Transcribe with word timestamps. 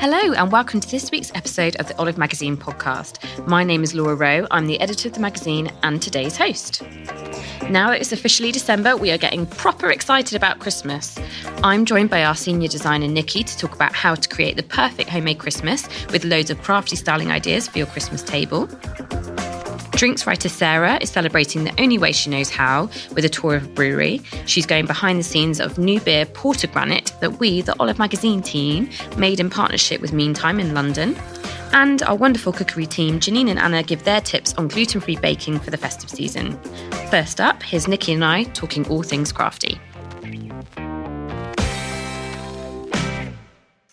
Hello, 0.00 0.32
and 0.32 0.52
welcome 0.52 0.78
to 0.78 0.88
this 0.88 1.10
week's 1.10 1.32
episode 1.34 1.74
of 1.76 1.88
the 1.88 1.98
Olive 1.98 2.16
Magazine 2.16 2.56
podcast. 2.56 3.18
My 3.48 3.64
name 3.64 3.82
is 3.82 3.94
Laura 3.96 4.14
Rowe. 4.14 4.46
I'm 4.52 4.68
the 4.68 4.78
editor 4.80 5.08
of 5.08 5.14
the 5.14 5.20
magazine 5.20 5.72
and 5.82 6.00
today's 6.00 6.36
host. 6.36 6.82
Now 7.68 7.90
it's 7.90 8.12
officially 8.12 8.52
December, 8.52 8.96
we 8.96 9.10
are 9.10 9.18
getting 9.18 9.44
proper 9.44 9.90
excited 9.90 10.36
about 10.36 10.60
Christmas. 10.60 11.18
I'm 11.64 11.84
joined 11.84 12.10
by 12.10 12.22
our 12.22 12.36
senior 12.36 12.68
designer 12.68 13.08
Nicki 13.08 13.42
to 13.42 13.58
talk 13.58 13.74
about 13.74 13.92
how 13.92 14.14
to 14.14 14.28
create 14.28 14.54
the 14.54 14.62
perfect 14.62 15.10
homemade 15.10 15.38
Christmas 15.38 15.88
with 16.12 16.24
loads 16.24 16.50
of 16.50 16.62
crafty 16.62 16.94
styling 16.94 17.32
ideas 17.32 17.66
for 17.66 17.78
your 17.78 17.88
Christmas 17.88 18.22
table. 18.22 18.68
Drinks 19.98 20.28
writer 20.28 20.48
Sarah 20.48 20.96
is 21.02 21.10
celebrating 21.10 21.64
the 21.64 21.74
only 21.76 21.98
way 21.98 22.12
she 22.12 22.30
knows 22.30 22.50
how 22.50 22.88
with 23.16 23.24
a 23.24 23.28
tour 23.28 23.56
of 23.56 23.64
a 23.64 23.68
brewery. 23.70 24.20
She's 24.46 24.64
going 24.64 24.86
behind 24.86 25.18
the 25.18 25.24
scenes 25.24 25.58
of 25.58 25.76
new 25.76 25.98
beer 25.98 26.24
Portergranate 26.24 27.18
that 27.18 27.40
we, 27.40 27.62
the 27.62 27.74
Olive 27.80 27.98
Magazine 27.98 28.40
team, 28.40 28.90
made 29.16 29.40
in 29.40 29.50
partnership 29.50 30.00
with 30.00 30.12
Meantime 30.12 30.60
in 30.60 30.72
London. 30.72 31.16
And 31.72 32.00
our 32.04 32.14
wonderful 32.14 32.52
cookery 32.52 32.86
team, 32.86 33.18
Janine 33.18 33.50
and 33.50 33.58
Anna, 33.58 33.82
give 33.82 34.04
their 34.04 34.20
tips 34.20 34.54
on 34.54 34.68
gluten 34.68 35.00
free 35.00 35.16
baking 35.16 35.58
for 35.58 35.72
the 35.72 35.76
festive 35.76 36.10
season. 36.10 36.56
First 37.10 37.40
up, 37.40 37.60
here's 37.64 37.88
Nicki 37.88 38.12
and 38.12 38.24
I 38.24 38.44
talking 38.44 38.86
all 38.86 39.02
things 39.02 39.32
crafty. 39.32 39.80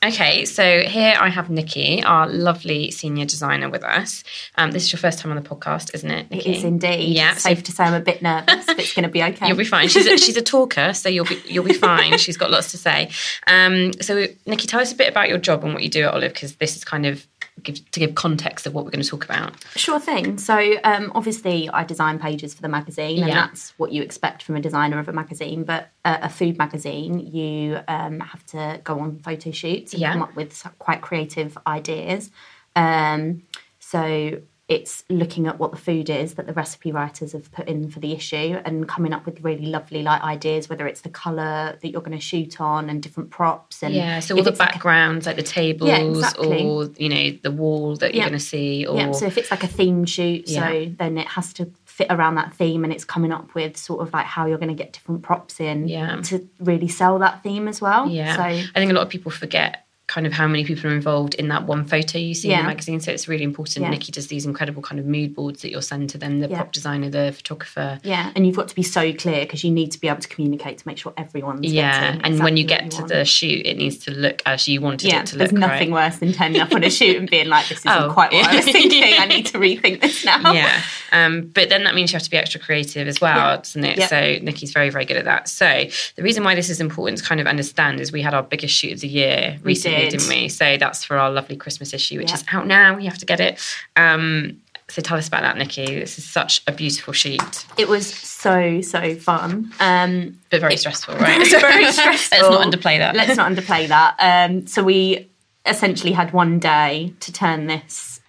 Okay, 0.05 0.45
so 0.45 0.81
here 0.81 1.15
I 1.19 1.29
have 1.29 1.49
Nicki, 1.49 2.03
our 2.03 2.27
lovely 2.27 2.91
senior 2.91 3.25
designer, 3.25 3.69
with 3.69 3.83
us. 3.83 4.23
Um, 4.55 4.69
this 4.69 4.83
is 4.83 4.93
your 4.93 4.99
first 4.99 5.17
time 5.17 5.31
on 5.31 5.41
the 5.41 5.49
podcast, 5.49 5.95
isn't 5.95 6.11
it? 6.11 6.29
Nicki? 6.29 6.51
It 6.51 6.57
is 6.57 6.63
indeed. 6.63 7.15
Yeah, 7.15 7.33
safe 7.33 7.59
so- 7.59 7.63
to 7.63 7.71
say 7.71 7.83
I'm 7.85 7.95
a 7.95 7.99
bit 7.99 8.21
nervous, 8.21 8.65
but 8.67 8.77
it's 8.77 8.93
going 8.93 9.03
to 9.03 9.09
be 9.09 9.23
okay. 9.23 9.47
You'll 9.47 9.57
be 9.57 9.65
fine. 9.65 9.87
She's 9.87 10.05
a, 10.05 10.17
she's 10.17 10.37
a 10.37 10.43
talker, 10.43 10.93
so 10.93 11.09
you'll 11.09 11.25
be 11.25 11.41
you'll 11.47 11.63
be 11.63 11.73
fine. 11.73 12.17
She's 12.19 12.37
got 12.37 12.51
lots 12.51 12.69
to 12.71 12.77
say. 12.77 13.09
Um, 13.47 13.93
so, 13.93 14.27
Nicki, 14.45 14.67
tell 14.67 14.79
us 14.79 14.91
a 14.91 14.95
bit 14.95 15.09
about 15.09 15.27
your 15.27 15.39
job 15.39 15.63
and 15.63 15.73
what 15.73 15.81
you 15.81 15.89
do 15.89 16.03
at 16.03 16.13
Olive, 16.13 16.33
because 16.33 16.57
this 16.57 16.75
is 16.75 16.83
kind 16.83 17.07
of 17.07 17.25
give, 17.63 17.89
to 17.91 17.99
give 17.99 18.15
context 18.15 18.65
of 18.67 18.73
what 18.73 18.85
we're 18.85 18.91
going 18.91 19.03
to 19.03 19.09
talk 19.09 19.25
about. 19.25 19.53
Sure 19.75 19.99
thing. 19.99 20.37
So, 20.37 20.75
um, 20.83 21.11
obviously, 21.15 21.69
I 21.69 21.83
design 21.83 22.19
pages 22.19 22.53
for 22.53 22.61
the 22.61 22.67
magazine, 22.69 23.19
and 23.19 23.27
Yeah. 23.29 23.47
that's 23.47 23.73
what 23.77 23.91
you 23.91 24.01
expect 24.01 24.43
from 24.43 24.55
a 24.55 24.61
designer 24.61 24.99
of 24.99 25.07
a 25.07 25.13
magazine. 25.13 25.63
But 25.63 25.89
uh, 26.03 26.17
a 26.23 26.29
food 26.29 26.57
magazine, 26.57 27.19
you 27.19 27.79
um, 27.87 28.19
have 28.19 28.45
to 28.47 28.81
go 28.83 28.99
on 28.99 29.19
photo 29.19 29.51
shoots 29.51 29.93
and 29.93 30.01
Yeah. 30.01 30.13
come 30.13 30.21
up 30.21 30.35
with 30.35 30.65
quite 30.79 31.01
creative 31.01 31.57
ideas. 31.65 32.29
Um, 32.75 33.43
so, 33.79 34.39
it's 34.67 35.03
looking 35.11 35.45
at 35.45 35.59
what 35.59 35.69
the 35.69 35.77
food 35.77 36.09
is 36.09 36.33
that 36.33 36.47
the 36.47 36.53
recipe 36.53 36.91
writers 36.91 37.33
have 37.33 37.51
put 37.51 37.67
in 37.67 37.87
for 37.87 37.99
the 37.99 38.13
issue 38.13 38.59
and 38.65 38.87
coming 38.87 39.13
up 39.13 39.23
with 39.27 39.39
really 39.43 39.67
lovely 39.67 40.01
like 40.01 40.23
ideas 40.23 40.67
whether 40.67 40.87
it's 40.87 41.01
the 41.01 41.09
color 41.09 41.77
that 41.79 41.89
you're 41.89 42.01
going 42.01 42.17
to 42.17 42.23
shoot 42.23 42.59
on 42.59 42.89
and 42.89 43.03
different 43.03 43.29
props 43.29 43.83
and 43.83 43.93
Yeah, 43.93 44.19
so 44.21 44.35
all 44.35 44.41
the 44.43 44.49
it's 44.49 44.59
like 44.59 44.69
a- 44.69 44.73
backgrounds, 44.73 45.27
like 45.27 45.35
the 45.35 45.43
tables, 45.43 45.91
exactly. 46.17 46.65
or 46.65 46.85
you 46.97 47.09
know 47.09 47.37
the 47.43 47.51
wall 47.51 47.95
that 47.97 48.15
you're 48.15 48.23
going 48.23 48.33
to 48.33 48.39
see, 48.39 48.87
or 48.87 48.97
Yeah, 48.97 49.11
so 49.11 49.27
if 49.27 49.37
it's 49.37 49.51
like 49.51 49.63
a 49.63 49.67
theme 49.67 50.03
shoot, 50.05 50.47
Yeah. 50.49 50.67
so 50.67 50.91
then 50.97 51.19
it 51.19 51.27
has 51.27 51.53
to 51.53 51.71
fit 51.85 52.07
around 52.09 52.35
that 52.35 52.53
theme 52.55 52.83
and 52.83 52.91
it's 52.91 53.05
coming 53.05 53.31
up 53.31 53.53
with 53.53 53.77
sort 53.77 54.01
of 54.01 54.11
like 54.13 54.25
how 54.25 54.47
you're 54.47 54.57
going 54.57 54.75
to 54.75 54.83
get 54.83 54.93
different 54.93 55.21
props 55.21 55.59
in 55.59 55.87
Yeah. 55.87 56.19
to 56.23 56.49
really 56.59 56.87
sell 56.87 57.19
that 57.19 57.43
theme 57.43 57.67
as 57.67 57.79
well. 57.81 58.09
yeah, 58.09 58.35
So 58.35 58.41
I 58.41 58.65
think 58.73 58.89
a 58.91 58.95
lot 58.95 59.03
of 59.03 59.09
people 59.09 59.31
forget 59.31 59.84
kind 60.07 60.27
of 60.27 60.33
how 60.33 60.47
many 60.47 60.63
people 60.63 60.89
are 60.89 60.93
involved 60.93 61.33
in 61.33 61.47
that 61.47 61.65
one 61.65 61.83
photo 61.83 62.19
you 62.19 62.35
see 62.35 62.51
in 62.51 62.57
the 62.59 62.63
magazine. 62.63 62.99
So 62.99 63.11
it's 63.11 63.27
really 63.27 63.43
important. 63.43 63.83
Yeah. 63.83 63.89
Nicki 63.89 64.11
does 64.11 64.27
these 64.27 64.45
incredible 64.45 64.83
kind 64.83 64.99
of 64.99 65.05
mood 65.07 65.33
boards 65.33 65.63
that 65.63 65.71
you'll 65.71 65.81
send 65.81 66.11
to 66.11 66.17
them, 66.19 66.41
the 66.41 66.47
Yeah. 66.47 66.57
prop 66.57 66.71
designer, 66.71 67.09
the 67.09 67.33
photographer. 67.35 67.99
yeah, 68.03 68.31
and 68.35 68.45
you've 68.45 68.55
got 68.55 68.67
to 68.67 68.75
be 68.75 68.83
so 68.83 69.11
clear 69.13 69.41
because 69.41 69.63
you 69.63 69.71
need 69.71 69.91
to 69.93 69.99
be 69.99 70.07
able 70.07 70.21
to 70.21 70.27
communicate 70.27 70.77
to 70.77 70.87
make 70.87 70.99
sure 70.99 71.11
everyone's 71.17 71.65
Yeah, 71.71 72.11
getting 72.17 72.21
and 72.33 72.43
when 72.43 72.55
you 72.55 72.65
get 72.65 72.83
what 72.83 72.91
to 72.91 72.97
want. 72.99 73.09
the 73.09 73.25
shoot, 73.25 73.65
it 73.65 73.77
needs 73.77 73.97
to 74.05 74.11
look 74.11 74.43
as 74.45 74.67
you 74.67 74.79
wanted 74.79 75.07
yeah, 75.09 75.21
it 75.21 75.25
to 75.27 75.37
look. 75.37 75.49
there's 75.49 75.53
nothing 75.59 75.91
right? 75.91 76.05
worse 76.11 76.19
than 76.19 76.33
turning 76.33 76.61
up 76.61 76.71
on 76.71 76.83
a 76.83 76.89
shoot 76.91 77.17
and 77.17 77.27
being 77.29 77.47
like, 77.49 77.67
"This 77.67 77.79
isn't 77.79 77.91
Oh. 77.91 78.11
quite 78.13 78.31
what 78.31 78.45
I 78.47 78.55
was 78.57 78.65
thinking. 78.77 79.01
Yeah. 79.01 79.17
I 79.21 79.25
need 79.25 79.47
to 79.47 79.57
rethink 79.57 80.01
this 80.01 80.23
now." 80.23 80.53
yeah. 80.53 80.81
Um, 81.11 81.49
but 81.53 81.69
then 81.69 81.83
that 81.85 81.95
means 81.95 82.11
you 82.11 82.17
have 82.17 82.23
to 82.23 82.29
be 82.29 82.37
extra 82.37 82.59
creative 82.59 83.07
as 83.07 83.19
well, 83.21 83.35
Yeah. 83.37 83.55
doesn't 83.57 83.83
it? 83.85 83.97
Yeah. 83.97 84.07
So 84.07 84.37
Nicki's 84.43 84.71
very, 84.71 84.89
very 84.91 85.05
good 85.05 85.17
at 85.17 85.25
that. 85.25 85.47
So 85.47 85.85
the 86.15 86.23
reason 86.23 86.43
why 86.43 86.53
this 86.53 86.69
is 86.69 86.79
important 86.79 87.17
to 87.19 87.23
kind 87.23 87.39
of 87.41 87.47
understand 87.47 87.99
is 87.99 88.11
we 88.11 88.21
had 88.21 88.33
our 88.33 88.43
biggest 88.43 88.75
shoot 88.75 88.93
of 88.93 88.99
the 88.99 89.07
year 89.07 89.57
recently, 89.63 89.94
did. 90.09 90.19
not 90.19 90.29
we? 90.29 90.49
So 90.49 90.77
that's 90.77 91.03
for 91.03 91.17
our 91.17 91.31
lovely 91.31 91.55
Christmas 91.55 91.93
issue, 91.93 92.17
which 92.19 92.29
Yeah. 92.29 92.35
is 92.35 92.43
out 92.51 92.67
now. 92.67 92.97
You 92.97 93.09
have 93.09 93.17
to 93.19 93.25
get 93.25 93.39
it. 93.39 93.59
Um, 93.95 94.57
so 94.87 95.01
tell 95.01 95.17
us 95.17 95.27
about 95.27 95.41
that, 95.41 95.57
Nicki. 95.57 95.85
This 95.99 96.19
is 96.19 96.25
such 96.25 96.61
a 96.67 96.71
beautiful 96.71 97.11
sheet. 97.13 97.65
It 97.77 97.87
was 97.87 98.05
so 98.07 98.81
so 98.81 99.15
fun. 99.15 99.71
Um, 99.79 100.37
but 100.51 100.61
very 100.61 100.77
stressful, 100.77 101.15
right? 101.15 101.41
It's 101.41 101.51
very 101.59 101.91
stressful. 101.91 102.37
Let's 102.37 102.49
not 102.49 102.67
underplay 102.71 102.99
that. 102.99 103.15
Let's 103.15 103.35
not 103.35 103.51
underplay 103.51 103.87
that. 103.87 104.15
Um, 104.19 104.67
so 104.67 104.83
we 104.83 105.27
essentially 105.65 106.11
had 106.13 106.33
one 106.33 106.59
day 106.59 107.13
to 107.21 107.31
turn 107.33 107.65
this 107.65 108.19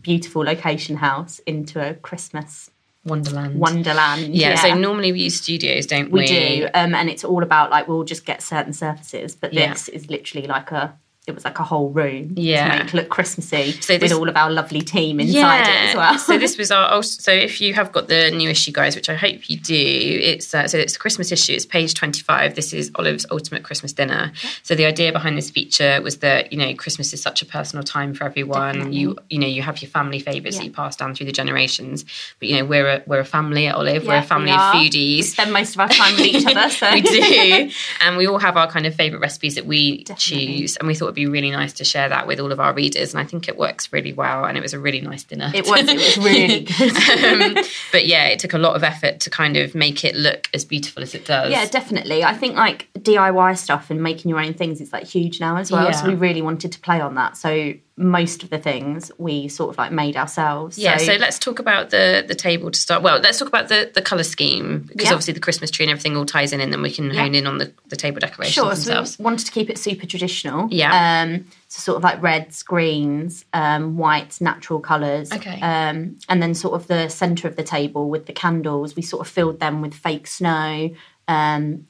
beautiful 0.00 0.42
location 0.44 0.96
house 0.96 1.38
into 1.40 1.86
a 1.86 1.92
Christmas 1.94 2.70
Wonderland. 3.04 3.60
wonderland. 3.60 4.34
yeah, 4.34 4.54
So 4.54 4.74
normally 4.74 5.12
we 5.12 5.20
use 5.20 5.38
studios, 5.40 5.84
don't 5.86 6.10
we? 6.10 6.20
we 6.20 6.26
do, 6.26 6.68
um, 6.74 6.94
and 6.94 7.10
it's 7.10 7.24
all 7.24 7.42
about 7.42 7.70
like 7.70 7.86
we'll 7.88 8.04
just 8.04 8.24
get 8.24 8.40
certain 8.42 8.72
surfaces, 8.72 9.36
but 9.36 9.52
Yeah. 9.52 9.68
this 9.74 9.88
is 9.88 10.08
literally 10.08 10.46
like 10.46 10.72
a. 10.72 10.94
It 11.26 11.34
was 11.34 11.44
like 11.44 11.58
a 11.58 11.64
whole 11.64 11.90
room 11.90 12.34
Yeah. 12.36 12.68
to 12.70 12.78
make 12.78 12.88
it 12.88 12.94
look 12.94 13.08
Christmassy 13.08 13.72
So 13.80 13.98
this- 13.98 14.12
with 14.12 14.12
all 14.20 14.28
of 14.28 14.36
our 14.36 14.48
lovely 14.50 14.80
team 14.80 15.18
inside 15.18 15.62
it 15.62 15.88
as 15.90 15.94
well. 15.96 16.18
so 16.18 16.38
this 16.38 16.56
was 16.56 16.70
our. 16.70 16.92
oh, 16.92 17.00
So 17.00 17.32
if 17.32 17.60
you 17.60 17.74
have 17.74 17.90
got 17.90 18.06
the 18.06 18.30
new 18.30 18.48
issue, 18.48 18.70
guys, 18.70 18.94
which 18.94 19.08
I 19.08 19.14
hope 19.16 19.50
you 19.50 19.56
do, 19.56 19.74
it's 20.22 20.54
uh, 20.54 20.68
so 20.68 20.78
it's 20.78 20.92
the 20.92 20.98
Christmas 21.00 21.32
issue. 21.32 21.52
It's 21.54 21.66
page 21.66 21.94
twenty 21.94 22.20
five. 22.22 22.54
This 22.54 22.72
is 22.72 22.92
Olive's 22.94 23.26
ultimate 23.32 23.64
Christmas 23.64 23.92
dinner. 23.92 24.30
So 24.62 24.76
the 24.76 24.84
idea 24.86 25.10
behind 25.10 25.36
this 25.36 25.50
feature 25.50 26.00
was 26.00 26.18
that 26.18 26.52
you 26.52 26.58
know 26.58 26.72
Christmas 26.74 27.12
is 27.12 27.20
such 27.20 27.42
a 27.42 27.46
personal 27.46 27.82
time 27.82 28.14
for 28.14 28.22
everyone. 28.24 28.74
Definitely. 28.74 28.98
You 29.00 29.16
you 29.28 29.38
know 29.40 29.48
you 29.48 29.62
have 29.62 29.82
your 29.82 29.90
family 29.90 30.20
favourites 30.20 30.58
that 30.58 30.64
you 30.64 30.70
pass 30.70 30.94
down 30.94 31.14
through 31.16 31.26
the 31.26 31.32
generations. 31.32 32.04
But 32.38 32.48
you 32.48 32.58
know 32.58 32.64
we're 32.64 32.88
a 32.88 33.02
we're 33.06 33.18
a 33.20 33.24
family 33.24 33.66
at 33.66 33.74
Olive. 33.74 34.06
we're 34.06 34.18
a 34.18 34.22
family 34.22 34.52
we 34.52 34.52
of 34.52 34.60
are. 34.60 34.74
We 34.80 34.90
foodies. 34.90 35.24
spend 35.24 35.52
most 35.52 35.74
of 35.74 35.80
our 35.80 35.88
time 35.88 36.14
with 36.14 36.26
each 36.26 36.46
other, 36.46 36.70
so 36.80 36.88
we 36.92 37.00
do, 37.00 37.70
and 38.00 38.16
we 38.16 38.28
all 38.28 38.38
have 38.38 38.56
our 38.56 38.70
kind 38.70 38.86
of 38.86 38.94
favourite 38.94 39.20
recipes 39.20 39.56
that 39.56 39.66
we 39.66 40.04
Definitely. 40.04 40.58
choose, 40.58 40.76
and 40.76 40.86
we 40.86 40.94
thought 40.94 41.15
be 41.16 41.26
really 41.26 41.50
nice 41.50 41.72
to 41.74 41.84
share 41.84 42.08
that 42.08 42.28
with 42.28 42.38
all 42.38 42.52
of 42.52 42.60
our 42.60 42.72
readers. 42.72 43.12
And 43.12 43.20
I 43.20 43.24
think 43.24 43.48
it 43.48 43.56
works 43.56 43.92
really 43.92 44.12
well, 44.12 44.44
and 44.44 44.56
it 44.56 44.60
was 44.60 44.72
a 44.72 44.78
really 44.78 45.00
nice 45.00 45.24
dinner. 45.24 45.50
It 45.52 45.66
was. 45.66 45.88
It 45.88 45.96
was 45.96 46.18
really 46.18 46.60
good. 46.78 47.56
um, 47.56 47.64
but 47.90 48.06
yeah, 48.06 48.26
it 48.26 48.38
took 48.38 48.52
a 48.52 48.58
lot 48.58 48.76
of 48.76 48.84
effort 48.84 49.18
to 49.20 49.30
kind 49.30 49.56
of 49.56 49.74
make 49.74 50.04
it 50.04 50.14
look 50.14 50.48
as 50.54 50.64
beautiful 50.64 51.02
as 51.02 51.14
it 51.14 51.24
does. 51.24 51.50
Yeah, 51.50 51.66
definitely. 51.66 52.22
I 52.22 52.34
think 52.34 52.54
like 52.54 52.88
DIY 52.98 53.58
stuff 53.58 53.90
and 53.90 54.00
making 54.02 54.28
your 54.28 54.38
own 54.38 54.54
things 54.54 54.80
is 54.80 54.92
like 54.92 55.04
huge 55.04 55.40
now 55.40 55.56
as 55.56 55.72
well. 55.72 55.92
So 55.92 56.06
we 56.06 56.14
really 56.14 56.42
wanted 56.42 56.70
to 56.72 56.80
play 56.80 57.00
on 57.00 57.16
that. 57.16 57.36
So 57.36 57.74
most 57.98 58.42
of 58.42 58.50
the 58.50 58.58
things 58.58 59.10
we 59.16 59.48
sort 59.48 59.70
of 59.70 59.78
like 59.78 59.90
made 59.90 60.16
ourselves. 60.16 60.76
Yeah, 60.78 60.98
so, 60.98 61.14
let's 61.14 61.38
talk 61.38 61.58
about 61.58 61.88
the 61.90 62.22
the 62.26 62.34
table 62.34 62.70
to 62.70 62.78
start. 62.78 63.02
Well, 63.02 63.18
let's 63.20 63.38
talk 63.38 63.48
about 63.48 63.68
the 63.68 63.90
the 63.94 64.02
color 64.02 64.22
scheme 64.22 64.80
because 64.88 65.06
Yeah. 65.06 65.12
obviously 65.12 65.32
the 65.32 65.40
Christmas 65.40 65.70
tree 65.70 65.86
and 65.86 65.90
everything 65.90 66.14
all 66.16 66.26
ties 66.26 66.52
in, 66.52 66.60
and 66.60 66.70
then 66.72 66.82
we 66.82 66.90
can 66.90 67.10
Yeah. 67.10 67.22
hone 67.22 67.34
in 67.34 67.46
on 67.46 67.56
the, 67.58 67.72
the 67.88 67.96
table 67.96 68.20
decorations 68.20 68.54
Sure. 68.54 68.74
So 68.76 69.02
we 69.18 69.24
wanted 69.24 69.46
to 69.46 69.52
keep 69.52 69.70
it 69.70 69.78
super 69.78 70.04
traditional. 70.06 70.68
Yeah. 70.70 71.22
Um, 71.22 71.46
so 71.68 71.80
sort 71.80 71.96
of 71.96 72.04
like 72.04 72.22
reds, 72.22 72.62
greens, 72.62 73.44
um, 73.54 73.96
whites, 73.96 74.40
natural 74.42 74.80
colours. 74.80 75.32
Okay. 75.32 75.58
Um, 75.60 76.16
and 76.28 76.42
then 76.42 76.54
sort 76.54 76.74
of 76.74 76.86
the 76.88 77.08
centre 77.08 77.48
of 77.48 77.56
the 77.56 77.62
table 77.64 78.10
with 78.10 78.26
the 78.26 78.32
candles, 78.34 78.94
we 78.94 79.02
sort 79.02 79.26
of 79.26 79.32
filled 79.32 79.58
them 79.58 79.80
with 79.80 79.94
fake 79.94 80.26
snow, 80.26 80.90
um, 81.28 81.86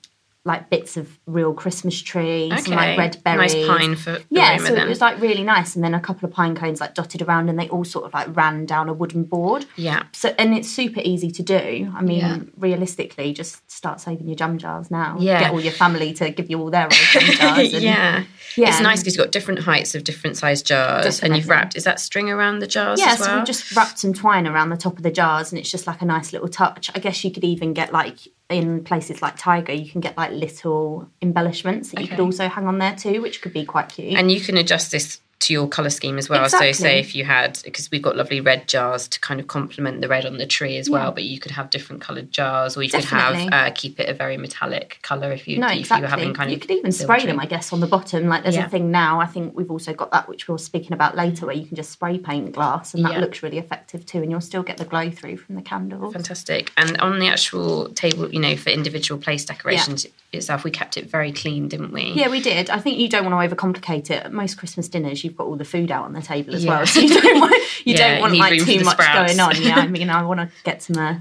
like 0.47 0.71
bits 0.71 0.97
of 0.97 1.19
real 1.27 1.53
Christmas 1.53 2.01
tree, 2.01 2.51
some 2.59 2.75
like 2.75 2.97
red 2.97 3.23
berries. 3.25 3.53
nice 3.55 3.67
pine 3.67 3.97
for 3.97 4.13
the 4.13 4.25
Yeah, 4.31 4.57
so 4.59 4.75
then. 4.75 4.79
it 4.87 4.89
was 4.89 5.01
like 5.01 5.21
really 5.21 5.43
nice, 5.43 5.75
and 5.75 5.85
then 5.85 5.93
a 5.93 6.01
couple 6.01 6.27
of 6.29 6.33
pine 6.33 6.55
cones 6.55 6.81
like 6.81 6.95
dotted 6.95 7.21
around, 7.21 7.49
and 7.51 7.59
they 7.59 7.69
all 7.69 7.85
sort 7.85 8.05
of 8.07 8.15
like 8.15 8.35
ran 8.37 8.65
down 8.65 8.89
a 8.89 8.93
wooden 8.95 9.25
board. 9.25 9.67
yeah. 9.77 10.05
So 10.13 10.33
and 10.39 10.55
it's 10.55 10.69
super 10.71 11.01
easy 11.05 11.31
to 11.33 11.43
do. 11.43 11.93
I 11.95 12.01
mean, 12.03 12.19
Yeah. 12.21 12.39
realistically, 12.57 13.33
just 13.33 13.69
start 13.71 14.01
saving 14.01 14.29
your 14.29 14.37
jam 14.37 14.57
jars 14.59 14.91
now. 14.91 15.17
Yeah. 15.21 15.41
get 15.41 15.51
all 15.51 15.61
your 15.61 15.73
family 15.73 16.13
to 16.15 16.31
give 16.31 16.49
you 16.49 16.61
all 16.61 16.71
their 16.71 16.85
old 16.85 16.93
jam 16.93 17.23
jars. 17.33 17.75
And, 17.75 17.83
yeah. 17.83 18.25
Yeah. 18.57 18.69
It's 18.69 18.81
nice 18.81 19.01
because 19.01 19.17
you've 19.17 19.25
got 19.27 19.33
different 19.33 19.61
heights 19.61 19.95
of 19.95 20.05
different 20.05 20.37
size 20.37 20.63
jars, 20.63 21.21
and 21.23 21.37
you've 21.37 21.49
wrapped. 21.49 21.77
Is 21.77 21.85
that 21.85 22.01
string 22.01 22.31
around 22.31 22.61
the 22.61 22.67
jars 22.67 23.01
Yeah, 23.01 23.13
as 23.15 23.19
well? 23.21 23.29
so 23.29 23.39
we 23.41 23.45
just 23.45 23.75
wrapped 23.77 23.99
some 23.99 24.15
twine 24.15 24.47
around 24.47 24.71
the 24.71 24.77
top 24.77 24.97
of 24.97 25.03
the 25.03 25.11
jars, 25.11 25.51
and 25.53 25.59
it's 25.59 25.71
just 25.71 25.87
like 25.87 26.01
a 26.03 26.07
nice 26.07 26.33
little 26.33 26.49
touch. 26.49 26.91
I 26.95 27.01
guess 27.01 27.23
you 27.25 27.31
could 27.33 27.45
even 27.45 27.75
get 27.75 27.93
like 27.93 28.19
in 28.49 28.85
places 28.85 29.23
like 29.23 29.37
Tiger, 29.37 29.73
you 29.73 29.91
can 29.91 30.01
get 30.01 30.17
like 30.17 30.31
little 30.33 31.09
embellishments 31.21 31.91
that 31.91 32.01
you 32.01 32.09
could 32.09 32.21
also 32.21 32.49
hang 32.49 32.67
on 32.67 32.79
there 32.79 32.95
too, 32.95 33.21
which 33.21 33.43
could 33.43 33.53
be 33.53 33.65
quite 33.65 33.89
cute. 33.89 34.17
and 34.17 34.31
you 34.31 34.41
can 34.41 34.57
adjust 34.57 34.93
this 34.93 35.21
to 35.39 35.53
your 35.53 35.69
color 35.69 35.91
scheme 35.91 36.17
as 36.19 36.29
well. 36.29 36.49
So, 36.49 36.73
say 36.73 36.99
if 36.99 37.15
you 37.15 37.25
had, 37.25 37.61
because 37.65 37.91
we've 37.91 38.03
got 38.03 38.17
lovely 38.17 38.41
red 38.41 38.69
jars 38.69 39.07
to 39.09 39.21
kind 39.21 39.39
of 39.39 39.47
complement 39.47 40.01
the 40.01 40.09
red 40.09 40.25
on 40.25 40.39
the 40.39 40.47
tree 40.47 40.77
as 40.79 40.89
well, 40.89 41.13
but 41.13 41.25
you 41.25 41.39
could 41.39 41.53
have 41.53 41.71
different 41.71 42.01
colored 42.01 42.33
jars, 42.33 42.77
or 42.77 42.83
you 42.83 42.91
could 42.91 43.05
have 43.05 43.53
uh, 43.53 43.71
keep 43.75 44.01
it 44.01 44.09
a 44.09 44.15
very 44.15 44.37
metallic 44.37 44.99
color 45.03 45.33
if 45.33 45.47
you 45.47 45.59
no, 45.59 45.69
if 45.69 45.81
exactly. 45.81 45.99
you 45.99 46.03
were 46.05 46.09
having 46.09 46.35
kind 46.35 46.51
you 46.51 46.57
of 46.57 46.63
You 46.63 46.69
could 46.69 46.79
even 46.79 46.93
spray 46.93 47.27
them. 47.27 47.39
I 47.39 47.47
guess, 47.47 47.73
on 47.73 47.81
the 47.81 47.87
bottom. 47.87 48.29
Like 48.29 48.43
there's 48.45 48.57
Yeah. 48.57 48.67
a 48.67 48.69
thing 48.69 48.91
now. 48.91 49.21
I 49.21 49.27
think 49.27 49.55
we've 49.57 49.71
also 49.71 49.93
got 49.93 50.11
that, 50.13 50.29
which 50.29 50.49
we'll 50.49 50.59
speaking 50.59 50.93
about 50.93 51.17
later, 51.17 51.47
where 51.47 51.55
you 51.55 51.67
can 51.67 51.77
just 51.77 51.91
spray 51.93 52.19
paint 52.19 52.53
glass, 52.53 52.95
and 52.95 53.05
that 53.05 53.13
Yeah. 53.13 53.21
looks 53.21 53.43
really 53.43 53.59
effective 53.59 54.07
too. 54.07 54.23
And 54.23 54.31
you'll 54.31 54.41
still 54.41 54.63
get 54.63 54.79
the 54.79 54.85
glow 54.85 55.11
through 55.11 55.37
from 55.37 55.55
the 55.55 55.63
candles. 55.63 56.15
Fantastic. 56.15 56.73
And 56.77 56.97
on 56.99 57.19
the 57.19 57.29
actual 57.29 57.91
table, 57.91 58.31
you 58.33 58.41
know, 58.41 58.57
for 58.57 58.71
individual 58.71 59.21
place 59.21 59.45
decorations 59.45 60.07
itself, 60.33 60.65
we 60.65 60.71
kept 60.71 60.97
it 60.97 61.11
very 61.11 61.33
clean, 61.33 61.69
didn't 61.69 61.93
we? 61.93 62.13
Yeah, 62.15 62.29
we 62.29 62.41
did. 62.41 62.71
I 62.71 62.79
think 62.79 62.99
you 62.99 63.09
don't 63.09 63.31
want 63.31 63.51
to 63.51 63.55
overcomplicate 63.57 64.11
it. 64.11 64.25
At 64.25 64.33
most 64.33 64.57
Christmas 64.57 64.89
dinners, 64.89 65.23
you've 65.27 65.37
got 65.37 65.47
all 65.47 65.57
the 65.57 65.65
food 65.65 65.91
out 65.91 66.05
on 66.05 66.13
the 66.15 66.23
table 66.23 66.55
as 66.55 66.65
Yeah. 66.65 66.71
well. 66.79 66.87
So 66.87 67.01
you 67.01 67.21
don't 67.21 67.41
want 67.41 67.53
you 67.85 67.95
Yeah, 67.95 68.13
don't 68.15 68.21
want 68.23 68.33
need 68.33 68.39
like 68.41 68.61
too 68.65 68.85
much 68.85 68.95
sprouts. 68.95 69.37
going 69.37 69.41
on. 69.41 69.63
Yeah, 69.63 69.77
I 69.77 69.87
mean, 69.87 70.09
I 70.11 70.23
want 70.23 70.41
to 70.41 70.49
get 70.65 70.83
some 70.83 70.97
uh, 70.99 71.19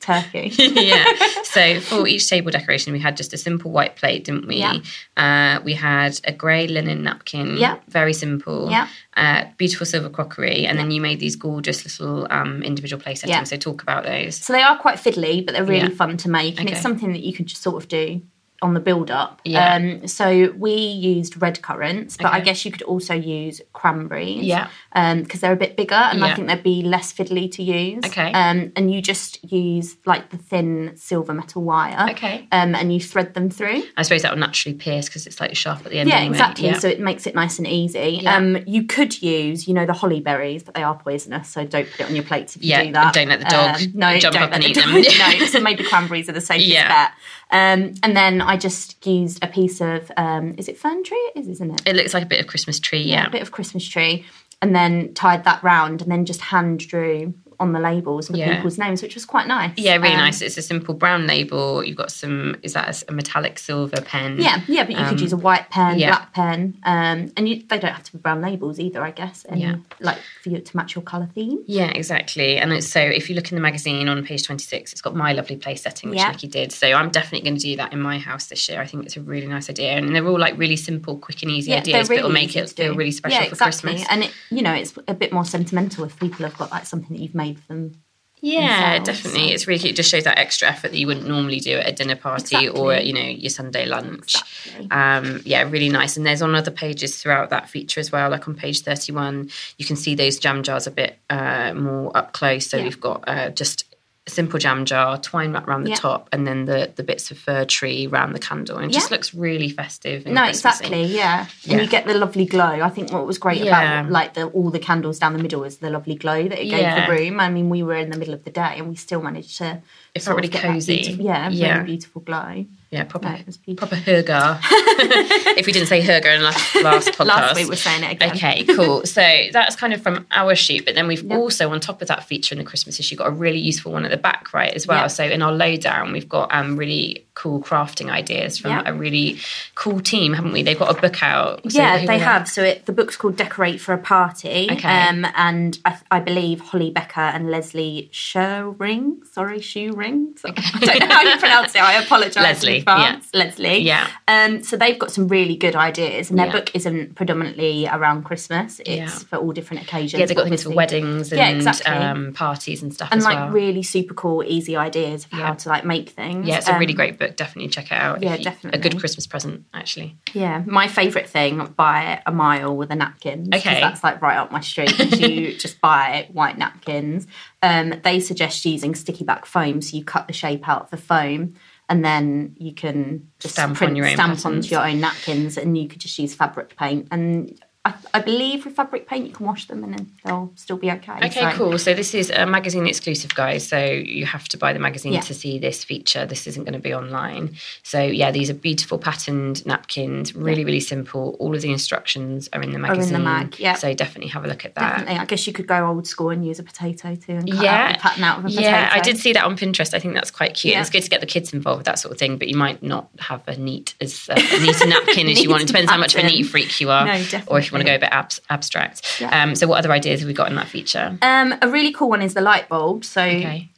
turkey. 0.00 0.50
yeah. 0.58 1.04
So 1.44 1.80
for 1.80 2.06
each 2.06 2.28
table 2.28 2.50
decoration, 2.50 2.92
we 2.92 2.98
had 3.00 3.16
just 3.16 3.32
a 3.32 3.38
simple 3.38 3.70
white 3.70 3.96
plate, 3.96 4.24
didn't 4.24 4.46
we? 4.46 4.56
Yeah. 4.56 4.78
Uh, 5.16 5.60
we 5.64 5.72
had 5.74 6.20
a 6.24 6.32
grey 6.32 6.66
linen 6.68 7.02
napkin. 7.02 7.56
Yeah. 7.56 7.78
Very 7.88 8.12
simple. 8.12 8.70
Yeah. 8.70 8.88
Uh, 9.16 9.44
beautiful 9.56 9.86
silver 9.86 10.10
crockery, 10.10 10.66
and 10.66 10.78
then 10.78 10.90
you 10.90 11.00
made 11.00 11.20
these 11.20 11.36
gorgeous 11.36 11.84
little 11.84 12.26
um, 12.30 12.62
individual 12.62 13.02
place 13.02 13.20
settings. 13.20 13.36
Yeah. 13.36 13.44
So 13.44 13.56
talk 13.56 13.82
about 13.82 14.04
those. 14.04 14.36
So 14.36 14.52
they 14.52 14.62
are 14.62 14.76
quite 14.78 14.98
fiddly, 14.98 15.44
but 15.44 15.54
they're 15.54 15.64
really 15.64 15.88
Yeah. 15.90 15.96
fun 15.96 16.16
to 16.18 16.30
make, 16.30 16.58
and 16.60 16.68
Okay. 16.68 16.74
it's 16.74 16.82
something 16.82 17.12
that 17.12 17.22
you 17.22 17.32
can 17.32 17.46
just 17.46 17.62
sort 17.62 17.82
of 17.82 17.88
do 17.88 18.20
on 18.62 18.74
the 18.74 18.80
build 18.80 19.10
up. 19.10 19.40
Yeah. 19.44 19.74
Um, 19.74 20.06
so 20.08 20.52
we 20.56 20.72
used 20.74 21.40
red 21.42 21.60
currants, 21.62 22.16
but 22.16 22.26
I 22.32 22.40
guess 22.40 22.64
you 22.64 22.70
could 22.72 22.82
also 22.82 23.14
use 23.14 23.60
cranberries. 23.72 24.42
Yeah. 24.44 24.68
because 24.94 25.40
they're 25.40 25.52
a 25.52 25.56
bit 25.56 25.76
bigger, 25.76 25.94
and 25.94 26.24
I 26.24 26.34
think 26.34 26.48
they'd 26.48 26.62
be 26.62 26.82
less 26.82 27.12
fiddly 27.12 27.50
to 27.52 27.62
use. 27.62 28.04
Okay. 28.06 28.32
Um, 28.32 28.72
and 28.76 28.92
you 28.92 29.02
just 29.02 29.44
use 29.52 29.96
like 30.06 30.30
the 30.30 30.38
thin 30.38 30.92
silver 30.96 31.34
metal 31.34 31.62
wire. 31.62 32.10
Okay. 32.12 32.48
Um, 32.52 32.74
and 32.74 32.92
you 32.92 33.00
thread 33.00 33.34
them 33.34 33.50
through. 33.50 33.82
I 33.96 34.02
suppose 34.02 34.22
that 34.22 34.32
will 34.32 34.38
naturally 34.38 34.76
pierce 34.76 35.06
because 35.06 35.26
it's 35.26 35.40
like 35.40 35.54
sharp 35.56 35.84
at 35.84 35.90
the 35.92 35.98
end. 35.98 36.08
Yeah, 36.08 36.16
anyway. 36.16 36.32
exactly. 36.34 36.66
Yeah. 36.68 36.78
So 36.78 36.88
it 36.88 37.00
makes 37.00 37.26
it 37.26 37.34
nice 37.34 37.58
and 37.58 37.66
easy. 37.66 38.20
Yeah. 38.22 38.36
Um, 38.36 38.58
you 38.66 38.84
could 38.84 39.20
use, 39.22 39.68
you 39.68 39.74
know, 39.74 39.86
the 39.86 39.92
holly 39.92 40.20
berries, 40.20 40.62
but 40.62 40.74
they 40.74 40.82
are 40.82 40.94
poisonous, 40.96 41.48
so 41.48 41.64
don't 41.66 41.90
put 41.90 42.00
it 42.00 42.06
on 42.08 42.14
your 42.14 42.24
plates 42.24 42.56
if 42.56 42.62
you 42.62 42.70
Yeah, 42.70 42.84
do 42.84 42.92
that. 42.92 43.12
don't 43.14 43.28
let 43.28 43.38
the 43.40 43.44
dog 43.46 43.76
Um, 43.80 43.92
no, 43.94 44.18
jump 44.18 44.34
don't 44.34 44.42
up 44.44 44.52
and 44.52 44.64
eat 44.64 44.74
dog- 44.76 44.86
them. 44.86 44.94
no, 45.38 45.46
so 45.46 45.60
maybe 45.60 45.84
cranberries 45.84 46.28
are 46.28 46.32
the 46.32 46.40
safest 46.40 46.66
Yeah. 46.68 46.88
bet. 46.88 47.12
Um, 47.50 47.94
and 48.02 48.16
then 48.16 48.40
I 48.40 48.56
just 48.56 49.06
used 49.06 49.42
a 49.42 49.46
piece 49.46 49.80
of, 49.80 50.10
um, 50.16 50.54
is 50.58 50.68
it 50.68 50.76
fern 50.78 51.04
tree? 51.04 51.30
It 51.34 51.40
is, 51.40 51.48
isn't 51.48 51.70
it? 51.70 51.82
it 51.86 51.96
looks 51.96 52.12
like 52.12 52.24
a 52.24 52.26
bit 52.26 52.40
of 52.40 52.46
Christmas 52.46 52.80
tree. 52.80 53.02
Yeah. 53.02 53.26
a 53.26 53.30
bit 53.30 53.42
of 53.42 53.52
Christmas 53.52 53.86
tree, 53.86 54.24
and 54.60 54.74
then 54.74 55.14
tied 55.14 55.44
that 55.44 55.62
round, 55.62 56.02
and 56.02 56.10
then 56.10 56.24
just 56.24 56.40
hand 56.40 56.80
drew 56.80 57.34
on 57.60 57.72
the 57.72 57.80
labels 57.80 58.28
the 58.28 58.38
Yeah. 58.38 58.56
people's 58.56 58.78
names, 58.78 59.02
which 59.02 59.14
was 59.14 59.24
quite 59.24 59.46
nice. 59.46 59.72
Yeah, 59.76 59.96
really 59.96 60.14
Um, 60.14 60.18
nice. 60.20 60.40
It's 60.42 60.56
a 60.56 60.62
simple 60.62 60.94
brown 60.94 61.26
label. 61.26 61.82
You've 61.84 61.96
got 61.96 62.10
some. 62.10 62.56
Is 62.62 62.72
that 62.74 63.02
a, 63.02 63.10
a 63.10 63.14
metallic 63.14 63.58
silver 63.58 64.00
pen? 64.00 64.38
Yeah, 64.40 64.60
yeah, 64.68 64.84
but 64.84 64.98
you 64.98 65.04
could 65.06 65.20
use 65.20 65.32
a 65.32 65.36
white 65.36 65.70
pen, 65.70 65.92
Um, 65.94 65.98
yeah. 65.98 66.08
black 66.10 66.32
pen, 66.34 66.76
um, 66.84 67.32
and 67.36 67.48
you, 67.48 67.62
they 67.68 67.78
don't 67.78 67.92
have 67.92 68.02
to 68.04 68.12
be 68.12 68.18
brown 68.18 68.40
labels 68.42 68.78
either, 68.80 69.02
I 69.02 69.10
guess. 69.10 69.44
And 69.48 69.60
Yeah. 69.60 69.76
like 70.00 70.18
for 70.42 70.50
you 70.50 70.58
to 70.60 70.76
match 70.76 70.94
your 70.94 71.02
colour 71.02 71.28
theme. 71.34 71.58
Yeah, 71.66 71.86
exactly. 71.88 72.58
And 72.58 72.72
it's, 72.72 72.88
so 72.88 73.00
if 73.00 73.28
you 73.28 73.36
look 73.36 73.50
in 73.50 73.56
the 73.56 73.62
magazine 73.62 74.08
on 74.08 74.24
page 74.24 74.42
26, 74.44 74.92
it's 74.92 75.00
got 75.00 75.14
my 75.14 75.32
lovely 75.32 75.56
place 75.56 75.82
setting, 75.82 76.10
which 76.10 76.18
Yeah. 76.18 76.30
Nicki 76.30 76.48
did. 76.48 76.72
So 76.72 76.86
I'm 76.92 77.10
definitely 77.10 77.48
going 77.48 77.56
to 77.58 77.62
do 77.62 77.76
that 77.76 77.92
in 77.92 78.00
my 78.00 78.18
house 78.18 78.46
this 78.46 78.68
year. 78.68 78.80
I 78.80 78.86
think 78.86 79.04
it's 79.04 79.16
a 79.16 79.20
really 79.22 79.46
nice 79.46 79.70
idea. 79.70 79.92
And 79.92 80.14
they're 80.14 80.26
all 80.26 80.38
like 80.38 80.56
really 80.58 80.76
simple, 80.76 81.16
quick 81.18 81.42
and 81.42 81.50
easy 81.50 81.72
ideas, 81.72 82.08
but 82.08 82.18
it'll 82.18 82.30
make 82.30 82.56
it 82.56 82.68
feel 82.70 82.94
really 82.94 83.10
special 83.12 83.42
yeah, 83.44 83.48
for. 83.48 83.56
Christmas. 83.56 84.04
And 84.10 84.24
it, 84.24 84.32
you 84.50 84.62
know, 84.62 84.72
it's 84.72 84.94
a 85.08 85.14
bit 85.14 85.32
more 85.32 85.44
sentimental 85.44 86.04
if 86.04 86.18
people 86.18 86.44
have 86.44 86.56
got 86.58 86.70
like 86.70 86.86
something 86.86 87.16
that 87.16 87.22
you've 87.22 87.34
made 87.34 87.45
for 87.54 87.66
them. 87.68 88.02
Yeah, 88.42 88.98
themselves, 88.98 89.22
definitely. 89.22 89.52
It's 89.52 89.66
really 89.66 89.80
cute. 89.80 89.92
It 89.94 89.96
just 89.96 90.10
shows 90.10 90.24
that 90.24 90.38
extra 90.38 90.68
effort 90.68 90.90
that 90.92 90.98
you 90.98 91.06
wouldn't 91.06 91.26
normally 91.26 91.58
do 91.58 91.78
at 91.78 91.88
a 91.88 91.92
dinner 91.92 92.16
party 92.16 92.68
or, 92.68 92.94
you 92.94 93.12
know, 93.14 93.20
your 93.22 93.48
Sunday 93.50 93.86
lunch. 93.86 94.34
Exactly. 94.66 94.90
Um, 94.90 95.40
yeah, 95.44 95.62
really 95.62 95.88
nice. 95.88 96.16
And 96.18 96.26
there's 96.26 96.42
on 96.42 96.54
other 96.54 96.70
pages 96.70 97.16
throughout 97.20 97.48
that 97.50 97.68
feature 97.70 97.98
as 97.98 98.12
well. 98.12 98.28
Like 98.30 98.46
on 98.46 98.54
page 98.54 98.82
31, 98.82 99.50
you 99.78 99.86
can 99.86 99.96
see 99.96 100.14
those 100.14 100.38
jam 100.38 100.62
jars 100.62 100.86
a 100.86 100.90
bit 100.90 101.18
uh, 101.30 101.72
more 101.74 102.14
up 102.16 102.34
close. 102.34 102.66
So 102.68 102.76
Yeah. 102.76 102.84
we've 102.84 103.00
got 103.00 103.24
uh, 103.26 103.50
just 103.50 103.84
simple 104.28 104.58
jam 104.58 104.84
jar, 104.84 105.16
twine 105.18 105.52
wrapped 105.52 105.68
around 105.68 105.84
the 105.84 105.90
Yeah. 105.90 105.96
top, 105.96 106.28
and 106.32 106.46
then 106.46 106.64
the, 106.64 106.92
the 106.96 107.04
bits 107.04 107.30
of 107.30 107.38
fir 107.38 107.64
tree 107.64 108.08
around 108.08 108.32
the 108.32 108.40
candle. 108.40 108.76
And 108.78 108.90
it 108.90 108.94
just 108.94 109.10
looks 109.12 109.32
really 109.32 109.68
festive. 109.68 110.26
And 110.26 110.34
No, 110.34 110.44
exactly. 110.44 111.04
Yeah. 111.04 111.46
Yeah. 111.62 111.74
and 111.74 111.82
you 111.82 111.88
get 111.88 112.06
the 112.06 112.14
lovely 112.14 112.44
glow. 112.44 112.64
I 112.82 112.88
think 112.88 113.12
what 113.12 113.24
was 113.26 113.38
great 113.38 113.62
Yeah. 113.62 114.00
about 114.00 114.10
like 114.10 114.34
the 114.34 114.46
all 114.46 114.70
the 114.70 114.80
candles 114.80 115.20
down 115.20 115.32
the 115.32 115.42
middle 115.42 115.62
is 115.62 115.76
the 115.78 115.90
lovely 115.90 116.16
glow 116.16 116.42
that 116.48 116.58
it 116.60 116.64
gave 116.68 116.80
Yeah. 116.80 117.06
the 117.06 117.12
room. 117.12 117.38
I 117.38 117.48
mean, 117.50 117.70
we 117.70 117.82
were 117.84 117.94
in 117.96 118.10
the 118.10 118.18
middle 118.18 118.34
of 118.34 118.42
the 118.44 118.50
day 118.50 118.74
and 118.78 118.88
we 118.88 118.96
still 118.96 119.22
managed 119.22 119.58
to. 119.58 119.80
It 120.14 120.22
sort 120.22 120.36
felt 120.42 120.44
of 120.46 120.54
really 120.64 120.74
cosy. 120.74 120.96
beautiful- 120.96 121.24
yeah, 121.24 121.48
Yeah. 121.50 121.72
really 121.74 121.84
beautiful 121.86 122.22
glow. 122.22 122.66
Yeah, 122.90 123.02
proper, 123.04 123.28
No, 123.28 123.34
it 123.34 123.46
was 123.46 123.56
beautiful. 123.56 123.88
proper 123.88 124.00
Hygge. 124.02 124.58
if 125.58 125.66
we 125.66 125.72
didn't 125.72 125.88
say 125.88 126.00
Hygge 126.00 126.24
in 126.36 126.42
last, 126.42 126.74
last 126.76 127.08
podcast. 127.08 127.26
Last 127.36 127.56
week 127.56 127.68
we're 127.68 127.74
saying 127.76 128.04
it 128.04 128.12
again. 128.12 128.30
Okay, 128.30 128.64
cool. 128.64 129.02
So 129.06 129.22
that's 129.52 129.74
kind 129.76 129.92
of 129.92 130.00
from 130.02 130.26
our 130.30 130.54
shoot, 130.54 130.84
but 130.84 130.94
then 130.94 131.08
we've 131.08 131.22
Yep. 131.22 131.36
also, 131.38 131.70
on 131.72 131.80
top 131.80 132.00
of 132.00 132.08
that 132.08 132.24
feature 132.24 132.54
in 132.54 132.58
the 132.58 132.64
Christmas 132.64 133.00
issue, 133.00 133.16
got 133.16 133.26
a 133.28 133.30
really 133.32 133.58
useful 133.58 133.92
one 133.92 134.04
at 134.04 134.10
the 134.10 134.16
back, 134.16 134.52
right, 134.54 134.72
as 134.72 134.86
well. 134.86 135.02
Yep. 135.02 135.10
So 135.10 135.24
in 135.24 135.42
our 135.42 135.52
lowdown, 135.52 136.12
we've 136.12 136.28
got 136.28 136.54
um, 136.54 136.76
really 136.76 137.24
cool 137.34 137.60
crafting 137.60 138.08
ideas 138.10 138.56
from 138.58 138.70
Yep. 138.70 138.82
a 138.86 138.94
really 138.94 139.38
cool 139.74 140.00
team, 140.00 140.32
haven't 140.34 140.52
we? 140.52 140.62
They've 140.62 140.78
got 140.78 140.96
a 140.96 141.00
book 141.00 141.22
out. 141.22 141.70
So 141.70 141.78
yeah, 141.78 142.06
they 142.06 142.18
have. 142.18 142.48
So 142.48 142.62
it, 142.62 142.86
the 142.86 142.92
book's 142.92 143.16
called 143.16 143.36
Decorate 143.36 143.80
for 143.80 143.92
a 143.92 143.98
Party. 143.98 144.68
Okay. 144.70 144.88
Um, 144.88 145.26
and 145.34 145.78
I, 145.84 145.98
I 146.10 146.20
believe 146.20 146.60
Holly 146.60 146.90
Becker 146.90 147.20
and 147.20 147.50
Leslie 147.50 148.08
Sherring, 148.12 149.26
sorry, 149.26 149.58
Shewring. 149.58 150.38
So, 150.38 150.48
I 150.56 150.78
don't 150.80 151.00
know 151.08 151.14
how 151.14 151.22
you 151.22 151.36
pronounce 151.38 151.74
it. 151.74 151.82
I 151.82 151.94
apologise 152.02 152.36
Leslie, 152.36 152.75
in 152.76 152.80
advance. 152.82 153.28
Leslie. 153.34 153.78
Yeah. 153.78 154.06
Um, 154.28 154.62
so 154.62 154.76
they've 154.76 154.98
got 154.98 155.10
some 155.10 155.28
really 155.28 155.56
good 155.56 155.74
ideas, 155.76 156.30
and 156.30 156.38
their 156.38 156.46
Yeah. 156.46 156.52
book 156.52 156.70
isn't 156.74 157.14
predominantly 157.14 157.86
around 157.86 158.24
Christmas. 158.24 158.80
It's 158.80 158.88
Yeah. 158.88 159.08
for 159.08 159.36
all 159.36 159.52
different 159.52 159.82
occasions. 159.82 160.18
Yeah, 160.20 160.26
they've 160.26 160.36
got 160.36 160.46
things 160.48 160.62
for 160.62 160.70
weddings 160.70 161.32
and 161.32 161.38
Yeah, 161.38 161.48
exactly. 161.50 161.92
um, 161.94 162.32
parties 162.32 162.82
and 162.82 162.92
stuff 162.92 163.08
and 163.12 163.22
like 163.22 163.36
well. 163.36 163.50
really 163.50 163.82
super 163.82 164.14
cool, 164.14 164.42
easy 164.46 164.76
ideas 164.76 165.24
of 165.26 165.32
Yeah. 165.38 165.46
how 165.46 165.54
to 165.54 165.68
like 165.68 165.84
make 165.84 166.10
things. 166.10 166.46
yeah, 166.46 166.56
it's 166.58 166.68
a 166.68 166.78
really 166.78 166.92
Um, 166.92 166.96
great 166.96 167.18
book. 167.18 167.36
Definitely 167.36 167.68
check 167.70 167.86
it 167.86 167.92
out. 167.92 168.22
yeah, 168.22 168.34
you- 168.36 168.44
definitely. 168.44 168.78
A 168.78 168.82
good 168.82 168.98
Christmas 168.98 169.26
present, 169.26 169.64
actually. 169.74 170.16
Yeah, 170.32 170.62
my 170.66 170.88
favourite 170.88 171.28
thing 171.28 171.72
by 171.76 172.20
a 172.26 172.32
mile 172.32 172.76
with 172.76 172.90
a 172.90 172.96
napkins. 172.96 173.48
'cause 173.50 173.60
Okay. 173.60 173.80
that's 173.80 174.02
like 174.04 174.20
right 174.22 174.36
up 174.36 174.50
my 174.52 174.60
street. 174.60 174.96
you 175.20 175.54
just 175.58 175.80
buy 175.80 176.26
white 176.32 176.58
napkins. 176.58 177.26
Um, 177.62 177.94
they 178.04 178.20
suggest 178.20 178.64
using 178.64 178.94
sticky 178.94 179.24
back 179.24 179.46
foam, 179.46 179.80
so 179.82 179.96
you 179.96 180.04
cut 180.04 180.26
the 180.26 180.32
shape 180.32 180.68
out 180.68 180.82
of 180.82 180.90
the 180.90 180.96
foam, 180.96 181.54
and 181.88 182.04
then 182.04 182.54
you 182.58 182.74
can 182.74 183.30
just 183.38 183.54
Stamp 183.54 183.70
on 183.70 183.76
print, 183.76 183.96
your 183.96 184.06
own 184.06 184.14
stamp 184.14 184.36
patterns. 184.36 184.44
onto 184.44 184.68
your 184.68 184.86
own 184.86 185.00
napkins, 185.00 185.56
and 185.56 185.78
you 185.78 185.88
could 185.88 186.00
just 186.00 186.18
use 186.18 186.34
fabric 186.34 186.76
paint. 186.76 187.08
And 187.10 187.60
I, 187.86 187.94
I 188.14 188.20
believe 188.20 188.64
with 188.64 188.74
fabric 188.74 189.06
paint 189.06 189.26
you 189.26 189.32
can 189.32 189.46
wash 189.46 189.66
them, 189.66 189.84
and 189.84 189.94
then 189.94 190.10
they'll 190.24 190.50
still 190.56 190.76
be 190.76 190.90
okay. 190.90 191.12
Okay, 191.26 191.30
So- 191.30 191.52
cool. 191.52 191.78
So 191.78 191.94
this 191.94 192.14
is 192.14 192.30
a 192.30 192.44
magazine 192.46 192.86
exclusive, 192.86 193.34
guys. 193.34 193.66
So 193.66 193.78
you 193.78 194.26
have 194.26 194.48
to 194.48 194.58
buy 194.58 194.72
the 194.72 194.78
magazine 194.78 195.12
Yeah. 195.12 195.20
to 195.20 195.34
see 195.34 195.58
this 195.58 195.84
feature. 195.84 196.26
This 196.26 196.46
isn't 196.46 196.64
going 196.64 196.72
to 196.72 196.78
be 196.80 196.92
online. 196.92 197.56
So 197.82 198.00
yeah, 198.02 198.30
these 198.32 198.50
are 198.50 198.54
beautiful 198.54 198.98
patterned 198.98 199.64
napkins. 199.66 200.34
Really, 200.34 200.64
really 200.64 200.80
simple. 200.80 201.36
All 201.38 201.54
of 201.54 201.62
the 201.62 201.70
instructions 201.70 202.48
are 202.52 202.60
in 202.62 202.72
the 202.72 202.78
magazine. 202.78 203.14
in 203.14 203.20
the 203.22 203.24
mag, 203.24 203.58
yeah. 203.58 203.74
So 203.74 203.94
definitely 203.94 204.28
have 204.30 204.44
a 204.44 204.48
look 204.48 204.64
at 204.64 204.74
that. 204.74 204.90
Definitely. 204.98 205.18
I 205.20 205.24
guess 205.26 205.46
you 205.46 205.52
could 205.52 205.66
go 205.68 205.86
old 205.86 206.06
school 206.06 206.30
and 206.30 206.44
use 206.46 206.58
a 206.58 206.62
potato 206.64 207.14
too 207.14 207.40
Yeah. 207.44 207.90
out 207.94 207.98
pattern 208.00 208.24
out 208.24 208.38
of 208.38 208.44
a 208.46 208.48
potato. 208.48 208.62
Yeah, 208.68 208.90
I 208.92 209.00
did 209.00 209.18
see 209.18 209.32
that 209.32 209.44
on 209.44 209.56
Pinterest. 209.56 209.94
I 209.94 209.98
think 210.00 210.14
that's 210.14 210.30
quite 210.30 210.54
cute. 210.54 210.72
Yeah. 210.74 210.80
It's 210.80 210.90
good 210.90 211.02
to 211.02 211.10
get 211.10 211.20
the 211.20 211.26
kids 211.26 211.52
involved 211.52 211.78
with 211.78 211.86
that 211.86 211.98
sort 211.98 212.12
of 212.12 212.18
thing, 212.18 212.36
but 212.38 212.48
you 212.48 212.56
might 212.56 212.82
not 212.82 213.08
have 213.20 213.42
a 213.46 213.56
neat 213.56 213.94
as 214.00 214.28
uh, 214.28 214.34
neat 214.34 214.80
a 214.80 214.86
napkin 214.94 215.28
as 215.28 215.42
you 215.42 215.48
want. 215.50 215.62
It 215.62 215.66
Neat 215.66 215.68
depends 215.68 215.90
how 215.90 215.98
much 215.98 216.14
of 216.14 216.24
a 216.24 216.26
neat 216.26 216.44
freak 216.44 216.80
you 216.80 216.90
are, 216.90 217.06
No, 217.06 217.22
or 217.46 217.58
if 217.58 217.70
want 217.76 217.86
to 217.86 217.90
go 217.92 217.96
a 217.96 217.98
bit 217.98 218.08
abs- 218.12 218.40
abstract. 218.50 219.20
Yeah. 219.20 219.42
Um, 219.42 219.54
so 219.54 219.66
what 219.66 219.78
other 219.78 219.92
ideas 219.92 220.20
have 220.20 220.26
we 220.26 220.34
got 220.34 220.48
in 220.48 220.56
that 220.56 220.68
feature? 220.68 221.16
Um, 221.22 221.54
a 221.62 221.68
really 221.68 221.92
cool 221.92 222.08
one 222.08 222.22
is 222.22 222.34
the 222.34 222.40
light 222.40 222.68
bulb. 222.68 223.04
So 223.04 223.22
Okay. 223.22 223.68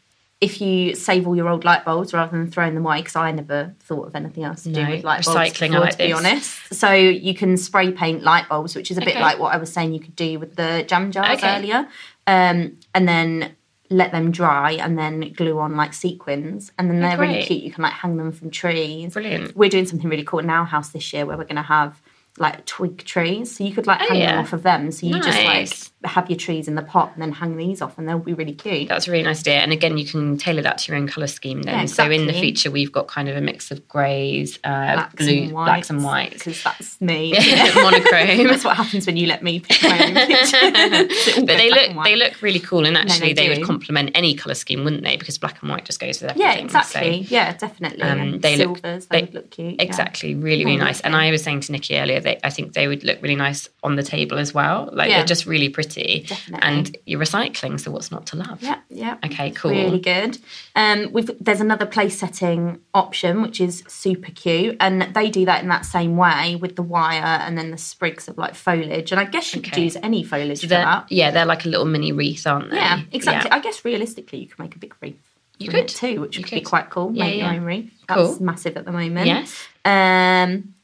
if 0.40 0.60
you 0.60 0.94
save 0.94 1.26
all 1.26 1.34
your 1.34 1.48
old 1.48 1.64
light 1.64 1.84
bulbs 1.84 2.12
rather 2.12 2.30
than 2.36 2.50
throwing 2.50 2.74
them 2.74 2.86
away, 2.86 2.98
because 3.00 3.16
I 3.16 3.32
never 3.32 3.74
thought 3.80 4.06
of 4.06 4.14
anything 4.14 4.44
else 4.44 4.62
to 4.62 4.68
No, 4.70 4.84
do 4.84 4.90
with 4.92 5.04
light 5.04 5.24
bulbs 5.24 5.38
recycling, 5.40 5.68
before, 5.70 5.80
like 5.80 5.90
to 5.92 5.98
be 5.98 6.06
this. 6.08 6.16
honest. 6.16 6.74
So 6.74 6.92
you 6.92 7.34
can 7.34 7.56
spray 7.56 7.90
paint 7.90 8.22
light 8.22 8.48
bulbs, 8.48 8.74
which 8.76 8.90
is 8.90 8.98
a 8.98 9.00
bit 9.00 9.10
Okay. 9.16 9.20
like 9.20 9.38
what 9.38 9.52
I 9.54 9.56
was 9.58 9.72
saying 9.72 9.92
you 9.94 10.00
could 10.00 10.16
do 10.16 10.38
with 10.38 10.54
the 10.56 10.84
jam 10.86 11.10
jars 11.10 11.38
Okay. 11.38 11.56
earlier, 11.56 11.88
um, 12.26 12.76
and 12.94 13.08
then 13.08 13.54
let 13.90 14.12
them 14.12 14.30
dry 14.30 14.72
and 14.72 14.98
then 14.98 15.32
glue 15.32 15.58
on 15.58 15.74
like 15.74 15.94
sequins, 15.94 16.70
and 16.78 16.90
then 16.90 17.00
they're 17.00 17.16
really 17.16 17.42
cute. 17.42 17.62
You 17.62 17.72
can 17.72 17.82
like 17.82 17.94
hang 17.94 18.18
them 18.18 18.32
from 18.32 18.50
trees. 18.50 19.14
Brilliant. 19.14 19.56
We're 19.56 19.70
doing 19.70 19.86
something 19.86 20.08
really 20.10 20.24
cool 20.24 20.40
in 20.40 20.50
our 20.50 20.66
house 20.66 20.90
this 20.90 21.10
year 21.12 21.24
where 21.24 21.38
we're 21.38 21.44
going 21.44 21.56
to 21.56 21.62
have 21.62 22.00
like 22.40 22.64
twig 22.66 22.98
trees, 23.04 23.56
so 23.56 23.64
you 23.64 23.72
could 23.72 23.86
like 23.86 24.00
Oh, 24.02 24.08
hang 24.08 24.20
them 24.20 24.38
off 24.38 24.52
of 24.52 24.62
them. 24.62 24.90
So 24.92 25.06
you 25.06 25.14
just 25.14 25.26
like 25.26 25.46
Nice. 25.46 25.92
Have 26.04 26.30
your 26.30 26.36
trees 26.38 26.68
in 26.68 26.76
the 26.76 26.82
pot 26.82 27.10
and 27.14 27.20
then 27.22 27.32
hang 27.32 27.56
these 27.56 27.82
off, 27.82 27.98
and 27.98 28.08
they'll 28.08 28.18
be 28.20 28.32
really 28.32 28.52
cute. 28.54 28.88
That's 28.88 29.08
a 29.08 29.10
really 29.10 29.24
nice 29.24 29.40
idea. 29.40 29.54
And 29.60 29.72
again, 29.72 29.98
you 29.98 30.06
can 30.06 30.36
tailor 30.38 30.62
that 30.62 30.78
to 30.78 30.92
your 30.92 30.96
own 31.00 31.08
colour 31.08 31.26
scheme 31.26 31.62
then. 31.62 31.74
Yeah, 31.74 31.84
So 31.86 32.08
in 32.10 32.26
the 32.26 32.32
future, 32.32 32.70
we've 32.70 32.92
got 32.92 33.08
kind 33.08 33.28
of 33.28 33.36
a 33.36 33.40
mix 33.40 33.70
of 33.70 33.86
greys, 33.88 34.58
uh, 34.62 34.94
blacks 34.94 35.14
blue, 35.16 35.42
and 35.42 35.52
whites, 35.52 35.66
blacks 35.68 35.90
and 35.90 36.04
whites. 36.04 36.34
because 36.34 36.62
that's 36.62 37.00
me. 37.00 37.32
Monochrome. 37.74 38.46
that's 38.46 38.64
what 38.64 38.76
happens 38.76 39.06
when 39.06 39.16
you 39.16 39.26
let 39.26 39.42
me 39.42 39.60
pick 39.60 39.82
my 39.82 40.06
own 40.06 40.14
picture. 40.14 41.40
but 41.46 41.56
they 41.56 41.70
look 41.70 42.04
they 42.04 42.16
look 42.16 42.40
really 42.42 42.60
cool 42.60 42.86
and 42.86 42.96
actually 42.96 43.32
they 43.32 43.48
they, 43.48 43.58
would 43.58 43.66
complement 43.66 44.10
any 44.14 44.34
colour 44.34 44.54
scheme, 44.54 44.84
wouldn't 44.84 45.02
they? 45.02 45.16
Because 45.16 45.36
black 45.38 45.60
and 45.62 45.70
white 45.70 45.84
just 45.84 46.00
goes 46.00 46.20
with 46.22 46.30
everything. 46.30 46.50
Yeah, 46.58 46.64
exactly. 46.64 47.24
So, 47.24 47.34
yeah, 47.34 47.52
definitely. 47.56 48.02
um, 48.02 48.20
and 48.20 48.42
they 48.42 48.56
look- 48.56 48.80
they, 48.82 48.98
they- 49.10 49.20
would 49.22 49.34
look 49.34 49.50
cute. 49.50 49.74
yeah. 49.74 49.82
Exactly, 49.82 50.34
really, 50.34 50.64
really 50.64 50.80
Oh, 50.80 50.84
nice. 50.84 51.00
And. 51.00 51.16
I 51.18 51.32
was 51.32 51.42
saying 51.42 51.60
to 51.62 51.72
Nicki 51.72 51.98
earlier 51.98 52.20
that 52.20 52.38
I 52.46 52.50
think 52.50 52.74
they 52.74 52.86
would 52.86 53.02
look 53.02 53.20
really 53.20 53.34
nice 53.34 53.68
on 53.82 53.96
the 53.96 54.04
table 54.04 54.38
as 54.38 54.54
well. 54.54 54.88
Like 54.92 55.08
Yeah. 55.10 55.16
they're 55.18 55.26
just 55.26 55.46
really 55.46 55.68
pretty. 55.68 55.87
Definitely. 55.94 56.68
and 56.68 56.96
you're 57.06 57.20
recycling. 57.20 57.78
So 57.80 57.90
what's 57.90 58.10
not 58.10 58.26
to 58.26 58.36
love? 58.36 58.62
Yeah, 58.62 58.78
yeah. 58.88 59.16
Okay, 59.24 59.50
cool. 59.52 59.70
Really 59.70 59.98
good. 60.00 60.38
Um, 60.76 61.10
we've 61.12 61.30
there's 61.40 61.60
another 61.60 61.86
place 61.86 62.18
setting 62.18 62.80
option 62.94 63.42
which 63.42 63.60
is 63.60 63.82
super 63.88 64.30
cute, 64.32 64.76
and 64.80 65.02
they 65.14 65.30
do 65.30 65.44
that 65.46 65.62
in 65.62 65.68
that 65.68 65.84
same 65.86 66.16
way 66.16 66.56
with 66.56 66.76
the 66.76 66.82
wire 66.82 67.22
and 67.22 67.56
then 67.56 67.70
the 67.70 67.78
sprigs 67.78 68.28
of 68.28 68.36
like 68.38 68.54
foliage. 68.54 69.12
And 69.12 69.20
I 69.20 69.24
guess 69.24 69.54
you 69.54 69.62
could 69.62 69.76
use 69.76 69.96
any 70.02 70.22
foliage 70.22 70.60
for 70.62 70.66
that. 70.68 71.10
yeah, 71.10 71.30
they're 71.30 71.46
like 71.46 71.64
a 71.64 71.68
little 71.68 71.86
mini 71.86 72.12
wreath, 72.12 72.46
aren't 72.46 72.70
they? 72.70 72.76
Yeah, 72.76 73.00
exactly. 73.12 73.48
Yeah. 73.50 73.56
I 73.56 73.60
guess 73.60 73.84
realistically, 73.84 74.40
you 74.40 74.46
could 74.48 74.58
make 74.58 74.76
a 74.76 74.78
big 74.78 74.94
wreath. 75.00 75.16
You 75.60 75.70
could. 75.70 75.88
too, 75.88 76.20
which 76.20 76.36
You 76.38 76.42
would 76.44 76.50
be 76.52 76.60
quite 76.60 76.88
cool. 76.88 77.10
Yeah, 77.12 77.24
Make 77.24 77.38
yeah. 77.40 77.50
your 77.52 77.60
own 77.60 77.66
wreath. 77.66 77.90
That's 78.06 78.20
Cool. 78.36 78.42
massive 78.44 78.76
at 78.76 78.84
the 78.84 78.92
moment. 78.92 79.26
Yes. 79.26 79.66
Um, 79.84 80.74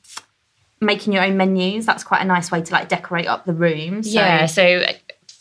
making 0.85 1.13
your 1.13 1.25
own 1.25 1.37
menus. 1.37 1.87
That's 1.87 2.05
quite 2.05 2.23
a 2.23 2.25
nice 2.25 2.51
way 2.51 2.63
to 2.63 2.73
like 2.73 2.89
decorate 2.89 3.27
up 3.27 3.45
the 3.45 3.53
room. 3.53 4.03
So, 4.03 4.11
Yeah. 4.11 4.47
So 4.47 4.85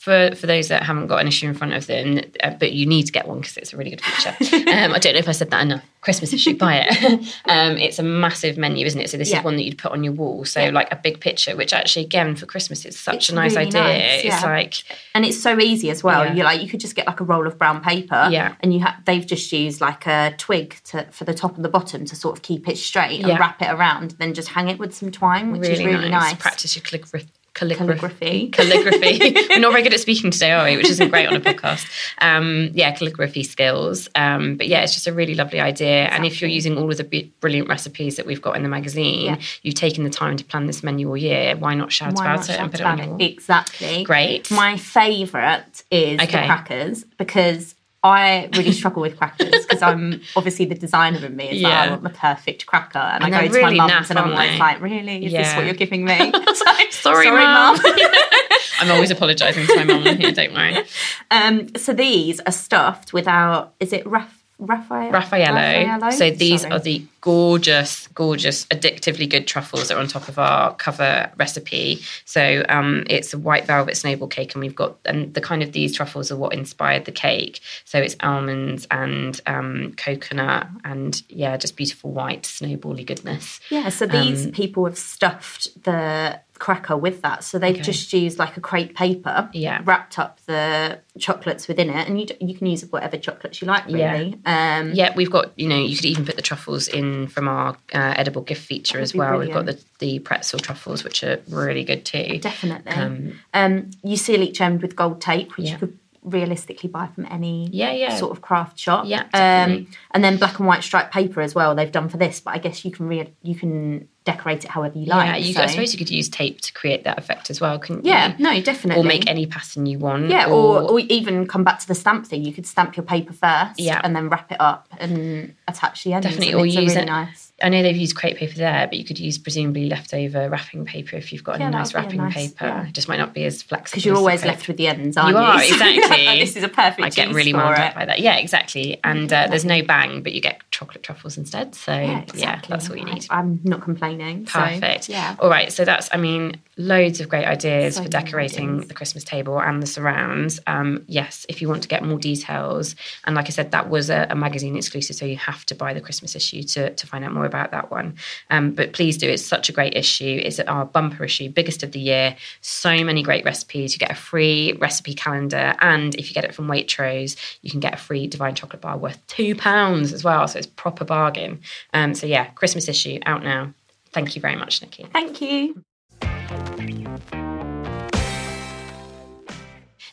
for 0.03 0.35
for 0.35 0.47
those 0.47 0.67
that 0.67 0.83
haven't 0.83 1.07
got 1.07 1.21
an 1.21 1.27
issue 1.29 1.47
in 1.47 1.53
front 1.53 1.71
of 1.73 1.87
them, 1.87 2.19
uh, 2.43 2.49
but 2.59 2.73
you 2.73 2.85
need 2.85 3.03
to 3.03 3.11
get 3.13 3.25
one 3.25 3.39
because 3.39 3.55
it's 3.55 3.71
a 3.71 3.77
really 3.77 3.91
good 3.91 4.01
feature. 4.01 4.35
um, 4.69 4.91
I 4.93 4.99
don't 4.99 5.13
know 5.13 5.19
if 5.19 5.29
I 5.29 5.31
said 5.31 5.49
that 5.51 5.61
enough. 5.61 5.81
Christmas 6.01 6.33
issue, 6.33 6.57
buy 6.57 6.85
it. 6.85 7.19
um, 7.45 7.77
it's 7.77 7.99
a 7.99 8.03
massive 8.03 8.57
menu, 8.57 8.85
isn't 8.85 8.99
it? 8.99 9.09
So 9.09 9.15
this 9.15 9.29
Yeah. 9.31 9.39
is 9.39 9.45
one 9.45 9.55
that 9.55 9.63
you'd 9.63 9.77
put 9.77 9.93
on 9.93 10.03
your 10.03 10.11
wall. 10.11 10.43
So 10.43 10.59
Yeah. 10.61 10.71
like 10.71 10.91
a 10.91 10.97
big 10.97 11.21
picture, 11.21 11.55
which 11.55 11.71
actually 11.71 12.03
again 12.03 12.35
for 12.35 12.45
Christmas 12.45 12.83
it's 12.83 12.99
such 12.99 13.15
It's 13.15 13.29
a 13.29 13.35
nice 13.35 13.55
really 13.55 13.67
idea. 13.67 13.81
nice, 13.81 14.25
It's 14.25 14.43
like 14.43 14.73
and 15.15 15.23
it's 15.23 15.41
so 15.41 15.57
easy 15.57 15.89
as 15.89 16.03
well. 16.03 16.25
Yeah. 16.25 16.33
You 16.33 16.43
like 16.43 16.61
you 16.61 16.67
could 16.67 16.81
just 16.81 16.95
get 16.95 17.07
like 17.07 17.21
a 17.21 17.23
roll 17.23 17.47
of 17.47 17.57
brown 17.57 17.79
paper, 17.81 18.27
Yeah. 18.29 18.55
and 18.59 18.73
you 18.73 18.81
ha- 18.81 18.97
they've 19.05 19.25
just 19.25 19.49
used 19.53 19.79
like 19.79 20.05
a 20.05 20.33
twig 20.37 20.75
to 20.89 21.05
for 21.11 21.23
the 21.23 21.33
top 21.33 21.55
and 21.55 21.63
the 21.63 21.69
bottom 21.69 22.03
to 22.03 22.15
sort 22.17 22.35
of 22.37 22.41
keep 22.43 22.67
it 22.67 22.77
straight 22.77 23.19
and 23.21 23.29
Yeah. 23.29 23.37
wrap 23.37 23.61
it 23.61 23.69
around, 23.71 24.15
then 24.19 24.33
just 24.33 24.49
hang 24.49 24.67
it 24.67 24.79
with 24.79 24.93
some 24.93 25.11
twine, 25.11 25.53
which 25.53 25.69
is 25.69 25.79
really 25.81 26.09
nice. 26.09 26.33
Practice 26.33 26.75
your 26.75 26.83
calligraphy. 26.83 27.29
Calligraphy. 27.53 28.49
calligraphy. 28.51 29.35
We're 29.49 29.59
not 29.59 29.71
very 29.71 29.83
good 29.83 29.93
at 29.93 29.99
speaking 29.99 30.31
today, 30.31 30.51
are 30.51 30.65
we? 30.65 30.75
Which 30.77 30.89
isn't 30.89 31.09
great 31.09 31.27
on 31.27 31.35
a 31.35 31.39
podcast. 31.41 31.85
Um, 32.19 32.69
yeah, 32.73 32.91
calligraphy 32.95 33.43
skills. 33.43 34.09
Um, 34.15 34.57
but 34.57 34.67
yeah, 34.67 34.81
it's 34.81 34.93
just 34.93 35.05
a 35.07 35.13
really 35.13 35.35
lovely 35.35 35.59
idea. 35.59 36.05
And 36.07 36.25
if 36.25 36.41
you're 36.41 36.49
using 36.49 36.77
all 36.77 36.89
of 36.89 36.97
the 36.97 37.03
b- 37.03 37.31
brilliant 37.41 37.69
recipes 37.69 38.15
that 38.15 38.25
we've 38.25 38.41
got 38.41 38.55
in 38.55 38.63
the 38.63 38.69
magazine, 38.69 39.25
Yeah. 39.25 39.41
you've 39.61 39.75
taken 39.75 40.03
the 40.03 40.09
time 40.09 40.35
to 40.37 40.43
plan 40.43 40.65
this 40.65 40.81
menu 40.83 41.07
all 41.09 41.17
year. 41.17 41.55
Why 41.55 41.75
not 41.75 41.91
shout 41.91 42.15
Why 42.15 42.25
about 42.33 42.47
not 42.47 42.49
it 42.49 42.59
and 42.59 42.71
put 42.71 42.79
it 42.79 42.85
on 42.85 42.97
your 42.97 43.07
wall? 43.09 43.17
Exactly. 43.21 44.03
Great. 44.03 44.49
My 44.49 44.77
favourite 44.77 45.83
is 45.91 46.19
the 46.19 46.27
crackers 46.27 47.03
because 47.17 47.75
I 48.03 48.49
really 48.57 48.73
struggle 48.73 49.01
with 49.01 49.17
crackers 49.17 49.49
because 49.65 49.81
I'm 49.81 50.19
obviously 50.35 50.65
the 50.65 50.75
designer 50.75 51.25
in 51.25 51.35
me 51.37 51.45
like 51.45 51.61
Yeah. 51.61 51.81
I 51.83 51.89
want 51.89 52.03
the 52.03 52.09
perfect 52.09 52.65
cracker 52.65 52.99
and, 52.99 53.23
And 53.23 53.33
I 53.33 53.41
go 53.43 53.47
to 53.47 53.53
really 53.53 53.77
my 53.77 53.87
mum's 53.87 54.07
naff, 54.07 54.09
and 54.09 54.19
I'm 54.19 54.31
always 54.33 54.59
like, 54.59 54.81
really? 54.81 55.25
Is 55.25 55.31
this 55.31 55.55
what 55.55 55.65
you're 55.65 55.73
giving 55.73 56.03
me? 56.05 56.31
So, 56.53 56.65
Sorry, 56.91 57.29
Mum. 57.31 57.77
I'm 58.79 58.91
always 58.91 59.09
apologising 59.11 59.65
to 59.67 59.75
my 59.77 59.83
mum 59.85 60.03
here, 60.17 60.31
don't 60.31 60.53
worry. 60.53 60.83
um, 61.31 61.73
so 61.75 61.93
these 61.93 62.39
are 62.41 62.51
stuffed 62.51 63.13
without, 63.13 63.73
is 63.79 63.93
it 63.93 64.05
Raff- 64.05 64.25
Raphael? 64.25 64.42
Raffaello. 64.59 65.11
Raffaello? 65.11 66.09
So 66.11 66.29
these 66.31 66.61
Sorry. 66.61 66.73
are 66.73 66.79
the 66.79 67.05
gorgeous, 67.21 68.07
gorgeous, 68.07 68.65
addictively 68.67 69.29
good 69.29 69.47
truffles 69.47 69.87
that 69.87 69.97
are 69.97 69.99
on 69.99 70.07
top 70.07 70.29
of 70.29 70.37
our 70.37 70.73
cover 70.75 71.31
recipe. 71.37 72.01
So 72.25 72.63
um, 72.69 73.03
it's 73.09 73.33
a 73.33 73.37
white 73.37 73.65
velvet 73.65 73.97
snowball 73.97 74.27
cake, 74.27 74.53
and 74.53 74.61
we've 74.61 74.75
got 74.75 74.97
and 75.05 75.33
the 75.33 75.41
kind 75.41 75.63
of 75.63 75.71
these 75.71 75.95
truffles 75.95 76.31
are 76.31 76.37
what 76.37 76.53
inspired 76.53 77.05
the 77.05 77.11
cake. 77.11 77.59
So 77.85 77.99
it's 77.99 78.15
almonds 78.21 78.87
and 78.91 79.39
um, 79.47 79.93
coconut, 79.97 80.67
and 80.83 81.21
yeah, 81.29 81.57
just 81.57 81.75
beautiful 81.75 82.11
white 82.11 82.43
snowbally 82.43 83.05
goodness. 83.05 83.59
Yeah, 83.69 83.89
so 83.89 84.05
these 84.05 84.45
Um, 84.45 84.51
people 84.51 84.85
have 84.85 84.97
stuffed 84.97 85.83
the 85.83 86.39
cracker 86.63 86.95
with 86.95 87.21
that. 87.23 87.43
So 87.43 87.59
they've 87.59 87.75
Okay. 87.75 87.83
just 87.91 88.13
used 88.13 88.39
like 88.39 88.55
a 88.55 88.61
crepe 88.61 88.95
paper, 88.95 89.49
Yeah. 89.51 89.81
wrapped 89.83 90.17
up 90.17 90.39
the 90.45 90.99
chocolates 91.19 91.67
within 91.67 91.89
it, 91.89 92.07
and 92.07 92.17
you 92.19 92.25
d- 92.27 92.37
you 92.39 92.55
can 92.55 92.67
use 92.67 92.85
whatever 92.89 93.17
chocolates 93.17 93.61
you 93.61 93.67
like, 93.67 93.83
Yeah. 93.87 94.13
really. 94.13 94.35
Um, 94.45 94.93
Yeah, 94.93 95.13
we've 95.13 95.29
got, 95.29 95.51
you 95.57 95.67
know, 95.67 95.75
you 95.77 95.95
could 95.97 96.05
even 96.05 96.25
put 96.25 96.37
the 96.37 96.41
truffles 96.41 96.87
in 96.87 97.27
from 97.27 97.49
our 97.49 97.75
uh, 97.93 98.13
edible 98.21 98.43
gift 98.43 98.61
feature 98.65 98.99
as 99.01 99.13
well. 99.13 99.39
We've 99.39 99.51
got 99.51 99.65
the, 99.65 99.77
the 99.99 100.19
pretzel 100.19 100.59
truffles, 100.59 101.03
which 101.03 101.21
are 101.23 101.41
really 101.49 101.83
good 101.83 102.05
too. 102.05 102.39
Definitely. 102.41 102.91
Um, 102.93 103.39
Um, 103.53 103.91
you 104.01 104.15
seal 104.15 104.41
each 104.41 104.61
end 104.61 104.81
with 104.81 104.95
gold 104.95 105.19
tape, 105.19 105.57
which 105.57 105.67
Yeah. 105.67 105.73
you 105.73 105.79
could 105.79 105.97
realistically 106.23 106.89
buy 106.89 107.07
from 107.07 107.25
any 107.29 107.69
Yeah, 107.71 107.91
yeah. 107.91 108.15
sort 108.15 108.31
of 108.31 108.41
craft 108.41 108.79
shop. 108.79 109.05
Yeah. 109.07 109.23
Um, 109.33 109.87
and 110.11 110.23
then 110.23 110.37
black 110.37 110.59
and 110.59 110.67
white 110.67 110.83
striped 110.83 111.13
paper 111.13 111.41
as 111.41 111.53
well. 111.53 111.75
They've 111.75 111.91
done 111.91 112.09
for 112.09 112.17
this, 112.17 112.39
but 112.39 112.53
I 112.53 112.57
guess 112.57 112.83
you 112.85 112.91
can 112.91 113.07
re- 113.07 113.33
you 113.41 113.55
can 113.55 114.07
decorate 114.25 114.63
it 114.63 114.69
however 114.71 114.97
you 114.97 115.05
like. 115.05 115.25
yeah, 115.27 115.35
you, 115.35 115.53
so- 115.53 115.61
I 115.63 115.65
suppose 115.65 115.91
you 115.91 115.97
could 115.99 116.09
use 116.09 116.29
tape 116.29 116.61
to 116.61 116.71
create 116.73 117.03
that 117.03 117.17
effect 117.19 117.49
as 117.49 117.59
well, 117.59 117.77
couldn't 117.77 118.05
you? 118.05 118.11
Yeah, 118.11 118.35
no, 118.39 118.61
definitely. 118.61 119.03
Or 119.03 119.05
make 119.05 119.29
any 119.29 119.45
pattern 119.45 119.85
you 119.85 119.99
want. 119.99 120.29
Yeah, 120.29 120.47
or, 120.47 120.81
or 120.89 120.99
even 120.99 121.45
come 121.45 121.63
back 121.65 121.79
to 121.79 121.87
the 121.87 121.95
stamp 121.95 122.25
thing. 122.27 122.45
You 122.45 122.53
could 122.53 122.65
stamp 122.65 122.95
your 122.95 123.03
paper 123.05 123.33
first, 123.33 123.79
Yeah. 123.79 123.99
and 124.03 124.15
then 124.15 124.29
wrap 124.29 124.49
it 124.51 124.61
up 124.61 124.87
and 124.97 125.53
attach 125.67 126.05
the 126.05 126.13
ends. 126.13 126.25
Definitely, 126.27 126.53
or 126.53 126.65
use 126.65 126.75
really 126.77 127.01
it- 127.01 127.05
nice. 127.05 127.42
I 127.63 127.69
know 127.69 127.81
they've 127.81 127.95
used 127.95 128.15
crepe 128.15 128.37
paper 128.37 128.55
there, 128.55 128.85
but 128.87 128.97
you 128.97 129.03
could 129.05 129.17
use 129.17 129.37
presumably 129.37 129.87
leftover 129.89 130.49
wrapping 130.49 130.85
paper 130.85 131.15
if 131.15 131.31
you've 131.33 131.43
got 131.43 131.59
Yeah, 131.59 131.67
any 131.67 131.75
nice 131.77 131.91
be 131.93 131.97
a 131.97 132.01
wrapping 132.01 132.17
nice- 132.17 132.33
paper. 132.33 132.65
yeah. 132.65 132.87
It 132.87 132.93
just 132.93 133.07
might 133.07 133.17
not 133.19 133.33
be 133.33 133.45
as 133.45 133.61
flexible. 133.63 133.91
Because 133.95 134.05
you're 134.05 134.17
always 134.17 134.43
left 134.45 134.67
with 134.67 134.77
the 134.77 134.87
ends, 134.87 135.17
aren't 135.17 135.29
You 135.35 135.41
you? 135.41 135.47
are, 135.47 135.63
exactly. 135.63 136.39
this 136.39 136.55
is 136.55 136.63
a 136.63 136.67
perfect. 136.69 137.01
I 137.01 137.09
get 137.09 137.33
really 137.33 137.53
wound 137.53 137.75
up 137.79 137.95
by 137.95 138.05
that. 138.05 138.19
Yeah, 138.19 138.35
exactly. 138.35 138.99
And 139.03 139.31
uh, 139.31 139.47
there's 139.49 139.65
no 139.65 139.81
bang, 139.81 140.21
but 140.23 140.33
you 140.33 140.41
get 140.41 140.61
chocolate 140.71 141.03
truffles 141.03 141.37
instead. 141.37 141.73
So 141.75 141.93
Yeah, 141.93 142.25
yeah, 142.35 142.61
that's 142.67 142.89
all 142.89 142.97
you 142.97 143.05
need. 143.05 143.25
I, 143.29 143.39
am 143.39 143.59
not 143.63 143.81
complaining. 143.81 144.45
so, 144.47 144.59
Perfect. 144.59 145.07
yeah. 145.09 145.35
All 145.39 145.49
right. 145.49 145.71
So 145.71 145.85
that's, 145.85 146.09
I 146.11 146.17
mean, 146.17 146.57
loads 146.77 147.19
of 147.21 147.29
great 147.29 147.45
ideas 147.45 147.95
So 147.95 148.03
for 148.03 148.09
decorating 148.09 148.69
ideas. 148.75 148.87
the 148.87 148.93
Christmas 148.93 149.23
table 149.23 149.61
and 149.61 149.81
the 149.81 149.87
surrounds. 149.87 150.59
Um, 150.67 151.03
yes, 151.07 151.45
if 151.47 151.61
you 151.61 151.69
want 151.69 151.83
to 151.83 151.87
get 151.87 152.03
more 152.03 152.17
details, 152.19 152.95
and 153.25 153.35
like 153.35 153.45
I 153.45 153.49
said, 153.49 153.71
that 153.71 153.89
was 153.89 154.09
a, 154.09 154.27
a 154.29 154.35
magazine 154.35 154.75
exclusive, 154.75 155.15
so 155.15 155.25
you 155.25 155.37
have 155.37 155.65
to 155.67 155.75
buy 155.75 155.93
the 155.93 156.01
Christmas 156.01 156.35
issue 156.35 156.63
to, 156.63 156.89
to 156.93 157.07
find 157.07 157.23
out 157.23 157.31
more 157.33 157.45
about 157.53 157.71
that 157.71 157.91
one. 157.91 158.15
Um, 158.49 158.71
but 158.71 158.93
please 158.93 159.17
do. 159.17 159.29
It's 159.29 159.45
such 159.45 159.69
a 159.69 159.71
great 159.71 159.95
issue. 159.95 160.41
It's 160.43 160.59
our 160.59 160.85
bumper 160.85 161.23
issue, 161.23 161.49
biggest 161.49 161.83
of 161.83 161.91
the 161.91 161.99
year. 161.99 162.35
So 162.61 163.03
many 163.03 163.21
great 163.21 163.45
recipes. 163.45 163.93
You 163.93 163.99
get 163.99 164.11
a 164.11 164.15
free 164.15 164.73
recipe 164.79 165.13
calendar, 165.13 165.75
and 165.79 166.15
if 166.15 166.29
you 166.29 166.33
get 166.33 166.45
it 166.45 166.55
from 166.55 166.67
Waitrose, 166.67 167.35
you 167.61 167.69
can 167.69 167.79
get 167.79 167.93
a 167.93 167.97
free 167.97 168.27
Divine 168.27 168.55
Chocolate 168.55 168.81
Bar 168.81 168.97
worth 168.97 169.25
two 169.27 169.55
pounds 169.55 170.13
as 170.13 170.23
well. 170.23 170.47
So 170.47 170.57
it's 170.57 170.67
proper 170.67 171.05
bargain. 171.05 171.61
Um, 171.93 172.15
so 172.15 172.25
yeah, 172.25 172.45
Christmas 172.51 172.87
issue 172.87 173.19
out 173.25 173.43
now. 173.43 173.73
Thank 174.11 174.35
you 174.35 174.41
very 174.41 174.55
much, 174.55 174.81
Nicki. 174.81 175.07
Thank 175.11 175.41
you. 175.41 175.83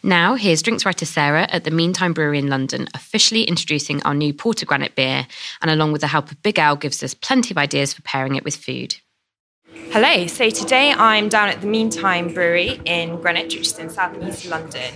Now, 0.02 0.34
here's 0.34 0.62
drinks 0.62 0.86
writer 0.86 1.04
Sarah 1.04 1.46
at 1.50 1.64
the 1.64 1.70
Meantime 1.70 2.14
Brewery 2.14 2.38
in 2.38 2.48
London, 2.48 2.88
officially 2.94 3.42
introducing 3.42 4.02
our 4.04 4.14
new 4.14 4.32
Portergranate 4.32 4.94
beer, 4.94 5.26
and 5.60 5.70
along 5.70 5.92
with 5.92 6.00
the 6.00 6.06
help 6.06 6.30
of 6.30 6.42
Big 6.42 6.58
Al, 6.58 6.74
gives 6.74 7.02
us 7.02 7.12
plenty 7.12 7.52
of 7.52 7.58
ideas 7.58 7.92
for 7.92 8.00
pairing 8.00 8.34
it 8.34 8.42
with 8.42 8.56
food. 8.56 8.96
Hello, 9.90 10.26
so 10.26 10.48
today 10.48 10.92
I'm 10.92 11.28
down 11.28 11.50
at 11.50 11.60
the 11.60 11.66
Meantime 11.66 12.32
Brewery 12.32 12.80
in 12.86 13.20
Greenwich, 13.20 13.54
which 13.56 13.66
is 13.66 13.78
in 13.78 13.90
southeast 13.90 14.46
London, 14.46 14.94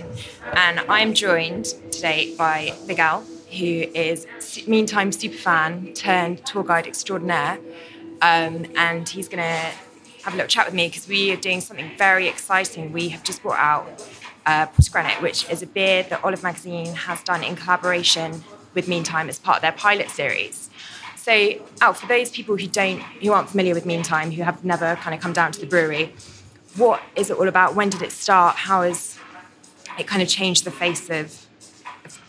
and 0.55 0.79
I'm 0.89 1.13
joined 1.13 1.65
today 1.91 2.33
by 2.35 2.73
Big 2.87 2.97
Al, 2.97 3.21
who 3.51 3.85
is 3.93 4.25
Meantime 4.65 5.11
superfan 5.11 5.93
turned 5.93 6.43
tour 6.47 6.63
guide 6.63 6.87
extraordinaire, 6.87 7.59
um, 8.23 8.65
and 8.75 9.07
he's 9.07 9.27
going 9.27 9.43
to 9.43 9.71
have 10.23 10.33
a 10.33 10.37
little 10.37 10.47
chat 10.47 10.65
with 10.65 10.73
me 10.73 10.87
because 10.87 11.07
we 11.07 11.31
are 11.31 11.37
doing 11.37 11.61
something 11.61 11.91
very 11.95 12.27
exciting. 12.27 12.91
We 12.91 13.09
have 13.09 13.23
just 13.23 13.43
brought 13.43 13.59
out 13.59 14.03
uh, 14.45 14.67
Portergranate, 14.67 15.21
which 15.21 15.49
is 15.49 15.61
a 15.61 15.67
beer 15.67 16.03
that 16.03 16.23
Olive 16.23 16.43
Magazine 16.43 16.93
has 16.93 17.21
done 17.23 17.43
in 17.43 17.55
collaboration 17.55 18.43
with 18.73 18.87
Meantime 18.87 19.29
as 19.29 19.39
part 19.39 19.57
of 19.57 19.61
their 19.61 19.71
pilot 19.71 20.09
series. 20.09 20.69
So, 21.15 21.53
Al, 21.81 21.93
for 21.93 22.05
those 22.07 22.29
people 22.29 22.55
who 22.55 22.67
don't, 22.67 22.99
who 22.99 23.33
aren't 23.33 23.49
familiar 23.49 23.73
with 23.73 23.85
Meantime, 23.85 24.31
who 24.31 24.43
have 24.43 24.63
never 24.63 24.95
kind 24.97 25.15
of 25.15 25.21
come 25.21 25.33
down 25.33 25.51
to 25.53 25.59
the 25.59 25.65
brewery, 25.65 26.13
what 26.77 27.01
is 27.15 27.31
it 27.31 27.37
all 27.37 27.47
about? 27.47 27.73
When 27.73 27.89
did 27.89 28.01
it 28.01 28.11
start? 28.11 28.57
How 28.57 28.83
has 28.83 29.17
it 29.97 30.05
kind 30.07 30.21
of 30.21 30.27
changed 30.27 30.65
the 30.65 30.71
face 30.71 31.09
of, 31.09 31.41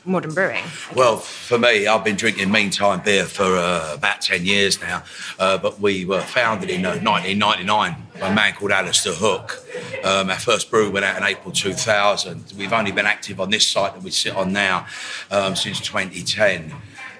modern 0.06 0.32
brewing? 0.32 0.62
Well, 0.94 1.16
for 1.16 1.58
me, 1.58 1.88
I've 1.88 2.04
been 2.04 2.14
drinking 2.14 2.50
Meantime 2.50 3.02
beer 3.04 3.24
for 3.24 3.56
uh, 3.56 3.94
about 3.94 4.20
10 4.20 4.46
years 4.46 4.80
now, 4.80 5.02
uh, 5.38 5.58
but 5.58 5.80
we 5.80 6.04
were 6.04 6.20
founded 6.20 6.70
in 6.70 6.86
uh, 6.86 6.90
1999 6.90 7.96
by 8.20 8.28
a 8.28 8.34
man 8.34 8.52
called 8.54 8.70
Alastair 8.70 9.14
Hook. 9.14 9.65
Um, 10.06 10.30
our 10.30 10.38
first 10.38 10.70
brew 10.70 10.88
went 10.88 11.04
out 11.04 11.16
in 11.16 11.24
April 11.24 11.50
2000. 11.52 12.52
We've 12.56 12.72
only 12.72 12.92
been 12.92 13.06
active 13.06 13.40
on 13.40 13.50
this 13.50 13.66
site 13.66 13.94
that 13.94 14.02
we 14.04 14.12
sit 14.12 14.36
on 14.36 14.52
now 14.52 14.86
um, 15.32 15.56
since 15.56 15.80
2010. 15.80 16.72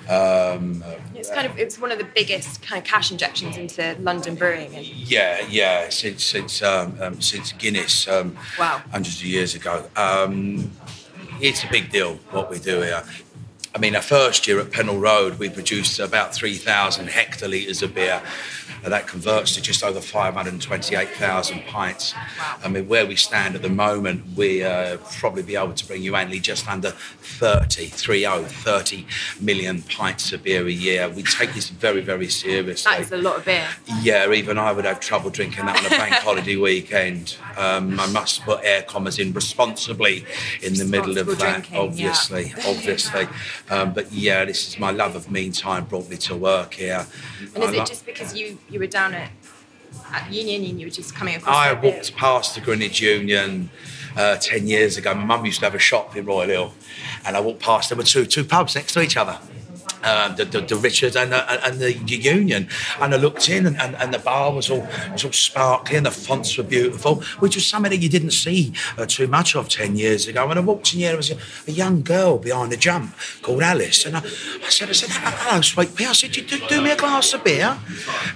Um, 0.09 0.85
It's 1.17 1.29
kind 1.31 1.49
of 1.49 1.59
it's 1.59 1.81
one 1.81 1.91
of 1.91 1.99
the 1.99 2.07
biggest 2.15 2.63
kind 2.63 2.81
of 2.81 2.87
cash 2.87 3.11
injections 3.11 3.57
into 3.57 3.97
London 3.99 4.37
brewing. 4.37 4.73
And 4.77 4.87
yeah, 4.87 5.45
yeah, 5.49 5.89
since 5.89 6.23
since 6.23 6.63
um, 6.63 6.97
um, 7.01 7.21
since 7.21 7.51
Guinness, 7.51 8.07
um, 8.07 8.37
Wow. 8.57 8.81
hundreds 8.93 9.17
of 9.17 9.25
years 9.27 9.57
ago. 9.57 9.91
Um, 9.97 10.71
it's 11.41 11.65
a 11.65 11.69
big 11.69 11.91
deal 11.91 12.15
what 12.31 12.51
we 12.51 12.61
do 12.61 12.83
here. 12.83 13.03
I 13.75 13.79
mean, 13.79 13.95
our 13.97 14.01
first 14.01 14.47
year 14.47 14.59
at 14.61 14.69
Penhall 14.71 14.99
Road, 14.99 15.39
we 15.39 15.51
produced 15.51 15.99
about 15.99 16.35
3,000 16.35 17.09
hectolitres 17.09 17.83
of 17.83 17.95
beer. 17.95 18.23
Uh, 18.87 18.91
that 18.91 19.09
converts 19.09 19.55
to 19.55 19.61
just 19.61 19.83
over 19.83 20.01
528,000 20.01 21.65
pints. 21.67 22.15
I 22.63 22.69
mean, 22.69 22.87
where 22.87 23.05
we 23.05 23.17
stand 23.17 23.57
at 23.57 23.63
the 23.63 23.69
moment, 23.69 24.23
we 24.37 24.63
uh, 24.63 24.99
probably 25.19 25.43
be 25.43 25.57
able 25.57 25.73
to 25.73 25.87
bring 25.87 26.03
you 26.03 26.15
annually 26.15 26.39
just 26.39 26.69
under 26.69 26.91
30, 26.91 27.87
30, 27.87 28.45
30 28.45 29.07
million 29.41 29.83
pints 29.83 30.33
of 30.33 30.45
beer 30.45 30.67
a 30.67 30.71
year. 30.71 31.09
We 31.09 31.25
take 31.25 31.53
this 31.55 31.69
very, 31.69 32.01
very 32.01 32.29
seriously. 32.29 32.91
That 32.91 33.01
is 33.01 33.13
a 33.13 33.17
lot 33.17 33.39
of 33.39 33.45
beer. 33.45 33.67
Yeah, 34.03 34.31
even 34.31 34.57
I 34.57 34.71
would 34.71 34.85
have 34.85 35.01
trouble 35.01 35.31
drinking 35.31 35.67
that 35.67 35.79
on 35.79 35.87
a 35.87 35.91
bank 35.91 36.15
holiday 36.23 36.57
weekend. 36.57 37.37
Um, 37.57 37.99
I 37.99 38.07
must 38.07 38.43
put 38.43 38.61
air 38.63 38.83
commas 38.83 39.19
in 39.19 39.33
responsibly 39.33 40.25
in 40.63 40.75
the 40.75 40.85
middle 40.85 41.19
of 41.19 41.27
that, 41.27 41.39
drinking, 41.39 41.75
yeah. 41.75 41.81
obviously, 41.81 42.53
obviously. 42.67 43.29
Um, 43.69 43.93
but 43.93 44.13
yeah, 44.13 44.45
this 44.45 44.69
is 44.69 44.79
my 44.79 44.93
love 44.93 45.17
of 45.17 45.31
meantime 45.31 45.87
brought 45.87 46.09
me 46.09 46.17
to 46.19 46.37
work 46.37 46.75
here. 46.75 47.07
And 47.55 47.65
is 47.65 47.71
I 47.71 47.83
it 47.83 47.87
just 47.87 48.07
because 48.07 48.37
you 48.37 48.59
you 48.76 48.76
were 48.79 48.87
down 48.87 49.15
at, 49.15 49.31
at 50.13 50.33
Union 50.33 50.65
and 50.65 50.81
you 50.81 50.87
were 50.87 50.91
just 50.91 51.15
coming 51.15 51.37
across? 51.37 51.55
I 51.57 51.73
walked 51.73 52.17
past 52.17 52.55
the 52.55 52.61
Greenwich 52.61 53.01
Union 53.01 53.71
uh, 54.17 54.37
10 54.37 54.67
years 54.67 54.97
ago. 54.97 55.15
My 55.15 55.25
mum 55.25 55.45
used 55.45 55.61
to 55.61 55.67
have 55.67 55.75
a 55.75 55.79
shop 55.79 56.17
in 56.17 56.25
Royal 56.25 56.49
Hill, 56.49 56.75
and 57.25 57.37
I 57.37 57.41
walked 57.41 57.61
past. 57.61 57.91
There 57.91 57.99
were 57.99 58.05
two, 58.05 58.27
two 58.27 58.45
pubs 58.45 58.75
next 58.75 58.93
to 58.95 59.01
each 59.01 59.17
other. 59.17 59.39
Um, 60.05 60.37
the, 60.37 60.45
the, 60.45 60.61
the 60.61 60.77
Richards 60.77 61.17
and 61.17 61.33
the, 61.33 61.67
and 61.67 61.81
the 61.81 61.93
Union, 62.37 62.69
and 63.01 63.15
I 63.15 63.17
looked 63.17 63.49
in, 63.49 63.67
and, 63.67 63.77
and, 63.81 63.97
and 63.97 64.15
the 64.15 64.19
bar 64.19 64.53
was 64.53 64.71
all 64.71 64.87
was 65.13 65.25
all 65.25 65.33
sparkly, 65.33 65.97
and 65.97 66.07
the 66.07 66.11
fonts 66.11 66.57
were 66.57 66.63
beautiful, 66.65 67.23
which 67.41 67.57
was 67.57 67.67
something 67.67 67.91
that 67.91 67.97
you 67.99 68.09
didn't 68.09 68.31
see 68.33 68.73
uh, 68.99 69.07
too 69.07 69.27
much 69.27 69.57
of 69.57 69.69
ten 69.69 69.97
years 69.97 70.29
ago. 70.29 70.47
When 70.47 70.59
I 70.59 70.61
walked 70.61 70.93
in 70.93 71.01
here, 71.01 71.09
there 71.09 71.17
was 71.17 71.31
a, 71.33 71.39
a 71.67 71.73
young 71.73 72.03
girl 72.03 72.39
behind 72.39 72.71
the 72.73 72.77
jump 72.77 73.15
called 73.43 73.63
Alice, 73.63 74.05
and 74.07 74.17
I, 74.17 74.21
I 74.21 74.69
said, 74.69 74.91
I 74.91 74.93
said, 74.93 75.09
hello, 75.11 75.61
sweet 75.63 75.95
pea. 75.97 76.07
I 76.07 76.13
said, 76.13 76.37
you 76.37 76.43
do, 76.45 76.59
do 76.69 76.81
me 76.83 76.91
a 76.91 76.97
glass 76.97 77.33
of 77.33 77.43
beer, 77.43 77.79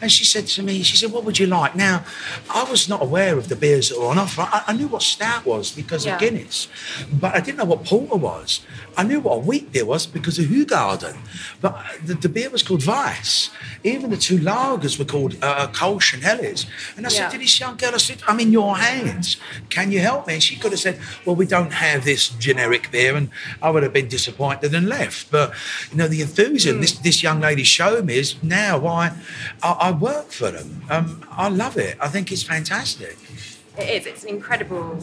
and 0.01 0.11
she 0.11 0.25
said 0.25 0.47
to 0.49 0.63
me, 0.63 0.83
she 0.83 0.97
said, 0.97 1.13
what 1.13 1.25
would 1.25 1.39
you 1.39 1.47
like? 1.47 1.77
Now, 1.77 2.05
I 2.53 2.65
was 2.65 2.89
not 2.89 3.03
aware 3.03 3.37
of 3.39 3.49
the 3.49 3.57
beers 3.57 3.91
that 3.91 3.99
were 4.01 4.07
on 4.07 4.19
offer. 4.19 4.43
I, 4.43 4.65
I 4.69 4.73
knew 4.73 4.89
what 4.89 5.03
stout 5.03 5.45
was 5.47 5.71
because 5.71 6.05
Yeah. 6.07 6.15
of 6.15 6.21
Guinness, 6.21 6.69
but 7.13 7.35
I 7.37 7.41
didn't 7.41 7.59
know 7.59 7.65
what 7.67 7.85
porter 7.85 8.17
was. 8.17 8.61
I 8.97 9.05
knew 9.05 9.21
what 9.21 9.35
a 9.37 9.39
wheat 9.39 9.71
beer 9.73 9.85
was 9.85 10.07
because 10.07 10.39
of 10.39 10.47
Hoegaarden, 10.47 11.17
but 11.61 11.79
the, 12.05 12.15
the 12.15 12.29
beer 12.29 12.51
was 12.51 12.63
called 12.63 12.83
Vice. 12.83 13.51
Even 13.85 14.11
the 14.11 14.17
two 14.17 14.39
lagers 14.39 14.99
were 14.99 15.05
called 15.05 15.37
uh, 15.43 15.69
Kolsch 15.69 16.15
and 16.15 16.23
Helles. 16.23 16.67
And 16.97 17.07
I 17.07 17.09
said 17.11 17.25
Yeah. 17.25 17.29
to 17.31 17.39
this 17.39 17.61
young 17.61 17.77
girl, 17.77 17.93
I 17.95 17.99
said, 17.99 18.23
I'm 18.27 18.41
in 18.41 18.51
your 18.53 18.77
hands. 18.77 19.37
Can 19.69 19.93
you 19.93 20.01
help 20.01 20.27
me? 20.27 20.35
And 20.35 20.43
she 20.43 20.57
could 20.57 20.71
have 20.73 20.81
said, 20.81 20.99
Well, 21.25 21.37
we 21.37 21.47
don't 21.47 21.73
have 21.73 22.05
this 22.05 22.29
generic 22.31 22.91
beer. 22.91 23.15
And 23.15 23.31
I 23.63 23.71
would 23.71 23.83
have 23.83 23.93
been 23.93 24.09
disappointed 24.09 24.75
and 24.75 24.89
left. 24.89 25.31
But, 25.31 25.53
you 25.91 25.99
know, 25.99 26.09
the 26.09 26.23
enthusiasm 26.23 26.81
this, 26.81 26.93
this 26.99 27.23
young 27.23 27.41
lady 27.41 27.65
showed 27.65 28.07
me 28.07 28.19
is 28.19 28.43
now 28.43 28.79
why 28.79 29.13
I, 29.63 29.73
I 29.73 29.91
work 29.91 30.31
for 30.31 30.51
them. 30.51 30.83
Um, 30.91 31.25
I 31.31 31.49
love 31.49 31.77
it. 31.77 31.97
I 32.01 32.09
think 32.09 32.33
it's 32.33 32.43
fantastic. 32.43 33.17
It 33.79 33.89
is. 33.89 34.07
It's 34.07 34.23
an 34.25 34.31
incredible 34.31 34.99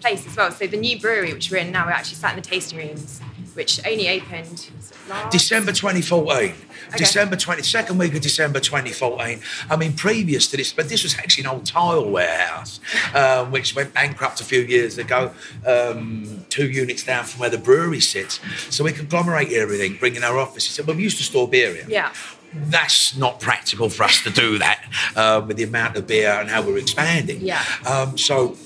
place 0.00 0.26
as 0.26 0.36
well. 0.36 0.50
So 0.50 0.66
the 0.66 0.76
new 0.76 0.98
brewery, 0.98 1.32
which 1.32 1.50
we're 1.50 1.58
in 1.58 1.70
now, 1.72 1.86
we're 1.86 1.92
actually 1.92 2.16
sat 2.16 2.30
in 2.36 2.42
the 2.42 2.48
tasting 2.48 2.78
rooms, 2.78 3.20
which 3.54 3.80
only 3.86 4.08
opened 4.08 4.70
last 5.08 5.32
December 5.32 5.72
2014. 5.72 6.54
December 6.96 7.36
20, 7.36 7.62
second 7.62 7.98
week 7.98 8.14
of 8.14 8.20
December 8.20 8.60
2014. 8.60 9.40
I 9.70 9.76
mean, 9.76 9.94
previous 9.94 10.46
to 10.48 10.56
this, 10.56 10.72
but 10.72 10.88
this 10.88 11.02
was 11.02 11.16
actually 11.18 11.44
an 11.44 11.50
old 11.50 11.66
tile 11.66 12.08
warehouse, 12.08 12.80
um, 13.14 13.50
which 13.50 13.74
went 13.74 13.94
bankrupt 13.94 14.40
a 14.40 14.44
few 14.44 14.60
years 14.60 14.98
ago, 14.98 15.32
um, 15.66 16.44
two 16.48 16.70
units 16.70 17.04
down 17.04 17.24
from 17.24 17.40
where 17.40 17.50
the 17.50 17.58
brewery 17.58 18.00
sits. 18.00 18.40
So 18.70 18.84
we 18.84 18.92
conglomerated 18.92 19.54
everything, 19.54 19.96
bringing 19.98 20.22
our 20.22 20.38
offices. 20.38 20.84
Well, 20.84 20.96
we 20.96 21.02
used 21.02 21.18
to 21.18 21.24
store 21.24 21.48
beer 21.48 21.74
here. 21.74 21.86
Yeah. 21.88 22.12
That's 22.54 23.16
not 23.16 23.40
practical 23.40 23.88
for 23.88 24.02
us 24.02 24.22
to 24.24 24.30
do 24.30 24.58
that 24.58 24.84
uh, 25.16 25.42
with 25.46 25.56
the 25.56 25.62
amount 25.62 25.96
of 25.96 26.06
beer 26.06 26.32
and 26.32 26.50
how 26.50 26.60
we're 26.62 26.76
expanding. 26.76 27.40
Yeah. 27.40 27.62
Um, 27.86 28.18
so 28.18 28.56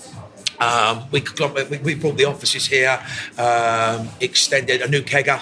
um, 0.60 1.04
we, 1.10 1.22
we, 1.70 1.78
we 1.78 1.94
brought 1.94 2.16
the 2.16 2.24
offices 2.24 2.66
here, 2.66 3.00
um, 3.38 4.08
extended 4.20 4.82
a 4.82 4.88
new 4.88 5.02
kegger. 5.02 5.40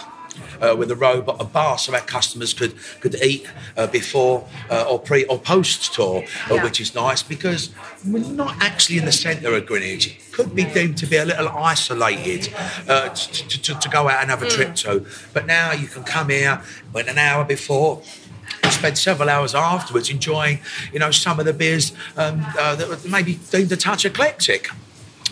Uh, 0.61 0.75
with 0.77 0.91
a 0.91 0.97
robot, 0.97 1.37
a 1.41 1.45
bar, 1.45 1.79
so 1.79 1.95
our 1.95 2.01
customers 2.01 2.53
could 2.53 2.75
could 3.01 3.15
eat 3.23 3.47
uh, 3.77 3.87
before 3.87 4.45
uh, 4.69 4.85
or 4.91 4.99
pre 4.99 5.25
or 5.27 5.39
post 5.39 5.95
tour, 5.95 6.25
uh, 6.51 6.55
Yeah. 6.55 6.65
which 6.65 6.81
is 6.81 6.93
nice 6.93 7.23
because 7.23 7.71
we're 8.05 8.19
not 8.19 8.57
actually 8.61 8.99
in 8.99 9.05
the 9.05 9.13
centre 9.13 9.55
of 9.55 9.65
Greenwich. 9.65 10.09
It 10.09 10.33
could 10.33 10.53
be 10.53 10.65
deemed 10.65 10.97
to 10.99 11.07
be 11.07 11.19
a 11.19 11.25
little 11.25 11.49
isolated 11.49 12.53
uh, 12.89 13.11
to, 13.11 13.49
to, 13.63 13.79
to, 13.79 13.89
go 13.89 14.09
out 14.09 14.23
and 14.23 14.31
have 14.31 14.43
a 14.43 14.49
trip 14.49 14.75
to. 14.77 15.07
But 15.33 15.47
now 15.47 15.71
you 15.71 15.87
can 15.87 16.03
come 16.03 16.31
here, 16.31 16.61
went 16.93 17.09
an 17.09 17.19
hour 17.19 17.45
before, 17.45 18.03
spend 18.71 18.99
several 18.99 19.29
hours 19.31 19.55
afterwards 19.55 20.11
enjoying, 20.11 20.59
you 20.93 20.99
know, 20.99 21.11
some 21.11 21.39
of 21.39 21.47
the 21.47 21.53
beers 21.53 21.93
um, 22.17 22.45
uh, 22.59 22.75
that 22.75 22.89
were 22.89 22.99
maybe 23.09 23.39
deemed 23.51 23.71
a 23.73 23.77
touch 23.77 24.05
eclectic. 24.05 24.69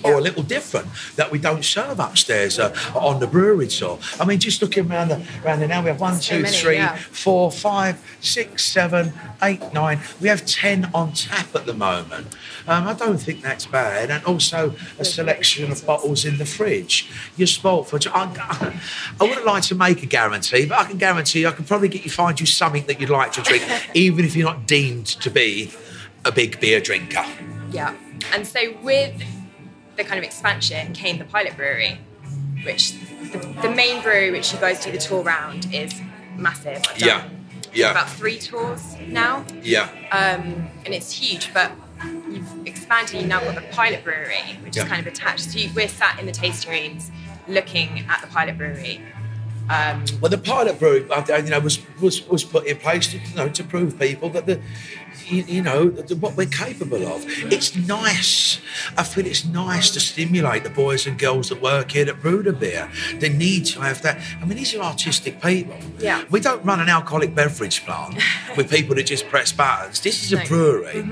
Or 0.05 0.19
a 0.19 0.21
little 0.21 0.43
different 0.43 0.89
that 1.17 1.31
we 1.31 1.39
don't 1.39 1.65
serve 1.65 2.01
upstairs 2.01 2.59
uh, 2.59 2.75
on 2.95 3.21
the 3.21 3.27
brewery 3.27 3.69
tour. 3.69 3.99
I 4.19 4.25
mean, 4.25 4.39
just 4.39 4.63
looking 4.63 4.91
around 4.91 5.09
the 5.09 5.25
around 5.45 5.61
there 5.61 5.69
now, 5.69 5.83
we 5.83 5.89
have 5.89 6.01
one, 6.01 6.19
two, 6.19 6.43
many, 6.43 6.57
three, 6.57 6.77
yeah. 6.77 6.97
four, 6.97 7.51
five, 7.51 8.01
six, 8.21 8.65
seven, 8.65 9.13
eight, 9.43 9.73
nine. 9.73 10.01
We 10.21 10.29
have 10.29 10.45
ten 10.47 10.91
on 10.95 11.13
tap 11.13 11.55
at 11.55 11.67
the 11.67 11.75
moment. 11.75 12.29
Um, 12.67 12.87
I 12.87 12.95
don't 12.95 13.19
think 13.19 13.43
that's 13.43 13.67
bad, 13.67 14.11
and 14.11 14.25
also 14.25 14.75
a 14.99 15.05
selection 15.05 15.71
of 15.71 15.85
bottles 15.87 16.25
in 16.25 16.39
the 16.39 16.47
fridge. 16.47 17.11
You're 17.37 17.47
spoilt 17.47 17.89
for. 17.89 17.99
I, 18.13 18.79
I 19.21 19.25
wouldn't 19.25 19.47
like 19.47 19.65
to 19.65 19.75
make 19.75 20.03
a 20.03 20.07
guarantee, 20.07 20.67
but 20.67 20.79
I 20.79 20.85
can 20.85 20.99
guarantee 20.99 21.47
I 21.47 21.53
can 21.53 21.65
probably 21.65 21.89
get 21.89 22.05
you 22.05 22.11
find 22.11 22.39
you 22.39 22.47
something 22.47 22.87
that 22.87 23.01
you'd 23.01 23.11
like 23.11 23.33
to 23.33 23.43
drink, 23.43 23.65
even 23.95 24.25
if 24.25 24.37
you're 24.37 24.49
not 24.49 24.67
deemed 24.67 25.07
to 25.07 25.31
be 25.31 25.73
a 26.25 26.33
big 26.33 26.61
beer 26.61 26.81
drinker. 26.81 27.25
Yeah. 27.71 27.95
And 28.33 28.47
so 28.47 28.77
with 28.83 29.21
the 29.97 30.05
kind 30.05 30.19
of 30.19 30.25
expansion 30.25 30.93
came 30.93 31.19
the 31.19 31.25
pilot 31.25 31.57
brewery, 31.57 31.99
which 32.65 32.93
the, 33.33 33.39
the 33.63 33.71
main 33.71 34.03
brewery 34.03 34.31
which 34.31 34.53
you 34.53 34.59
guys 34.59 34.85
do 34.85 34.91
the 34.93 34.99
tour 34.99 35.23
round 35.23 35.73
is 35.73 36.01
massive. 36.37 36.83
Yeah, 36.97 37.29
yeah. 37.75 37.91
About 37.91 38.09
three 38.11 38.39
tours 38.39 38.97
now, 39.07 39.45
Yeah. 39.63 39.89
um, 40.13 40.69
and 40.85 40.95
it's 40.95 41.13
huge. 41.13 41.53
But 41.55 41.73
you've 42.31 42.67
expanded. 42.67 43.15
You've 43.21 43.29
now 43.29 43.41
got 43.41 43.55
the 43.55 43.63
pilot 43.73 44.05
brewery, 44.05 44.59
which 44.65 44.77
Yeah. 44.77 44.83
is 44.85 44.89
kind 44.89 45.01
of 45.07 45.13
attached. 45.13 45.51
So 45.51 45.59
you, 45.59 45.71
we're 45.75 45.89
sat 45.89 46.19
in 46.19 46.27
the 46.27 46.33
tasting 46.33 46.71
rooms 46.71 47.11
looking 47.49 48.05
at 48.09 48.21
the 48.21 48.27
pilot 48.29 48.57
brewery. 48.59 49.01
Um, 49.71 50.05
Well, 50.21 50.29
the 50.31 50.39
pilot 50.39 50.79
brewery, 50.79 51.07
you 51.29 51.43
know, 51.51 51.61
was 51.61 51.79
was 52.01 52.27
was 52.29 52.45
put 52.45 52.67
in 52.67 52.77
place 52.79 53.07
to 53.13 53.19
you 53.19 53.35
know 53.37 53.49
to 53.49 53.63
prove 53.65 53.99
people 53.99 54.29
that 54.31 54.45
the 54.47 54.61
you, 55.33 55.45
you 55.45 55.63
know 55.63 55.87
what 56.21 56.37
we're 56.37 56.47
capable 56.47 57.07
of. 57.07 57.25
It's 57.27 57.75
nice. 57.75 58.61
I 58.97 59.03
feel 59.03 59.27
it's 59.27 59.45
nice 59.45 59.91
to 59.91 60.01
stimulate 60.01 60.65
the 60.65 60.71
boys 60.71 61.07
and 61.07 61.19
girls 61.19 61.49
that 61.49 61.61
work 61.61 61.93
here 61.93 62.09
at 62.09 62.21
Bruder 62.21 62.53
Beer. 62.53 62.91
They 63.19 63.29
need 63.29 63.67
to 63.67 63.81
have 63.81 64.03
that. 64.03 64.21
I 64.41 64.45
mean, 64.45 64.59
these 64.59 64.75
are 64.75 64.83
artistic 64.83 65.41
people. 65.41 65.77
Yeah. 65.99 66.25
We 66.31 66.41
don't 66.41 66.65
run 66.65 66.81
an 66.81 66.89
alcoholic 66.89 67.35
beverage 67.35 67.85
plant 67.85 68.21
with 68.57 68.71
people 68.71 68.95
that 68.97 69.05
just 69.05 69.29
press 69.29 69.53
buttons. 69.53 70.01
This 70.01 70.23
is 70.25 70.33
a 70.33 70.45
brewery. 70.47 71.05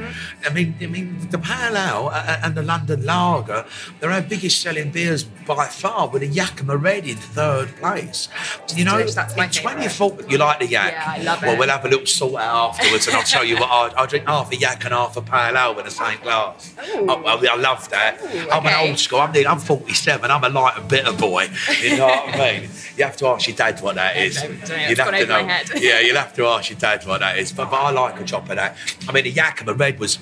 I 0.45 0.51
mean, 0.53 0.75
I 0.81 0.87
mean, 0.87 1.29
the 1.31 1.39
Pale 1.39 1.77
Ale 1.77 2.11
uh, 2.13 2.41
and 2.43 2.55
the 2.55 2.63
London 2.63 3.05
Lager, 3.05 3.65
they're 3.99 4.11
our 4.11 4.23
biggest 4.23 4.61
selling 4.61 4.91
beers 4.91 5.25
by 5.25 5.67
far, 5.67 6.09
with 6.09 6.23
a 6.23 6.27
Yakima 6.27 6.77
Red 6.77 7.07
in 7.07 7.17
third 7.17 7.75
place. 7.77 8.29
You 8.75 8.85
know, 8.85 8.93
delicious. 8.93 9.15
That's 9.15 9.37
my 9.37 9.45
in 9.47 9.51
favourite. 9.51 9.97
24, 9.97 10.19
you 10.29 10.39
like 10.39 10.59
the 10.61 10.67
yak? 10.67 10.93
Yeah, 10.93 11.05
I 11.07 11.23
love 11.23 11.43
it. 11.43 11.47
Well, 11.47 11.59
we'll 11.59 11.69
have 11.69 11.85
a 11.85 11.89
little 11.89 12.07
sort 12.07 12.41
out 12.41 12.71
afterwards, 12.71 13.07
and 13.07 13.17
I'll 13.17 13.23
tell 13.23 13.45
you 13.45 13.57
what. 13.57 13.71
I, 13.71 14.03
I 14.03 14.07
drink 14.11 14.27
half 14.27 14.53
a 14.53 14.57
yak 14.57 14.85
and 14.85 14.93
half 14.93 15.17
a 15.17 15.23
pale 15.23 15.57
ale 15.57 15.79
in 15.79 15.85
the 15.85 15.91
same 15.91 16.19
glass. 16.21 16.75
Ooh. 16.95 17.07
Oh, 17.09 17.23
I, 17.25 17.35
I, 17.35 17.55
I 17.55 17.57
love 17.57 17.89
that. 17.91 18.21
I'm 18.53 18.67
an 18.67 18.89
old 18.89 18.99
school. 18.99 19.21
I'm, 19.21 19.35
I'm 19.47 19.59
47. 19.59 20.31
I'm 20.31 20.45
a 20.45 20.49
light 20.49 20.77
and 20.77 20.89
bitter 20.89 21.13
boy. 21.13 21.49
You 21.81 21.97
know 21.97 22.07
what 22.07 22.35
I 22.35 22.39
mean? 22.61 22.71
You 22.97 23.05
have 23.05 23.17
to 23.19 23.27
ask 23.29 23.49
your 23.49 23.57
dad 23.57 23.81
what 23.81 23.95
that 23.95 24.17
is. 24.17 24.37
don't. 24.37 24.89
You'd 24.89 24.99
have 24.99 25.15
to 25.15 25.27
know. 25.27 25.81
Yeah, 25.81 26.01
you'll 26.01 26.17
have 26.17 26.35
to 26.35 26.45
ask 26.47 26.71
your 26.71 26.79
dad 26.79 27.07
what 27.07 27.21
that 27.21 27.39
is. 27.39 27.53
But, 27.53 27.71
but 27.71 27.77
I 27.77 27.91
like 27.91 28.21
a 28.21 28.25
drop 28.25 28.51
of 28.51 28.57
that. 28.57 28.77
I 29.09 29.13
mean, 29.13 29.25
the 29.25 29.31
yak 29.31 29.61
and 29.61 29.69
the 29.69 29.75
Red 29.75 29.99
was 29.99 30.19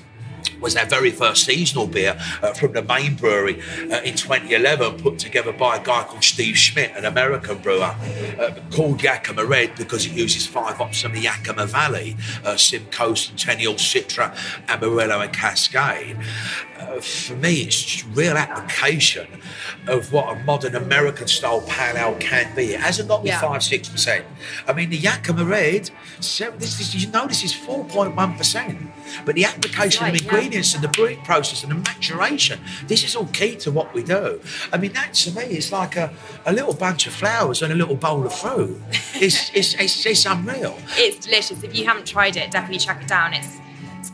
was 0.61 0.73
their 0.73 0.85
very 0.85 1.11
first 1.11 1.45
seasonal 1.45 1.87
beer 1.87 2.19
uh, 2.41 2.53
from 2.53 2.73
the 2.73 2.81
main 2.83 3.15
brewery 3.15 3.61
uh, 3.91 4.01
in 4.01 4.15
2011, 4.15 4.99
put 4.99 5.19
together 5.19 5.51
by 5.51 5.77
a 5.77 5.83
guy 5.83 6.03
called 6.03 6.23
Steve 6.23 6.57
Schmidt, 6.57 6.91
an 6.95 7.05
American 7.05 7.57
brewer, 7.59 7.95
uh, 8.39 8.51
called 8.71 9.01
Yakima 9.03 9.45
Red 9.45 9.75
because 9.75 10.05
it 10.05 10.11
uses 10.13 10.45
five 10.45 10.75
hops 10.77 11.01
from 11.01 11.13
the 11.13 11.21
Yakima 11.21 11.65
Valley, 11.65 12.15
uh, 12.45 12.55
Simcoe, 12.57 13.13
Centennial, 13.13 13.75
Citra, 13.75 14.35
Amarillo, 14.67 15.19
and 15.21 15.33
Cascade. 15.33 16.17
Uh, 16.79 16.99
for 17.01 17.35
me, 17.35 17.61
it's 17.61 17.81
just 17.83 18.05
real 18.15 18.37
application 18.37 19.27
of 19.87 20.11
what 20.13 20.35
a 20.37 20.43
modern 20.43 20.75
American 20.75 21.27
style 21.27 21.61
pale 21.67 21.97
ale 21.97 22.15
can 22.19 22.53
be. 22.55 22.73
It 22.73 22.79
hasn't 22.79 23.09
got 23.09 23.23
me 23.23 23.29
Yeah. 23.29 23.41
five, 23.41 23.63
six 23.63 23.89
percent. 23.89 24.25
I 24.67 24.73
mean, 24.73 24.89
the 24.89 24.97
Yakima 24.97 25.43
Red, 25.43 25.89
this 26.17 26.79
is, 26.79 26.95
you 27.03 27.11
know, 27.11 27.27
this 27.27 27.43
is 27.43 27.53
4.1 27.53 28.37
percent. 28.37 28.77
But 29.25 29.35
the 29.35 29.45
application 29.45 30.03
Right, 30.05 30.15
of 30.15 30.21
yeah. 30.25 30.31
ingredients 30.35 30.73
and 30.75 30.83
the 30.83 30.87
brewing 30.89 31.21
process 31.21 31.63
and 31.63 31.71
the 31.71 31.75
maturation, 31.75 32.59
this 32.87 33.03
is 33.03 33.15
all 33.15 33.25
key 33.27 33.55
to 33.57 33.71
what 33.71 33.93
we 33.93 34.03
do. 34.03 34.41
I 34.73 34.77
mean, 34.77 34.93
that 34.93 35.13
to 35.15 35.31
me 35.31 35.43
is 35.57 35.71
like 35.71 35.95
a, 35.95 36.11
a 36.45 36.53
little 36.53 36.73
bunch 36.73 37.07
of 37.07 37.13
flowers 37.13 37.61
and 37.61 37.71
a 37.71 37.75
little 37.75 37.95
bowl 37.95 38.25
of 38.25 38.33
fruit. 38.33 38.79
It's, 39.15 39.51
it's, 39.53 39.73
it's, 39.75 40.05
it's 40.05 40.25
unreal. 40.25 40.77
it's 40.91 41.25
delicious. 41.25 41.63
If 41.63 41.75
you 41.77 41.85
haven't 41.85 42.07
tried 42.07 42.35
it, 42.37 42.51
definitely 42.51 42.79
track 42.79 43.01
it 43.01 43.07
down. 43.07 43.33
It's 43.33 43.57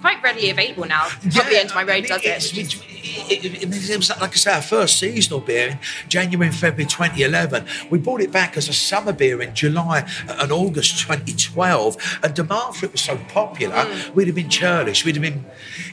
quite 0.06 0.22
readily 0.22 0.50
available 0.52 0.86
now. 0.86 1.08
Probably 1.34 1.58
End 1.58 1.70
of 1.70 1.76
My 1.76 1.82
Road 1.84 1.91
I 1.91 2.02
mean, 2.02 2.10
does 2.10 2.22
it. 2.24 2.58
It, 2.58 3.46
it- 3.46 3.63
it- 3.63 3.89
it 3.89 3.98
was 3.98 4.10
like 4.22 4.34
I 4.34 4.36
say, 4.36 4.54
our 4.54 4.62
first 4.62 5.00
seasonal 5.00 5.39
beer 5.39 5.70
in 5.70 5.80
January 6.08 6.48
and 6.48 6.56
February 6.56 6.86
2011. 6.89 7.65
We 7.89 7.98
brought 7.98 8.22
it 8.22 8.32
back 8.32 8.56
as 8.58 8.70
a 8.70 8.74
summer 8.74 9.13
beer 9.13 9.41
in 9.41 9.56
July 9.56 10.08
and 10.28 10.52
August 10.52 11.00
2012, 11.00 12.20
and 12.24 12.34
demand 12.36 12.76
for 12.76 12.86
it 12.86 12.91
was 12.91 13.02
so 13.02 13.18
popular, 13.30 13.76
Mm. 13.76 14.13
we'd 14.15 14.28
have 14.28 14.36
been 14.36 14.50
churlish, 14.50 15.06
we'd 15.06 15.15
have 15.15 15.22
been 15.24 15.44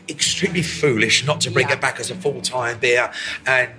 extremely 0.08 0.62
foolish 0.62 1.24
not 1.24 1.40
to 1.42 1.50
bring 1.50 1.68
Yeah. 1.68 1.74
it 1.74 1.80
back 1.80 1.98
as 2.00 2.10
a 2.10 2.14
full 2.14 2.42
time 2.42 2.78
beer. 2.78 3.10
And 3.46 3.70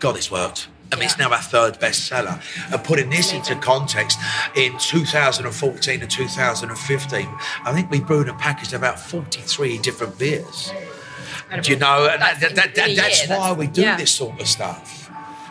God, 0.00 0.16
it's 0.16 0.30
worked. 0.30 0.68
I 0.92 0.96
mean, 0.96 1.04
it's 1.04 1.18
now 1.18 1.30
our 1.30 1.38
third 1.42 1.80
bestseller. 1.80 2.40
And 2.72 2.84
putting 2.84 3.10
this 3.10 3.32
into 3.32 3.54
context, 3.56 4.18
in 4.54 4.76
2014 4.78 6.00
and 6.00 6.10
2015, 6.10 7.28
I 7.64 7.72
think 7.72 7.90
we 7.90 8.00
brewed 8.00 8.28
and 8.28 8.38
packaged 8.38 8.72
about 8.72 8.98
43 9.00 9.78
different 9.78 10.18
beers. 10.18 10.72
Do 11.62 11.70
you 11.70 11.78
know? 11.78 12.08
And 12.10 12.20
That's 12.22 12.40
that, 12.40 12.54
that, 12.56 12.74
that, 12.74 12.96
that's 12.96 13.28
why 13.28 13.36
that's- 13.36 13.56
we 13.56 13.66
do 13.68 13.82
yeah. 13.82 13.96
this 13.96 14.10
sort 14.12 14.40
of 14.40 14.46
stuff. 14.48 15.05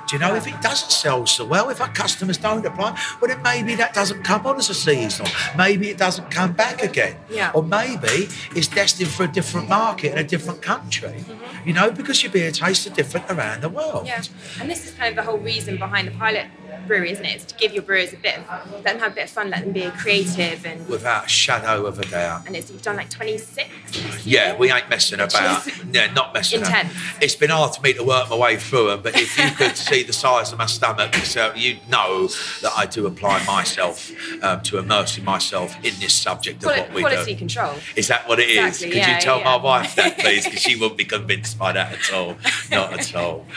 Do 0.08 0.16
you 0.16 0.20
know? 0.20 0.36
If 0.36 0.48
it 0.48 0.62
doesn't 0.62 0.92
sell 0.92 1.26
so 1.26 1.46
well, 1.46 1.70
if 1.70 1.82
our 1.82 1.90
customers 1.90 2.38
don't 2.38 2.66
apply, 2.66 3.00
well, 3.20 3.30
then 3.30 3.42
maybe 3.42 3.76
that 3.76 3.94
doesn't 3.94 4.24
come 4.24 4.46
on 4.46 4.58
as 4.58 4.70
a 4.70 4.74
seasonal. 4.74 5.32
Maybe 5.58 5.90
it 5.90 5.98
doesn't 5.98 6.30
come 6.32 6.54
back 6.54 6.84
again. 6.84 7.18
Yeah. 7.30 7.52
Or 7.54 7.64
maybe 7.64 8.30
it's 8.56 8.68
destined 8.68 9.10
for 9.10 9.24
a 9.24 9.28
different 9.28 9.70
market 9.70 10.14
in 10.14 10.18
a 10.18 10.24
different 10.24 10.62
country. 10.62 11.10
Mm-hmm. 11.10 11.68
You 11.68 11.74
know, 11.74 11.92
because 11.92 12.22
your 12.24 12.32
beer 12.32 12.52
tastes 12.52 12.86
are 12.88 12.92
different 12.92 13.30
around 13.32 13.62
the 13.62 13.70
world. 13.70 14.06
Yeah, 14.06 14.22
and 14.60 14.70
this 14.70 14.86
is 14.86 14.94
kind 14.94 15.10
of 15.10 15.16
the 15.16 15.30
whole 15.30 15.40
reason 15.40 15.78
behind 15.78 16.08
the 16.08 16.12
pilot 16.12 16.48
brewery, 16.88 17.12
isn't 17.12 17.26
it? 17.26 17.36
It's 17.36 17.46
to 17.46 17.56
give 17.56 17.74
your 17.74 17.84
brewers 17.84 18.14
a 18.14 18.18
bit 18.18 18.38
of, 18.38 18.72
let 18.72 18.84
them 18.84 19.00
have 19.00 19.12
a 19.12 19.16
bit 19.16 19.24
of 19.26 19.30
fun, 19.30 19.50
let 19.50 19.62
them 19.64 19.72
be 19.74 19.90
creative, 19.92 20.66
and 20.66 20.88
Without 20.88 21.26
a 21.26 21.30
shadow 21.30 21.86
of 21.86 22.00
a 22.00 22.06
doubt. 22.06 22.46
and 22.48 22.56
it's 22.56 22.70
you've 22.72 22.82
done 22.82 22.96
like 22.98 23.10
26. 23.10 24.26
Yeah, 24.26 24.56
we 24.58 24.72
ain't 24.72 24.90
messing 24.90 25.20
about. 25.20 25.68
Yeah, 25.92 26.12
not 26.14 26.34
messing 26.34 26.60
intense. 26.62 26.92
about. 26.92 27.24
It's 27.24 27.36
been 27.36 27.50
hard 27.50 27.76
for 27.76 27.82
me 27.82 27.94
to 27.94 28.04
work 28.04 28.30
my 28.30 28.38
way 28.38 28.58
through 28.58 28.88
them, 28.88 29.02
but 29.02 29.16
if 29.16 29.38
you 29.38 29.50
could 29.52 29.78
see 29.90 30.04
the 30.04 30.14
size 30.14 30.52
of 30.52 30.58
my 30.60 30.66
stomach, 30.66 31.14
so 31.16 31.54
you 31.56 31.78
know 31.90 32.28
that 32.62 32.74
I 32.76 32.86
do 32.86 33.08
apply 33.08 33.46
myself 33.46 34.12
um, 34.44 34.62
to 34.64 34.78
immersing 34.78 35.24
myself 35.24 35.76
in 35.84 35.94
this 36.00 36.14
subject 36.14 36.58
of 36.64 36.70
Quali- 36.70 36.82
what 36.82 36.94
we 36.94 37.02
quality 37.02 37.34
do. 37.34 37.40
control. 37.40 37.74
Is 37.96 38.08
that 38.08 38.28
what 38.28 38.40
it 38.40 38.50
is? 38.50 38.58
Exactly, 38.84 38.88
Could 38.90 38.98
yeah, 38.98 39.16
you 39.16 39.22
tell 39.22 39.42
my 39.44 39.56
wife 39.58 39.96
that, 39.96 40.18
please? 40.20 40.46
Because 40.46 40.62
she 40.62 40.76
wouldn't 40.76 40.98
be 40.98 41.06
convinced 41.06 41.58
by 41.58 41.72
that 41.72 41.94
at 41.94 42.14
all. 42.14 42.38
Not 42.72 42.94
at 42.94 43.16
all. 43.16 43.46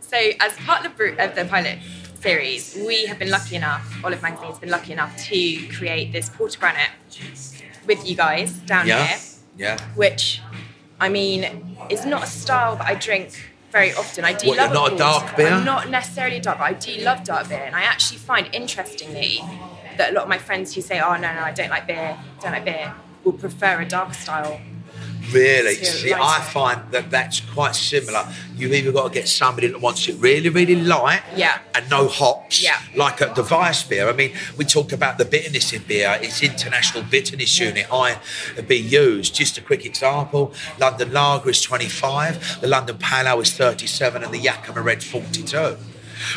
So, 0.00 0.18
as 0.40 0.52
part 0.58 0.84
of 0.84 0.92
of 0.92 1.34
the 1.34 1.46
pilot 1.48 1.78
series, 2.26 2.76
we 2.76 3.06
have 3.06 3.18
been 3.18 3.30
lucky 3.30 3.56
enough, 3.56 3.98
Olive 4.04 4.22
Magazine 4.22 4.48
has 4.48 4.58
been 4.58 4.70
lucky 4.70 4.92
enough 4.92 5.16
to 5.16 5.66
create 5.68 6.12
this 6.12 6.28
Portergranate 6.30 6.90
with 7.86 8.06
you 8.08 8.14
guys 8.14 8.50
down 8.60 8.86
Yeah. 8.86 9.06
here, 9.06 9.20
Yeah. 9.56 9.78
which, 9.96 10.40
I 11.00 11.08
mean, 11.08 11.40
is 11.88 12.06
not 12.06 12.22
a 12.22 12.26
style 12.26 12.76
that 12.76 12.86
I 12.86 12.94
drink 12.94 13.50
very 13.72 13.92
often. 13.94 14.24
I 14.24 14.34
do 14.34 14.48
What, 14.48 14.58
love 14.58 14.72
not 14.72 14.92
a 14.92 14.96
dark 14.96 15.36
beer? 15.36 15.48
I'm 15.48 15.64
not 15.64 15.90
necessarily 15.90 16.38
dark, 16.40 16.58
but 16.58 16.64
I 16.64 16.74
do 16.74 16.92
love 17.02 17.24
dark 17.24 17.48
beer, 17.48 17.64
and 17.64 17.74
I 17.74 17.82
actually 17.82 18.18
find 18.18 18.48
interestingly 18.52 19.48
that 19.96 20.10
a 20.10 20.14
lot 20.14 20.22
of 20.24 20.28
my 20.28 20.38
friends 20.38 20.74
who 20.74 20.80
say, 20.80 21.00
"Oh 21.00 21.16
no, 21.16 21.32
no, 21.34 21.42
I 21.42 21.52
don't 21.52 21.70
like 21.70 21.86
beer, 21.86 22.18
don't 22.40 22.52
like 22.52 22.64
beer," 22.64 22.94
will 23.24 23.32
prefer 23.32 23.80
a 23.80 23.84
dark 23.86 24.14
style. 24.14 24.60
Really? 25.30 25.74
See. 25.76 26.12
I 26.12 26.40
find 26.40 26.80
that 26.90 27.10
that's 27.10 27.40
quite 27.40 27.74
similar. 27.74 28.26
You've 28.56 28.72
either 28.72 28.92
got 28.92 29.08
to 29.08 29.14
get 29.14 29.28
somebody 29.28 29.68
that 29.68 29.80
wants 29.80 30.08
it 30.08 30.16
really, 30.18 30.48
really 30.48 30.74
light 30.74 31.22
Yeah. 31.36 31.58
and 31.74 31.88
no 31.88 32.08
hops, 32.08 32.62
Yeah. 32.62 32.78
like 32.94 33.20
a 33.20 33.32
device 33.34 33.82
beer. 33.84 34.08
I 34.08 34.12
mean, 34.12 34.32
we 34.56 34.64
talk 34.64 34.92
about 34.92 35.18
the 35.18 35.24
bitterness 35.24 35.72
in 35.72 35.82
beer, 35.82 36.18
it's 36.20 36.42
International 36.42 37.02
Bitterness 37.04 37.58
Unit, 37.58 37.86
IBUs. 37.90 39.32
Just 39.32 39.56
a 39.58 39.60
quick 39.60 39.84
example 39.86 40.52
London 40.78 41.12
Lager 41.12 41.50
is 41.50 41.62
25, 41.62 42.60
the 42.60 42.66
London 42.68 42.98
Pale 42.98 43.26
Ale 43.28 43.40
is 43.40 43.52
37, 43.52 44.22
and 44.22 44.32
the 44.32 44.38
Yakima 44.38 44.82
Red 44.82 45.02
42. 45.02 45.76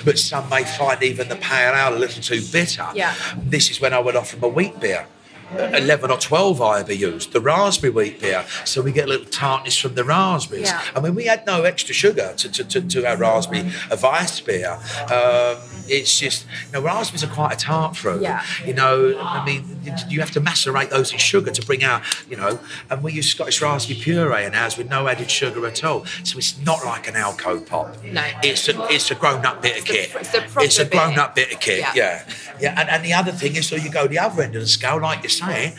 But 0.04 0.18
some 0.18 0.50
may 0.50 0.64
find 0.64 1.02
even 1.04 1.28
the 1.30 1.36
pale 1.36 1.74
ale 1.76 1.96
a 1.96 2.00
little 2.00 2.22
too 2.22 2.42
bitter. 2.52 2.88
Yeah. 2.96 3.14
This 3.38 3.70
is 3.70 3.80
when 3.80 3.94
I 3.94 4.00
would 4.00 4.16
offer 4.16 4.36
them 4.36 4.46
a 4.46 4.48
wheat 4.48 4.80
beer. 4.80 5.06
11 5.54 6.12
or 6.12 6.18
12 6.18 6.58
IBUs, 6.60 7.32
the 7.32 7.40
raspberry 7.42 7.92
wheat 7.92 8.20
beer, 8.22 8.46
so 8.64 8.82
we 8.82 8.92
get 8.92 9.06
a 9.06 9.08
little 9.08 9.26
tartness 9.28 9.78
from 9.78 9.96
the 9.96 10.04
raspberries. 10.04 10.68
Yeah. 10.68 10.82
I 10.96 11.00
mean, 11.00 11.16
we 11.16 11.26
had 11.26 11.46
no 11.46 11.64
extra 11.64 11.94
sugar 11.94 12.34
to, 12.38 12.52
to, 12.52 12.64
to, 12.64 12.82
to 12.82 13.06
our 13.06 13.18
raspberry 13.18 13.62
advice 13.92 14.40
beer. 14.42 14.80
Um, 15.12 15.58
it's 15.88 16.20
just, 16.20 16.46
you 16.68 16.72
know, 16.74 16.82
raspberries 16.82 17.24
are 17.24 17.28
quite 17.34 17.54
a 17.54 17.58
tart 17.58 17.96
fruit. 17.96 18.22
Yeah. 18.22 18.44
You 18.66 18.74
know, 18.74 19.18
I 19.22 19.46
mean, 19.46 19.64
you 20.10 20.20
have 20.20 20.32
to 20.32 20.42
macerate 20.42 20.90
those 20.90 21.12
in 21.12 21.20
sugar 21.20 21.52
to 21.52 21.66
bring 21.66 21.84
out, 21.84 22.02
you 22.30 22.36
know, 22.38 22.60
and 22.90 23.04
we 23.04 23.14
use 23.14 23.30
Scottish 23.30 23.62
raspberry 23.62 24.00
puree 24.00 24.46
in 24.46 24.56
ours 24.56 24.78
with 24.78 24.90
no 24.90 25.08
added 25.08 25.30
sugar 25.30 25.66
at 25.68 25.84
all. 25.84 26.06
So 26.24 26.38
it's 26.40 26.58
not 26.66 26.84
like 26.84 27.08
an 27.08 27.14
Alco 27.14 27.66
pop. 27.66 28.04
No. 28.04 28.24
It's 28.44 28.68
a, 28.68 28.84
it's 28.90 29.12
a 29.12 29.16
grown 29.16 29.46
up 29.46 29.62
bitter 29.62 29.78
It's 29.78 29.90
a 29.90 29.94
kit. 29.94 30.12
it's 30.16 30.34
a 30.34 30.60
It's 30.62 30.80
a 30.80 30.86
grown 30.86 31.20
up 31.20 31.36
bitter 31.36 31.56
kit, 31.58 31.80
Yeah. 31.80 31.92
yeah. 31.96 32.24
Yeah, 32.60 32.80
and, 32.80 32.90
and 32.90 33.04
the 33.04 33.12
other 33.14 33.34
thing 33.34 33.58
is, 33.58 33.68
so 33.68 33.76
you 33.76 33.92
go 33.92 34.08
the 34.08 34.18
other 34.20 34.42
end 34.42 34.56
of 34.56 34.62
the 34.62 34.68
scale, 34.68 35.02
like 35.02 35.22
you're 35.24 35.30
saying, 35.38 35.74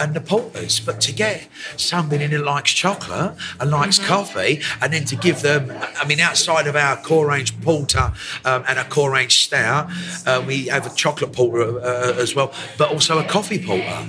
and 0.00 0.14
the 0.14 0.20
porters. 0.20 0.80
But 0.80 1.00
to 1.02 1.12
get 1.12 1.48
somebody 1.76 2.26
that 2.26 2.44
likes 2.44 2.72
chocolate 2.72 3.36
and 3.60 3.70
likes 3.70 3.92
Mm-hmm. 3.92 4.08
coffee, 4.08 4.60
and 4.80 4.92
then 4.92 5.04
to 5.04 5.16
give 5.16 5.42
them, 5.42 5.70
I 6.00 6.04
mean, 6.06 6.18
outside 6.20 6.66
of 6.66 6.76
our 6.76 6.96
core 6.96 7.26
range 7.28 7.52
porter 7.60 8.12
um, 8.44 8.64
and 8.68 8.78
a 8.78 8.84
core 8.84 9.10
range 9.12 9.44
stout, 9.44 9.90
uh, 10.26 10.42
we 10.46 10.66
have 10.68 10.86
a 10.86 10.94
chocolate 10.94 11.32
porter 11.32 11.78
uh, 11.80 12.14
as 12.18 12.34
well, 12.34 12.52
but 12.78 12.90
also 12.90 13.18
a 13.18 13.24
coffee 13.24 13.62
porter. 13.64 14.06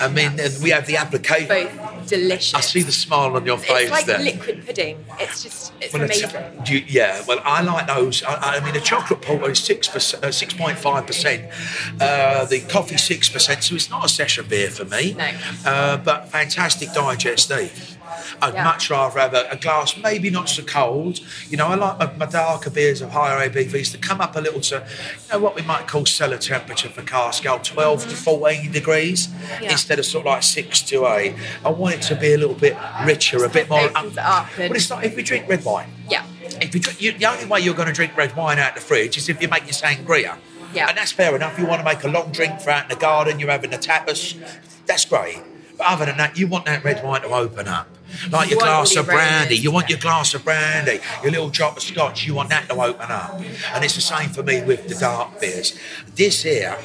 I 0.00 0.08
mean, 0.08 0.32
we 0.62 0.70
have 0.70 0.86
the 0.86 0.96
application. 0.96 1.48
Both 1.48 1.91
delicious. 2.06 2.54
I 2.54 2.60
see 2.60 2.82
the 2.82 2.92
smile 2.92 3.34
on 3.36 3.44
your 3.46 3.58
face 3.58 3.82
It's 3.82 3.90
like 3.90 4.06
there. 4.06 4.18
liquid 4.18 4.66
pudding. 4.66 5.04
It's 5.20 5.42
just, 5.42 5.72
it's 5.80 5.92
Well, 5.92 6.02
it's- 6.02 6.22
amazing. 6.22 6.62
do 6.64 6.74
you- 6.74 6.84
yeah, 6.88 7.22
well, 7.26 7.40
I 7.44 7.62
like 7.62 7.86
those. 7.86 8.22
I, 8.22 8.56
I 8.56 8.60
mean, 8.64 8.74
the 8.74 8.80
chocolate 8.80 9.22
porter 9.22 9.50
is 9.50 9.58
six 9.58 9.88
uh, 10.14 10.30
six 10.32 10.54
point 10.54 10.78
five 10.78 11.06
percent. 11.06 11.50
Uh, 12.00 12.44
the 12.46 12.60
coffee 12.60 12.96
six 12.98 13.28
percent. 13.28 13.62
So 13.64 13.74
it's 13.74 13.90
not 13.90 14.04
a 14.04 14.08
session 14.08 14.46
beer 14.48 14.70
for 14.70 14.84
me. 14.84 15.14
No. 15.14 15.30
Uh, 15.64 15.96
but 15.98 16.28
fantastic 16.28 16.92
digestive. 16.92 17.91
I'd 18.40 18.54
Yeah. 18.54 18.64
much 18.64 18.90
rather 18.90 19.18
have 19.20 19.34
a, 19.34 19.48
a 19.50 19.56
glass, 19.56 19.96
maybe 19.96 20.30
not 20.30 20.48
so 20.48 20.62
cold. 20.62 21.20
You 21.48 21.56
know, 21.56 21.66
I 21.68 21.74
like 21.74 21.98
my, 21.98 22.12
my 22.16 22.26
darker 22.26 22.70
beers 22.70 23.00
of 23.02 23.10
higher 23.10 23.48
ABVs 23.48 23.92
to 23.92 23.98
come 23.98 24.20
up 24.20 24.36
a 24.36 24.40
little 24.40 24.60
to, 24.62 24.76
you 24.76 25.32
know, 25.32 25.38
what 25.38 25.54
we 25.54 25.62
might 25.62 25.86
call 25.86 26.06
cellar 26.06 26.38
temperature 26.38 26.88
for 26.88 27.02
cask 27.02 27.44
ale, 27.44 27.58
12 27.58 28.02
to 28.08 28.16
14 28.16 28.72
degrees, 28.72 29.28
Yeah. 29.60 29.72
instead 29.72 29.98
of 29.98 30.06
sort 30.06 30.26
of 30.26 30.32
like 30.32 30.42
6 30.42 30.82
to 30.82 31.06
8. 31.06 31.34
I 31.64 31.68
want 31.70 31.94
it 31.96 32.02
to 32.02 32.14
be 32.14 32.32
a 32.32 32.38
little 32.38 32.54
bit 32.54 32.76
richer, 33.04 33.44
a 33.44 33.48
bit 33.48 33.68
more. 33.68 33.90
up 33.96 34.06
But 34.14 34.76
it's 34.76 34.90
like 34.90 35.04
if 35.06 35.16
we 35.16 35.22
drink 35.22 35.48
red 35.48 35.64
wine. 35.64 35.90
Yeah. 36.08 36.24
If 36.60 36.74
you 36.74 36.80
drink, 36.80 37.00
you, 37.00 37.12
the 37.12 37.26
only 37.26 37.44
way 37.46 37.60
you're 37.60 37.74
going 37.74 37.88
to 37.88 37.94
drink 37.94 38.16
red 38.16 38.36
wine 38.36 38.58
out 38.58 38.74
the 38.74 38.80
fridge 38.80 39.16
is 39.16 39.28
if 39.28 39.40
you 39.42 39.48
make 39.48 39.62
your 39.64 39.72
sangria. 39.72 40.36
Yeah. 40.74 40.88
And 40.88 40.96
that's 40.96 41.12
fair 41.12 41.34
enough. 41.36 41.58
You 41.58 41.66
want 41.66 41.80
to 41.80 41.84
make 41.84 42.02
a 42.04 42.08
long 42.08 42.32
drink 42.32 42.60
for 42.60 42.70
out 42.70 42.84
in 42.84 42.88
the 42.88 42.96
garden, 42.96 43.38
you're 43.38 43.50
having 43.50 43.70
the 43.70 43.78
tapas, 43.78 44.36
that's 44.86 45.04
great. 45.04 45.38
But 45.76 45.86
other 45.86 46.06
than 46.06 46.16
that, 46.18 46.38
you 46.38 46.46
want 46.46 46.64
that 46.66 46.84
red 46.84 47.02
wine 47.04 47.22
to 47.22 47.28
open 47.28 47.68
up. 47.68 47.88
Like 48.30 48.50
You 48.50 48.56
your 48.56 48.60
glass 48.64 48.96
of 48.96 49.06
brandy, 49.06 49.56
you 49.56 49.70
want 49.70 49.88
your 49.88 49.98
glass 49.98 50.34
of 50.34 50.44
brandy, 50.44 51.00
your 51.22 51.32
little 51.32 51.48
drop 51.50 51.76
of 51.76 51.82
scotch, 51.82 52.24
you 52.26 52.34
want 52.34 52.50
that 52.50 52.68
to 52.68 52.74
open 52.80 53.10
up. 53.10 53.40
And 53.74 53.84
it's 53.84 53.94
the 53.94 54.00
same 54.00 54.28
for 54.30 54.42
me 54.42 54.62
with 54.62 54.88
the 54.88 54.94
dark 54.94 55.40
beers. 55.40 55.78
This 56.14 56.42
here, 56.42 56.76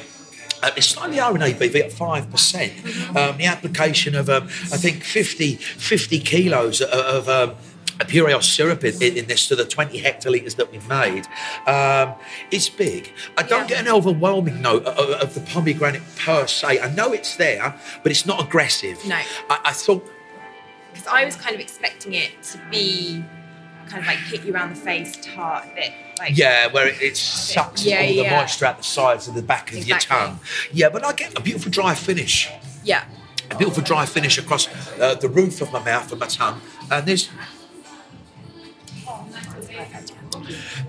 uh, 0.62 0.70
it's 0.76 0.86
slightly 0.88 1.18
higher 1.18 1.34
in 1.34 1.40
ABV 1.42 1.76
at 1.84 1.90
5%. 1.92 3.16
Um, 3.16 3.36
the 3.38 3.46
application 3.46 4.14
of, 4.14 4.28
um, 4.28 4.44
I 4.44 4.76
think, 4.76 5.04
50, 5.04 5.54
50 5.56 6.18
kilos 6.20 6.80
of, 6.80 6.88
of 6.90 7.28
um, 7.28 7.54
a 8.00 8.04
Purell 8.04 8.42
syrup 8.42 8.84
in, 8.84 9.16
in 9.16 9.26
this 9.26 9.48
to 9.48 9.56
the 9.56 9.64
20 9.64 10.00
hectolitres 10.00 10.54
that 10.56 10.70
we've 10.70 10.86
made. 10.88 11.26
Um, 11.66 12.14
it's 12.50 12.68
big. 12.68 13.12
I 13.36 13.42
don't 13.42 13.62
Yeah. 13.62 13.76
get 13.76 13.80
an 13.86 13.88
overwhelming 13.92 14.62
note 14.62 14.84
of, 14.86 15.10
of 15.20 15.34
the 15.34 15.40
pomegranate 15.40 16.02
per 16.16 16.46
se. 16.46 16.80
I 16.80 16.90
know 16.94 17.12
it's 17.12 17.36
there, 17.36 17.74
but 18.02 18.12
it's 18.12 18.24
not 18.26 18.40
aggressive. 18.40 19.04
No. 19.06 19.16
I, 19.50 19.58
I 19.66 19.72
thought 19.72 20.08
Because 20.92 21.06
I 21.06 21.24
was 21.24 21.36
kind 21.36 21.54
of 21.54 21.60
expecting 21.60 22.14
it 22.14 22.42
to 22.44 22.60
be 22.70 23.24
kind 23.88 24.00
of 24.02 24.06
like 24.06 24.18
hit 24.18 24.44
you 24.44 24.54
around 24.54 24.70
the 24.70 24.80
face, 24.80 25.16
tart, 25.22 25.64
a 25.72 25.74
bit 25.74 25.92
like. 26.18 26.36
Yeah, 26.36 26.70
where 26.72 26.88
it, 26.88 27.00
it 27.00 27.16
sucks 27.16 27.84
Yeah, 27.84 28.00
all 28.00 28.06
the 28.06 28.14
yeah. 28.14 28.40
moisture 28.40 28.66
out 28.66 28.76
the 28.78 28.84
sides 28.84 29.28
of 29.28 29.34
the 29.34 29.42
back 29.42 29.72
of 29.72 29.86
your 29.86 29.98
tongue. 29.98 30.40
Yeah, 30.72 30.88
but 30.90 31.04
I 31.04 31.12
get 31.12 31.36
a 31.38 31.40
beautiful 31.40 31.70
dry 31.70 31.94
finish. 31.94 32.50
Yeah. 32.84 33.04
A 33.50 33.56
beautiful 33.56 33.82
dry 33.82 34.04
finish 34.04 34.36
across 34.36 34.68
uh, 34.98 35.14
the 35.14 35.28
roof 35.28 35.62
of 35.62 35.72
my 35.72 35.82
mouth 35.82 36.10
and 36.10 36.20
my 36.20 36.26
tongue. 36.26 36.60
And 36.90 37.06
this, 37.06 37.30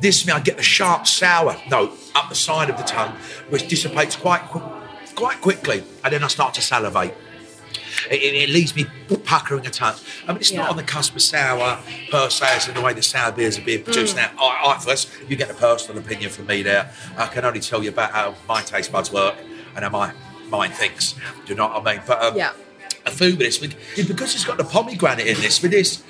this 0.02 0.26
me, 0.26 0.34
I 0.34 0.40
get 0.40 0.58
the 0.58 0.64
sharp 0.64 1.08
sour 1.08 1.56
note 1.70 1.92
up 2.16 2.30
the 2.30 2.36
side 2.36 2.70
of 2.70 2.78
the 2.78 2.84
tongue, 2.84 3.16
which 3.50 3.68
dissipates 3.68 4.16
quite 4.16 4.42
quite 5.16 5.42
quickly, 5.42 5.84
and 6.04 6.14
then 6.14 6.24
I 6.24 6.28
start 6.28 6.54
to 6.56 6.62
salivate. 6.62 7.14
It, 8.10 8.22
it, 8.34 8.50
leaves 8.50 8.76
me 8.76 8.86
puckering 9.24 9.66
a 9.68 9.70
touch. 9.70 10.00
I 10.28 10.32
mean, 10.32 10.38
it's 10.42 10.52
Yeah. 10.52 10.62
not 10.62 10.70
on 10.72 10.78
the 10.78 10.84
cusp 10.84 11.16
of 11.16 11.22
sour 11.22 11.80
per 12.10 12.30
se, 12.30 12.46
as 12.56 12.68
in 12.68 12.74
the 12.74 12.82
way 12.82 12.94
that 12.94 13.04
sour 13.04 13.32
beers 13.32 13.58
are 13.58 13.62
being 13.62 13.84
produced 13.84 14.16
Mm. 14.16 14.34
now. 14.36 14.44
I, 14.44 14.74
I 14.76 14.80
first, 14.80 15.10
you 15.28 15.36
get 15.36 15.50
a 15.50 15.54
personal 15.54 16.02
opinion 16.02 16.32
from 16.32 16.48
me 16.48 16.64
there. 16.64 16.92
I 17.18 17.28
can 17.28 17.46
only 17.46 17.60
tell 17.60 17.84
you 17.84 17.90
about 17.90 18.12
how 18.12 18.36
my 18.48 18.62
taste 18.62 18.92
buds 18.92 19.12
work 19.12 19.36
and 19.76 19.84
how 19.86 19.92
my 19.92 20.12
mind 20.50 20.74
thinks. 20.74 21.14
Do 21.14 21.20
you 21.50 21.56
know 21.56 21.68
what 21.68 21.86
I 21.88 21.94
mean? 21.94 22.02
But 22.08 22.24
um, 22.24 22.36
Yeah. 22.36 22.52
a 23.06 23.12
food 23.12 23.38
with 23.38 23.48
this, 23.48 23.58
because 24.08 24.34
it's 24.36 24.46
got 24.46 24.58
the 24.58 24.64
pomegranate 24.64 25.28
in 25.28 25.40
this, 25.42 25.62
with 25.62 25.72
this, 25.72 26.02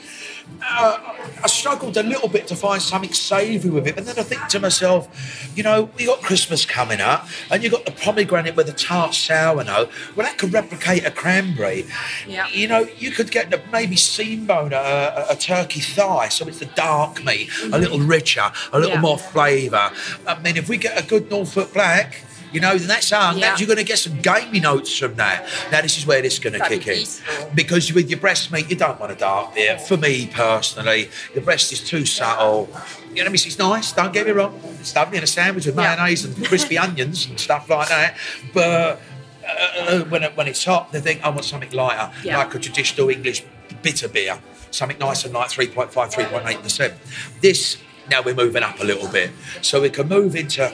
uh, 0.62 0.98
I 1.44 1.48
struggled 1.48 1.96
a 1.98 2.04
little 2.04 2.28
bit 2.28 2.48
to 2.48 2.56
find 2.56 2.82
something 2.82 3.14
savoury 3.14 3.72
with 3.72 3.88
it. 3.88 3.96
But 3.96 4.06
then 4.06 4.20
I 4.20 4.24
think 4.24 4.48
to 4.48 4.60
myself, 4.60 5.08
you 5.56 5.64
know, 5.64 5.90
we 5.98 6.06
got 6.06 6.22
Christmas 6.22 6.66
coming 6.66 7.00
up, 7.02 7.28
and 7.50 7.64
you 7.64 7.70
got 7.70 7.86
the 7.86 7.92
pomegranate 7.92 8.56
with 8.56 8.68
the 8.68 8.74
tart 8.74 9.14
sourdough. 9.14 9.90
Well, 10.16 10.26
that 10.28 10.38
could 10.38 10.54
replicate 10.54 11.06
a 11.06 11.12
cranberry. 11.12 11.86
Yeah. 12.28 12.48
You 12.50 12.68
know, 12.68 12.88
you 12.98 13.12
could 13.12 13.32
get 13.32 13.50
the, 13.50 13.62
maybe 13.72 13.96
seam 13.96 14.46
bone, 14.46 14.74
a, 14.74 14.78
a, 14.78 15.26
a 15.32 15.36
turkey 15.36 15.80
thigh, 15.80 16.30
so 16.30 16.48
it's 16.48 16.60
the 16.60 16.66
dark 16.66 17.24
meat, 17.24 17.50
a 17.72 17.80
little 17.80 18.00
richer, 18.00 18.52
a 18.74 18.80
little 18.80 18.96
Yeah. 18.96 19.02
more 19.02 19.18
flavour. 19.18 19.92
I 20.28 20.40
mean, 20.42 20.58
if 20.58 20.68
we 20.70 20.78
get 20.78 21.02
a 21.02 21.06
good 21.08 21.30
Norfolk 21.30 21.74
black. 21.74 22.24
You 22.52 22.60
know, 22.62 22.78
that's 22.78 23.12
um, 23.12 23.38
Yeah. 23.38 23.52
that 23.52 23.60
you're 23.60 23.68
going 23.68 23.78
to 23.78 23.84
get 23.84 24.00
some 24.00 24.20
gamey 24.22 24.60
notes 24.60 24.98
from 24.98 25.16
that. 25.16 25.46
Now, 25.72 25.82
this 25.82 25.98
is 25.98 26.06
where 26.06 26.22
this 26.22 26.34
is 26.34 26.40
going 26.40 26.54
to 26.60 26.68
kick 26.68 26.86
be 26.86 27.02
in 27.02 27.08
because 27.56 27.92
with 27.94 28.10
your 28.10 28.20
breast 28.20 28.52
meat, 28.52 28.70
you 28.70 28.76
don't 28.76 29.00
want 29.00 29.12
a 29.12 29.16
dark 29.16 29.54
beer. 29.56 29.78
For 29.78 29.98
me 29.98 30.28
personally, 30.28 31.10
the 31.36 31.42
breast 31.42 31.72
is 31.72 31.82
too 31.82 32.06
subtle. 32.06 32.70
You 33.14 33.24
know, 33.24 33.32
it's 33.32 33.58
nice. 33.60 33.92
Don't 33.92 34.14
get 34.14 34.26
me 34.26 34.32
wrong. 34.34 34.60
It's 34.80 34.96
lovely 34.96 35.18
in 35.18 35.24
a 35.24 35.28
sandwich 35.28 35.66
with 35.66 35.76
Yeah. 35.76 35.96
mayonnaise 35.96 36.26
and 36.26 36.46
crispy 36.46 36.78
onions 36.86 37.26
and 37.28 37.40
stuff 37.40 37.70
like 37.70 37.90
that. 37.90 38.18
But 38.54 39.00
uh, 39.48 40.00
when 40.06 40.24
it, 40.24 40.38
when 40.38 40.48
it's 40.48 40.64
hot, 40.64 40.92
they 40.92 41.02
think 41.02 41.24
I 41.24 41.30
want 41.30 41.46
something 41.46 41.72
lighter, 41.72 42.12
Yeah. 42.24 42.38
like 42.38 42.54
a 42.56 42.60
traditional 42.60 43.10
English 43.10 43.44
bitter 43.82 44.08
beer, 44.08 44.40
something 44.72 44.98
nice 45.00 45.24
and 45.26 45.34
light, 45.34 45.50
3.5, 45.50 45.92
3.8 45.92 46.62
percent. 46.62 46.94
This 47.42 47.78
now 48.10 48.22
we're 48.24 48.34
moving 48.36 48.64
up 48.64 48.80
a 48.80 48.84
little 48.84 49.08
bit, 49.08 49.30
so 49.62 49.82
we 49.82 49.90
can 49.90 50.08
move 50.08 50.36
into. 50.36 50.72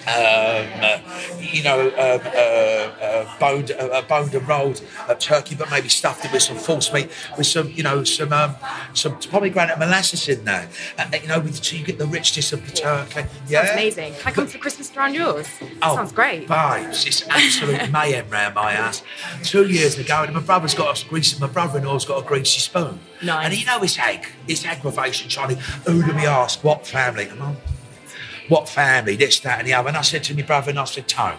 Um, 0.00 0.66
uh, 0.82 1.00
you 1.40 1.62
know, 1.62 1.88
um, 1.88 2.20
uh, 2.24 3.04
uh, 3.04 3.38
boned, 3.38 3.70
uh, 3.70 3.74
uh, 3.74 4.02
boned 4.02 4.34
and 4.34 4.48
rolled 4.48 4.82
uh, 5.08 5.14
turkey, 5.14 5.54
but 5.54 5.70
maybe 5.70 5.88
stuffed 5.88 6.24
it 6.24 6.32
with 6.32 6.42
some 6.42 6.56
forcemeat, 6.56 7.10
with 7.36 7.46
some, 7.46 7.70
you 7.70 7.82
know, 7.82 8.04
some 8.04 8.32
um, 8.32 8.56
some 8.94 9.18
pomegranate 9.18 9.78
molasses 9.78 10.28
in 10.28 10.44
there. 10.44 10.68
Uh, 10.98 11.06
you 11.20 11.28
know, 11.28 11.40
with, 11.40 11.62
so 11.62 11.76
you 11.76 11.84
get 11.84 11.98
the 11.98 12.06
richness 12.06 12.52
of 12.52 12.64
the 12.64 12.72
turkey. 12.72 13.28
Yeah, 13.48 13.64
Sounds 13.64 13.70
amazing. 13.72 14.14
Can 14.14 14.26
I 14.26 14.30
come 14.30 14.46
for 14.46 14.58
Christmas 14.58 14.96
around 14.96 15.14
yours? 15.14 15.46
Oh, 15.82 15.96
Sounds 15.96 16.12
great. 16.12 16.48
Babes, 16.48 17.06
it's 17.06 17.26
absolute 17.28 17.90
mayhem 17.92 18.28
round 18.30 18.54
my 18.54 18.72
house. 18.72 19.02
Two 19.42 19.68
years 19.68 19.98
ago, 19.98 20.22
and 20.22 20.34
my 20.34 20.40
brother's 20.40 20.74
got 20.74 21.02
a 21.02 21.08
greasy, 21.08 21.38
my 21.40 21.46
brother-in-law's 21.46 22.04
got 22.04 22.24
a 22.24 22.26
greasy 22.26 22.60
spoon. 22.60 23.00
Nice. 23.22 23.46
And 23.46 23.58
you 23.58 23.66
know 23.66 23.82
it's 23.82 23.98
ag, 23.98 24.26
it's 24.48 24.64
aggravation 24.64 25.28
Charlie. 25.28 25.56
who 25.86 26.02
do 26.02 26.14
we 26.14 26.26
ask, 26.26 26.64
what 26.64 26.86
family? 26.86 27.26
Come 27.26 27.42
on. 27.42 27.56
What 28.50 28.68
family, 28.68 29.14
this, 29.16 29.38
that, 29.40 29.60
and 29.60 29.68
the 29.68 29.72
other. 29.74 29.88
And 29.88 29.96
I 29.96 30.02
said 30.02 30.24
to 30.24 30.34
my 30.34 30.42
brother, 30.42 30.70
and 30.70 30.78
I 30.78 30.84
said, 30.84 31.06
Tone, 31.08 31.38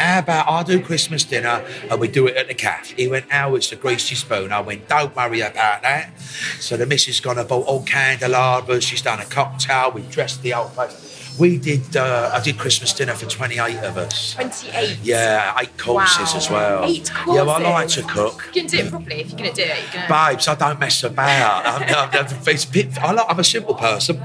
how 0.00 0.20
about 0.20 0.48
I 0.48 0.62
do 0.62 0.82
Christmas 0.82 1.22
dinner 1.22 1.62
and 1.90 2.00
we 2.00 2.08
do 2.08 2.26
it 2.26 2.34
at 2.36 2.48
the 2.48 2.54
cafe? 2.54 2.94
He 2.96 3.08
went, 3.08 3.26
Oh, 3.32 3.54
it's 3.56 3.68
the 3.70 3.76
greasy 3.76 4.14
spoon. 4.14 4.50
I 4.52 4.60
went, 4.60 4.88
Don't 4.88 5.14
worry 5.14 5.42
about 5.42 5.82
that. 5.82 6.18
So 6.58 6.76
the 6.78 6.86
missus 6.86 7.20
gone 7.20 7.38
and 7.38 7.46
bought 7.46 7.66
all 7.66 7.82
candelabras. 7.84 8.84
She's 8.84 9.02
done 9.02 9.20
a 9.20 9.26
cocktail. 9.26 9.92
We 9.92 10.00
dressed 10.02 10.42
the 10.42 10.54
old 10.54 10.72
place. 10.72 11.34
We 11.38 11.58
did, 11.58 11.94
uh, 11.94 12.30
I 12.32 12.40
did 12.40 12.56
Christmas 12.56 12.94
dinner 12.94 13.12
for 13.12 13.26
28 13.26 13.76
of 13.84 13.98
us. 13.98 14.32
28. 14.32 14.98
Yeah, 15.02 15.54
eight 15.60 15.76
courses 15.76 16.32
Wow. 16.32 16.36
as 16.38 16.50
well. 16.50 16.84
Eight 16.86 17.10
courses. 17.12 17.34
Yeah, 17.34 17.42
well, 17.42 17.66
I 17.66 17.70
like 17.70 17.88
to 17.88 18.02
cook. 18.04 18.48
You 18.54 18.62
can 18.62 18.70
do 18.70 18.78
it 18.78 18.90
properly 18.90 19.16
if 19.20 19.28
you're 19.28 19.38
going 19.40 19.52
to 19.52 19.64
do 19.64 19.70
it. 19.70 19.78
Gonna... 19.92 20.08
Babes, 20.32 20.48
I 20.48 20.54
don't 20.54 20.80
mess 20.80 21.04
about. 21.04 21.66
I'm, 21.66 21.82
I'm, 21.82 22.26
I'm, 22.26 22.36
it's 22.48 22.64
a 22.64 22.70
bit- 22.70 22.96
I 23.02 23.12
like, 23.12 23.26
I'm 23.28 23.38
a 23.38 23.44
simple 23.44 23.74
person. 23.74 24.22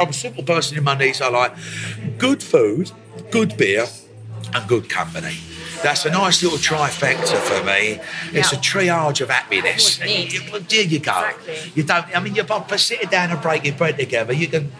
I'm 0.00 0.08
a 0.08 0.12
simple 0.12 0.42
person 0.42 0.78
in 0.78 0.84
my 0.84 0.96
needs. 0.96 1.20
I 1.20 1.28
like 1.28 1.52
good 2.18 2.42
food, 2.42 2.90
good 3.30 3.56
beer, 3.56 3.86
and 4.54 4.68
good 4.68 4.88
company. 4.88 5.36
That's 5.82 6.04
a 6.06 6.10
nice 6.10 6.42
little 6.42 6.58
trifecta 6.58 7.36
for 7.36 7.64
me. 7.64 8.00
It's 8.32 8.52
a 8.52 8.56
triage 8.56 9.20
of 9.20 9.30
happiness. 9.30 10.00
Well, 10.00 10.60
there 10.68 10.82
you 10.82 10.98
go. 10.98 11.12
Exactly. 11.12 11.72
You 11.74 11.82
don't. 11.84 12.16
I 12.16 12.20
mean, 12.20 12.34
you're 12.34 12.44
but 12.44 12.68
sitting 12.78 13.08
down 13.08 13.30
and 13.30 13.40
breaking 13.40 13.76
bread 13.76 13.96
together. 13.96 14.32
You 14.32 14.48
can. 14.48 14.72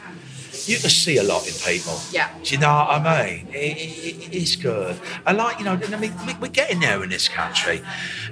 You 0.68 0.76
can 0.78 0.90
see 0.90 1.16
a 1.16 1.22
lot 1.22 1.46
in 1.48 1.54
people. 1.54 1.98
Yeah. 2.12 2.28
Do 2.44 2.54
you 2.54 2.60
know 2.60 2.68
what 2.72 2.90
I 3.06 3.26
mean? 3.26 3.48
It, 3.54 3.76
it, 3.78 4.34
it's 4.34 4.54
good. 4.56 4.96
I 5.24 5.32
like, 5.32 5.58
you 5.58 5.64
know, 5.64 5.72
I 5.82 5.96
mean, 5.96 6.12
we- 6.26 6.34
we're 6.40 6.48
getting 6.48 6.80
there 6.80 7.02
in 7.02 7.08
this 7.08 7.26
country. 7.28 7.80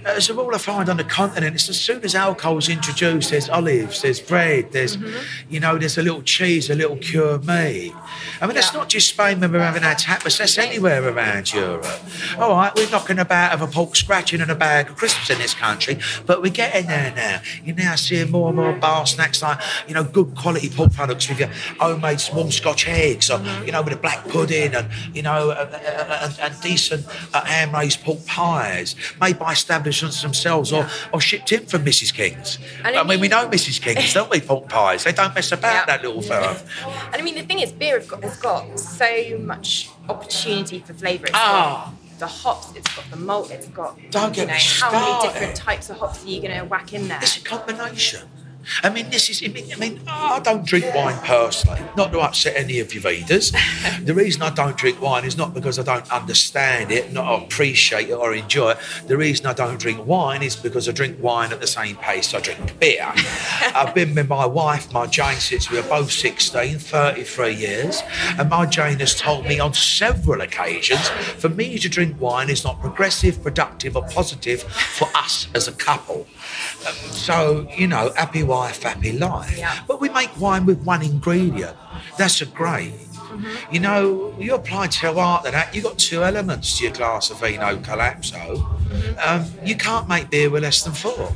As 0.04 0.28
a 0.30 0.34
rule, 0.34 0.54
I 0.54 0.58
find 0.58 0.88
on 0.88 0.98
the 0.98 1.04
continent, 1.04 1.54
it's 1.56 1.68
as 1.68 1.80
soon 1.80 2.04
as 2.04 2.14
alcohol's 2.14 2.68
introduced, 2.68 3.30
there's 3.30 3.48
olives, 3.48 4.02
there's 4.02 4.20
bread, 4.20 4.72
there's, 4.72 4.96
Mm-hmm. 4.96 5.52
you 5.52 5.60
know, 5.60 5.76
there's 5.78 5.98
a 5.98 6.02
little 6.02 6.22
cheese, 6.22 6.70
a 6.70 6.74
little 6.74 6.96
cured 6.96 7.46
meat. 7.46 7.92
I 8.40 8.46
mean, 8.46 8.54
that's 8.54 8.72
not 8.74 8.88
just 8.88 9.08
Spain 9.08 9.40
when 9.40 9.50
we're 9.52 9.60
having 9.60 9.82
our 9.84 9.94
tapas, 9.94 10.38
that's 10.38 10.58
anywhere 10.58 11.02
around 11.08 11.52
Europe. 11.52 11.86
All 12.38 12.50
right, 12.50 12.72
we're 12.76 12.88
knocking 12.90 13.18
about 13.18 13.52
of 13.52 13.62
a 13.62 13.66
pork 13.66 13.96
scratching 13.96 14.40
and 14.40 14.50
a 14.50 14.54
bag 14.54 14.90
of 14.90 14.96
crisps 14.96 15.30
in 15.30 15.38
this 15.38 15.54
country, 15.54 15.98
but 16.26 16.42
we're 16.42 16.52
getting 16.52 16.86
there 16.86 17.12
now. 17.16 17.40
You're 17.64 17.76
now 17.76 17.96
seeing 17.96 18.30
more 18.30 18.48
and 18.48 18.56
more 18.56 18.72
bar 18.74 19.06
snacks 19.06 19.42
like, 19.42 19.58
you 19.88 19.94
know, 19.94 20.04
good 20.04 20.34
quality 20.36 20.68
pork 20.68 20.92
products 20.92 21.28
with 21.28 21.40
your 21.40 21.48
homemade 21.80 22.20
small 22.26 22.50
Scotch 22.50 22.88
eggs, 22.88 23.30
or, 23.30 23.40
you 23.64 23.72
know, 23.72 23.82
with 23.82 23.92
a 23.92 23.96
black 23.96 24.26
pudding 24.28 24.74
and, 24.74 24.88
you 25.14 25.22
know, 25.22 25.50
and, 25.50 25.74
and, 25.74 26.38
and 26.40 26.60
decent 26.60 27.06
uh, 27.34 27.44
hand 27.44 27.72
raised 27.72 28.02
pork 28.02 28.24
pies 28.26 28.94
made 29.20 29.38
by 29.38 29.52
establishments 29.52 30.22
themselves 30.22 30.72
or, 30.72 30.88
or 31.12 31.20
shipped 31.20 31.52
in 31.52 31.66
from 31.66 31.84
Mrs. 31.84 32.12
King's. 32.12 32.58
And 32.84 32.96
I 32.96 33.02
mean, 33.02 33.20
we 33.20 33.28
know 33.28 33.48
Mrs. 33.48 33.80
King's, 33.80 34.12
don't 34.14 34.30
we, 34.30 34.40
pork 34.40 34.68
pies? 34.68 35.04
They 35.04 35.12
don't 35.12 35.34
mess 35.34 35.52
about 35.52 35.74
Yeah. 35.74 35.84
that 35.86 36.02
little 36.02 36.22
firm. 36.22 36.56
And 37.12 37.16
I 37.16 37.22
mean, 37.22 37.34
the 37.34 37.42
thing 37.42 37.60
is, 37.60 37.72
beer 37.72 37.98
has 37.98 38.08
got, 38.08 38.22
has 38.22 38.36
got 38.38 38.78
so 38.78 39.38
much 39.40 39.90
opportunity 40.08 40.80
for 40.80 40.94
flavour. 40.94 41.26
Ah. 41.34 41.92
got 41.92 42.18
the 42.18 42.26
hops, 42.26 42.74
it's 42.74 42.94
got 42.96 43.04
the 43.10 43.16
malt, 43.16 43.50
it's 43.50 43.68
got 43.68 43.98
Don't 44.10 44.30
you 44.36 44.46
get 44.46 44.48
know 44.48 44.54
how 44.86 44.90
many 44.90 45.28
different 45.28 45.54
types 45.56 45.90
of 45.90 45.98
hops 45.98 46.24
are 46.24 46.28
you 46.28 46.40
going 46.40 46.58
to 46.58 46.64
whack 46.64 46.94
in 46.94 47.08
there? 47.08 47.18
It's 47.20 47.36
a 47.36 47.40
combination. 47.42 48.28
I 48.82 48.90
mean, 48.90 49.10
this 49.10 49.30
is. 49.30 49.42
I 49.44 49.48
mean, 49.48 49.72
I 49.72 49.76
mean, 49.76 50.00
I 50.06 50.40
don't 50.40 50.64
drink 50.64 50.92
wine 50.94 51.18
personally. 51.24 51.80
Not 51.96 52.12
to 52.12 52.20
upset 52.20 52.56
any 52.56 52.80
of 52.80 52.92
your 52.92 53.02
readers. 53.02 53.52
the 54.02 54.14
reason 54.14 54.42
I 54.42 54.50
don't 54.50 54.76
drink 54.76 55.00
wine 55.00 55.24
is 55.24 55.36
not 55.36 55.54
because 55.54 55.78
I 55.78 55.82
don't 55.82 56.10
understand 56.12 56.90
it, 56.90 57.12
not 57.12 57.42
appreciate 57.42 58.08
it 58.08 58.14
or 58.14 58.34
enjoy 58.34 58.72
it. 58.72 58.78
The 59.06 59.16
reason 59.16 59.46
I 59.46 59.52
don't 59.52 59.78
drink 59.78 60.04
wine 60.06 60.42
is 60.42 60.56
because 60.56 60.88
I 60.88 60.92
drink 60.92 61.18
wine 61.22 61.52
at 61.52 61.60
the 61.60 61.66
same 61.66 61.96
pace 61.96 62.34
I 62.34 62.40
drink 62.40 62.78
beer. 62.80 63.06
I've 63.74 63.94
been 63.94 64.14
with 64.14 64.28
my 64.28 64.46
wife, 64.46 64.92
my 64.92 65.06
Jane, 65.06 65.36
since 65.36 65.70
we 65.70 65.80
were 65.80 65.88
both 65.88 66.10
16, 66.10 66.78
33 66.78 67.54
years, 67.54 68.02
and 68.38 68.48
my 68.50 68.66
Jane 68.66 68.98
has 68.98 69.14
told 69.14 69.46
me 69.46 69.60
on 69.60 69.74
several 69.74 70.40
occasions 70.40 71.08
for 71.08 71.48
me 71.48 71.78
to 71.78 71.88
drink 71.88 72.20
wine 72.20 72.50
is 72.50 72.64
not 72.64 72.80
progressive, 72.80 73.42
productive, 73.42 73.96
or 73.96 74.06
positive 74.08 74.62
for 74.62 75.08
us 75.14 75.48
as 75.54 75.68
a 75.68 75.72
couple. 75.72 76.26
Um, 76.86 76.92
so, 77.10 77.68
you 77.76 77.86
know, 77.86 78.12
happy 78.16 78.42
wife, 78.42 78.82
happy 78.82 79.12
life. 79.12 79.56
Yeah. 79.58 79.78
But 79.86 80.00
we 80.00 80.08
make 80.08 80.30
wine 80.40 80.66
with 80.66 80.82
one 80.84 81.02
ingredient. 81.02 81.76
That's 82.18 82.40
a 82.42 82.46
great. 82.46 82.92
Mm-hmm. 82.92 83.74
You 83.74 83.80
know, 83.80 84.34
you 84.38 84.54
apply 84.54 84.88
to 84.88 85.18
art 85.18 85.44
that, 85.44 85.74
you've 85.74 85.84
got 85.84 85.98
two 85.98 86.22
elements 86.22 86.78
to 86.78 86.84
your 86.84 86.92
glass 86.92 87.30
of 87.30 87.40
vino 87.40 87.76
collapso. 87.76 88.56
Mm-hmm. 88.56 89.18
Um, 89.18 89.66
you 89.66 89.76
can't 89.76 90.08
make 90.08 90.30
beer 90.30 90.48
with 90.50 90.62
less 90.62 90.82
than 90.82 90.92
four. 90.92 91.34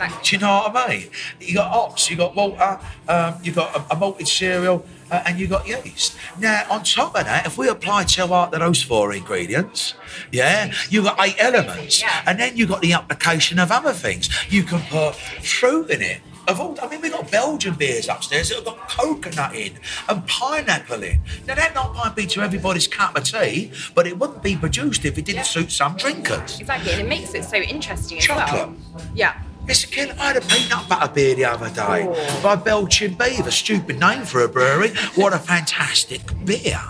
Exactly. 0.00 0.18
Do 0.24 0.36
you 0.36 0.40
know 0.40 0.70
what 0.72 0.76
I 0.76 0.88
mean? 0.88 1.10
You 1.40 1.54
got 1.54 1.70
hops, 1.72 2.10
you 2.10 2.16
got 2.16 2.34
water, 2.34 2.78
um, 3.08 3.34
you 3.42 3.52
got 3.52 3.76
a, 3.76 3.94
a 3.94 3.96
malted 3.98 4.28
cereal, 4.28 4.84
uh, 5.10 5.22
and 5.26 5.38
you 5.38 5.46
got 5.46 5.68
yeast. 5.68 6.16
Now, 6.38 6.64
on 6.70 6.84
top 6.84 7.16
of 7.16 7.24
that, 7.24 7.46
if 7.46 7.58
we 7.58 7.68
apply 7.68 8.04
to 8.04 8.32
art 8.32 8.50
those 8.52 8.82
four 8.82 9.12
ingredients, 9.12 9.94
yeah, 10.32 10.72
you 10.88 11.02
got 11.02 11.18
eight 11.20 11.36
elements, 11.38 12.00
Yeah. 12.00 12.22
and 12.26 12.38
then 12.38 12.56
you 12.56 12.66
got 12.66 12.80
the 12.80 12.92
application 12.94 13.58
of 13.58 13.70
other 13.70 13.92
things. 13.92 14.28
You 14.50 14.62
can 14.62 14.80
put 14.88 15.14
fruit 15.16 15.90
in 15.90 16.00
it. 16.02 16.20
Of 16.48 16.58
all, 16.58 16.76
I 16.82 16.88
mean, 16.88 17.00
we've 17.02 17.12
got 17.12 17.30
Belgian 17.30 17.74
beers 17.74 18.08
upstairs 18.08 18.48
that 18.48 18.56
have 18.56 18.64
got 18.64 18.88
coconut 18.88 19.54
in 19.54 19.74
and 20.08 20.26
pineapple 20.26 21.02
in. 21.02 21.20
Now, 21.46 21.54
that 21.54 21.74
not 21.74 21.94
might 21.94 22.16
be 22.16 22.26
to 22.28 22.40
everybody's 22.40 22.88
cup 22.88 23.16
of 23.16 23.24
tea, 23.24 23.70
but 23.94 24.06
it 24.06 24.18
wouldn't 24.18 24.42
be 24.42 24.56
produced 24.56 25.04
if 25.04 25.18
it 25.18 25.26
didn't 25.26 25.36
Yeah. 25.40 25.42
suit 25.44 25.70
some 25.70 25.96
drinkers. 25.96 26.58
Exactly, 26.58 26.92
and 26.92 27.02
it 27.02 27.08
makes 27.08 27.34
it 27.34 27.44
so 27.44 27.56
interesting 27.58 28.18
as 28.18 28.24
Chocolate. 28.24 28.68
well. 28.68 28.74
Yeah. 29.14 29.34
It's 29.68 29.84
a 29.84 29.86
killer. 29.86 30.14
I 30.18 30.28
had 30.32 30.36
a 30.36 30.40
peanut 30.40 30.88
butter 30.88 31.12
beer 31.12 31.34
the 31.34 31.44
other 31.44 31.70
day 31.70 32.06
Oh. 32.08 32.40
by 32.42 32.56
Belgian 32.56 33.14
Beaver. 33.14 33.50
Stupid 33.50 34.00
name 34.00 34.24
for 34.24 34.42
a 34.42 34.48
brewery. 34.48 34.90
What 35.14 35.32
a 35.32 35.38
fantastic 35.38 36.22
beer. 36.44 36.80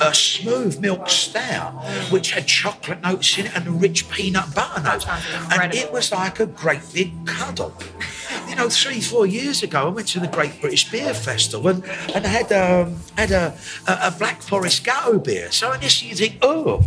A 0.00 0.14
smooth 0.14 0.80
milk 0.80 1.08
stout, 1.08 1.72
which 2.10 2.30
had 2.32 2.46
chocolate 2.46 3.02
notes 3.02 3.36
in 3.38 3.46
it 3.46 3.54
and 3.54 3.66
a 3.68 3.70
rich 3.70 4.08
peanut 4.10 4.54
butter 4.54 4.82
notes. 4.82 5.06
And 5.52 5.74
it 5.74 5.92
was 5.92 6.10
like 6.10 6.40
a 6.40 6.46
great 6.46 6.80
big 6.94 7.12
cuddle. 7.26 7.74
You 8.48 8.56
know, 8.56 8.68
three, 8.70 9.00
four 9.00 9.26
years 9.26 9.62
ago, 9.62 9.86
I 9.86 9.90
went 9.90 10.08
to 10.08 10.20
the 10.20 10.28
Great 10.28 10.60
British 10.60 10.90
Beer 10.90 11.12
Festival 11.12 11.68
and, 11.68 11.84
and 12.14 12.24
I 12.24 12.28
had, 12.28 12.52
um, 12.52 12.96
had 13.16 13.30
a, 13.32 13.54
a, 13.86 13.98
a 14.04 14.10
Black 14.18 14.40
Forest 14.40 14.84
Gateau 14.84 15.18
beer. 15.18 15.50
So 15.52 15.72
initially 15.72 16.10
you 16.10 16.16
think, 16.16 16.38
oh, 16.42 16.82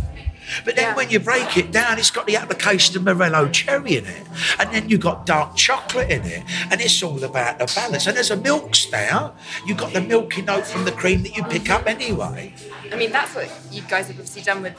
But 0.65 0.75
then 0.75 0.89
Yeah. 0.89 0.95
when 0.95 1.09
you 1.09 1.19
break 1.19 1.57
it 1.57 1.71
down, 1.71 1.97
it's 1.99 2.11
got 2.11 2.25
the 2.27 2.35
application 2.37 2.95
of 2.97 3.03
Morello 3.03 3.47
cherry 3.49 3.97
in 3.97 4.05
it. 4.05 4.27
And 4.59 4.71
then 4.73 4.89
you've 4.89 5.01
got 5.01 5.25
dark 5.25 5.55
chocolate 5.55 6.09
in 6.09 6.23
it. 6.25 6.43
And 6.71 6.81
it's 6.81 7.01
all 7.03 7.23
about 7.23 7.59
the 7.59 7.71
balance. 7.75 8.07
And 8.07 8.15
there's 8.15 8.31
a 8.31 8.35
milk 8.37 8.75
stout. 8.75 9.35
You've 9.65 9.77
got 9.77 9.93
the 9.93 10.01
milky 10.01 10.41
note 10.41 10.65
from 10.65 10.85
the 10.85 10.91
cream 10.91 11.23
that 11.23 11.35
you 11.35 11.43
pick 11.43 11.69
up 11.69 11.87
anyway. 11.87 12.53
I 12.91 12.95
mean, 12.95 13.11
that's 13.11 13.35
what 13.35 13.47
you 13.71 13.81
guys 13.83 14.07
have 14.07 14.15
obviously 14.17 14.41
done 14.41 14.63
with 14.63 14.75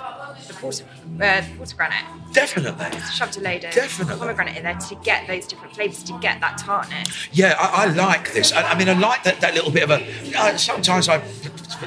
the 0.49 0.55
porter, 0.55 0.85
uh, 1.21 1.43
portergranate. 1.59 2.33
Definitely. 2.33 2.99
Shoved 3.13 3.37
a 3.37 3.41
load 3.41 3.65
of 3.65 3.73
Definitely. 3.73 4.17
pomegranate 4.19 4.57
in 4.57 4.63
there 4.65 4.75
to 4.75 4.95
get 4.97 5.27
those 5.29 5.47
different 5.47 5.75
flavours, 5.75 6.03
to 6.05 6.19
get 6.21 6.41
that 6.41 6.59
tartness. 6.59 7.29
Yeah, 7.33 7.55
I, 7.59 7.85
I 7.85 7.87
like 7.87 8.33
this. 8.33 8.53
I, 8.53 8.63
I 8.73 8.79
mean, 8.79 8.89
I 8.89 8.95
like 8.95 9.23
that, 9.25 9.41
that 9.41 9.55
little 9.55 9.71
bit 9.71 9.85
of 9.85 9.91
a. 9.91 10.05
Uh, 10.37 10.57
sometimes 10.57 11.09
I 11.09 11.19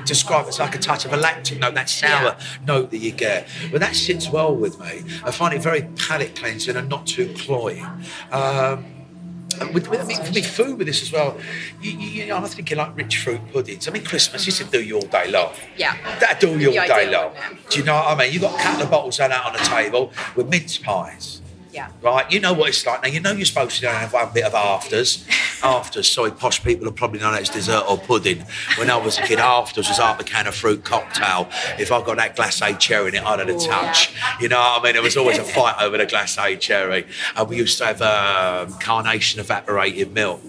describe 0.02 0.46
it 0.46 0.50
as 0.50 0.60
like 0.60 0.76
a 0.76 0.80
touch 0.80 1.06
of 1.06 1.14
a 1.14 1.18
lactic 1.18 1.60
note, 1.60 1.74
that 1.76 1.90
sour 1.90 2.36
Yeah. 2.38 2.40
note 2.66 2.92
that 2.92 2.98
you 2.98 3.12
get. 3.12 3.48
But 3.72 3.82
that 3.82 3.96
sits 3.96 4.30
well 4.30 4.56
with 4.56 4.80
me. 4.80 5.04
I 5.24 5.32
find 5.32 5.54
it 5.54 5.62
very 5.62 5.84
palate 6.08 6.36
cleansing 6.36 6.76
and 6.76 6.90
not 6.90 7.06
too 7.08 7.34
cloying. 7.38 7.86
Um, 8.32 8.86
with, 9.72 9.88
with, 9.88 10.02
I 10.02 10.06
mean, 10.06 10.22
for 10.24 10.32
me, 10.34 10.42
food 10.42 10.78
with 10.80 10.88
this 10.88 11.04
as 11.04 11.12
well. 11.12 11.38
You, 11.80 11.92
you, 11.92 12.08
you 12.08 12.26
know, 12.26 12.38
I'm 12.38 12.44
thinking 12.46 12.78
like 12.78 12.98
rich 12.98 13.18
fruit 13.18 13.40
puddings. 13.54 13.88
I 13.88 13.92
mean, 13.92 14.04
Christmas, 14.04 14.46
this 14.46 14.60
would 14.60 14.72
do 14.72 14.82
you 14.84 14.96
all 14.96 15.02
day 15.06 15.30
long. 15.30 15.54
Yeah. 15.78 15.96
That'd 16.20 16.40
do 16.40 16.58
you 16.60 16.70
all 16.70 16.88
day 16.88 17.10
long. 17.12 17.34
Do 17.70 17.80
you 17.80 17.86
know 17.86 17.94
what 17.94 18.08
I 18.08 18.16
mean? 18.24 18.34
You've 18.34 18.42
got 18.42 18.60
a 18.60 18.64
couple 18.64 18.82
of 18.82 18.90
bottles 18.90 19.20
of 19.20 19.30
that 19.30 19.46
on 19.46 19.54
the 19.54 19.60
table 19.60 20.12
with 20.36 20.50
mince 20.50 20.80
pies. 20.80 21.42
Yeah. 21.74 21.90
Right, 22.04 22.32
you 22.32 22.40
know 22.40 22.54
what 22.54 22.70
it's 22.70 22.86
like 22.86 23.02
now. 23.02 23.10
You 23.10 23.20
know 23.20 23.32
you're 23.32 23.46
supposed 23.46 23.80
to 23.80 23.90
have 23.90 24.14
one 24.14 24.32
bit 24.32 24.44
of 24.44 24.54
afters. 24.54 25.26
afters, 25.64 26.08
sorry, 26.08 26.30
posh 26.30 26.64
people 26.64 26.86
will 26.86 26.94
probably 26.94 27.20
know 27.20 27.32
that 27.32 27.42
as 27.42 27.50
dessert 27.50 27.86
or 27.90 27.98
pudding. 27.98 28.46
When 28.78 28.92
I 28.92 28.98
was 28.98 29.18
a 29.18 29.24
kid, 29.24 29.40
afters 29.40 29.88
was 29.88 29.98
half 29.98 30.20
a 30.20 30.24
can 30.24 30.46
of 30.46 30.54
fruit 30.54 30.84
cocktail. 30.84 31.50
If 31.80 31.92
I 31.92 32.04
got 32.04 32.18
that 32.18 32.36
glacé 32.38 32.78
cherry 32.78 33.10
in 33.10 33.16
it, 33.16 33.24
I'd 33.26 33.40
have 33.40 33.50
a 33.50 33.58
touch. 33.58 34.14
You 34.40 34.50
know 34.50 34.60
what 34.60 34.82
I 34.82 34.84
mean? 34.84 34.94
There 34.94 35.02
was 35.02 35.18
always 35.18 35.40
a 35.40 35.44
fight 35.56 35.82
over 35.82 35.98
the 35.98 36.06
glacé 36.06 36.60
cherry. 36.60 37.08
And 37.36 37.50
we 37.50 37.58
used 37.58 37.80
to 37.80 37.86
have 37.88 38.02
um, 38.04 38.78
carnation 38.78 39.40
evaporated 39.40 40.14
milk. 40.14 40.42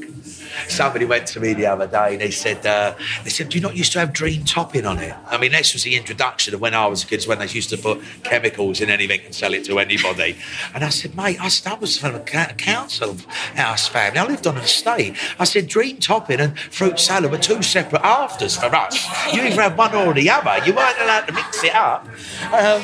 Somebody 0.69 1.05
went 1.05 1.27
to 1.29 1.41
me 1.41 1.53
the 1.55 1.67
other 1.67 1.87
day 1.87 2.13
and 2.13 2.21
they 2.21 2.31
said, 2.31 2.65
uh, 2.67 2.95
they 3.23 3.31
said, 3.31 3.49
do 3.49 3.59
you 3.59 3.63
not 3.63 3.77
used 3.77 3.93
to 3.93 3.99
have 4.01 4.13
dream 4.13 4.45
topping 4.45 4.87
on 4.87 4.99
it? 4.99 5.15
I 5.27 5.39
mean, 5.39 5.53
this 5.53 5.73
was 5.73 5.83
the 5.85 5.97
introduction 5.97 6.55
of 6.55 6.61
when 6.61 6.75
I 6.75 6.87
was 6.87 7.05
a 7.05 7.07
kid, 7.07 7.25
when 7.25 7.39
they 7.39 7.49
used 7.49 7.71
to 7.71 7.77
put 7.79 8.03
chemicals 8.23 8.81
in 8.81 8.91
anything 8.91 9.21
and 9.25 9.35
sell 9.35 9.55
it 9.55 9.65
to 9.67 9.79
anybody. 9.79 10.37
And 10.75 10.85
I 10.85 10.89
said, 10.89 11.15
mate, 11.17 11.41
I, 11.41 11.49
said, 11.49 11.73
I 11.73 11.77
was 11.77 11.99
from 11.99 12.15
a 12.15 12.21
council 12.21 13.17
house 13.55 13.89
family. 13.89 14.19
I 14.19 14.27
lived 14.27 14.47
on 14.47 14.57
an 14.57 14.65
estate. 14.65 15.17
I 15.39 15.45
said, 15.45 15.69
dream 15.69 15.99
topping 15.99 16.41
and 16.41 16.59
fruit 16.59 16.99
salad 16.99 17.31
were 17.31 17.39
two 17.39 17.63
separate 17.63 18.03
afters 18.03 18.57
for 18.57 18.75
us. 18.75 19.07
You 19.33 19.43
either 19.43 19.63
had 19.63 19.77
one 19.77 19.95
or 19.95 20.13
the 20.15 20.31
other. 20.31 20.65
You 20.67 20.75
weren't 20.75 21.01
allowed 21.01 21.27
to 21.27 21.33
mix 21.33 21.63
it 21.65 21.75
up. 21.75 22.07
Um, 22.53 22.83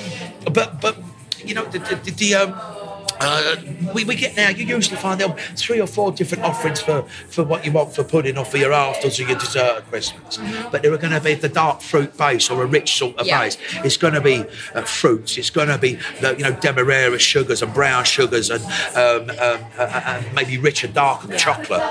but, 0.53 0.81
but, 0.81 0.97
you 1.45 1.55
know, 1.55 1.65
the, 1.65 1.79
the, 1.79 2.11
the 2.11 2.35
um, 2.35 2.80
uh, 3.21 3.57
we, 3.95 4.05
we 4.05 4.15
get 4.15 4.35
now, 4.37 4.49
you 4.49 4.65
usually 4.65 4.97
find 4.97 5.21
there 5.21 5.29
three 5.57 5.81
or 5.81 5.87
four 5.87 6.11
different 6.13 6.43
offerings 6.45 6.81
for, 6.81 7.03
for 7.29 7.45
what 7.45 7.65
you 7.67 7.73
want 7.73 7.95
for 7.95 8.03
pudding 8.03 8.39
or 8.39 8.45
for 8.45 8.57
your 8.57 8.73
afters 8.73 9.21
or 9.21 9.25
your 9.25 9.39
dessert 9.39 9.77
at 9.79 9.91
Christmas. 9.91 10.39
But 10.73 10.83
there 10.83 10.93
are 10.93 10.99
going 10.99 11.13
to 11.13 11.21
be 11.21 11.35
the 11.35 11.49
dark 11.49 11.83
fruit 11.83 12.17
base 12.17 12.51
or 12.51 12.63
a 12.63 12.67
rich 12.67 12.97
sort 12.97 13.17
of 13.19 13.27
Yeah. 13.27 13.43
base. 13.43 13.59
It's 13.85 13.97
going 13.99 14.15
to 14.15 14.21
be 14.21 14.45
uh, 14.75 14.83
fruits. 14.83 15.37
It's 15.37 15.51
going 15.51 15.69
to 15.69 15.79
be, 15.79 15.99
the, 16.21 16.35
you 16.37 16.45
know, 16.45 16.53
demerara 16.53 17.19
sugars 17.19 17.63
and 17.63 17.73
brown 17.75 18.05
sugars 18.05 18.49
and 18.51 18.63
um, 18.97 19.31
um, 19.31 19.37
uh, 19.79 19.83
uh, 19.83 20.03
and 20.07 20.35
maybe 20.35 20.57
richer, 20.59 20.89
darker 20.89 21.37
chocolate, 21.37 21.83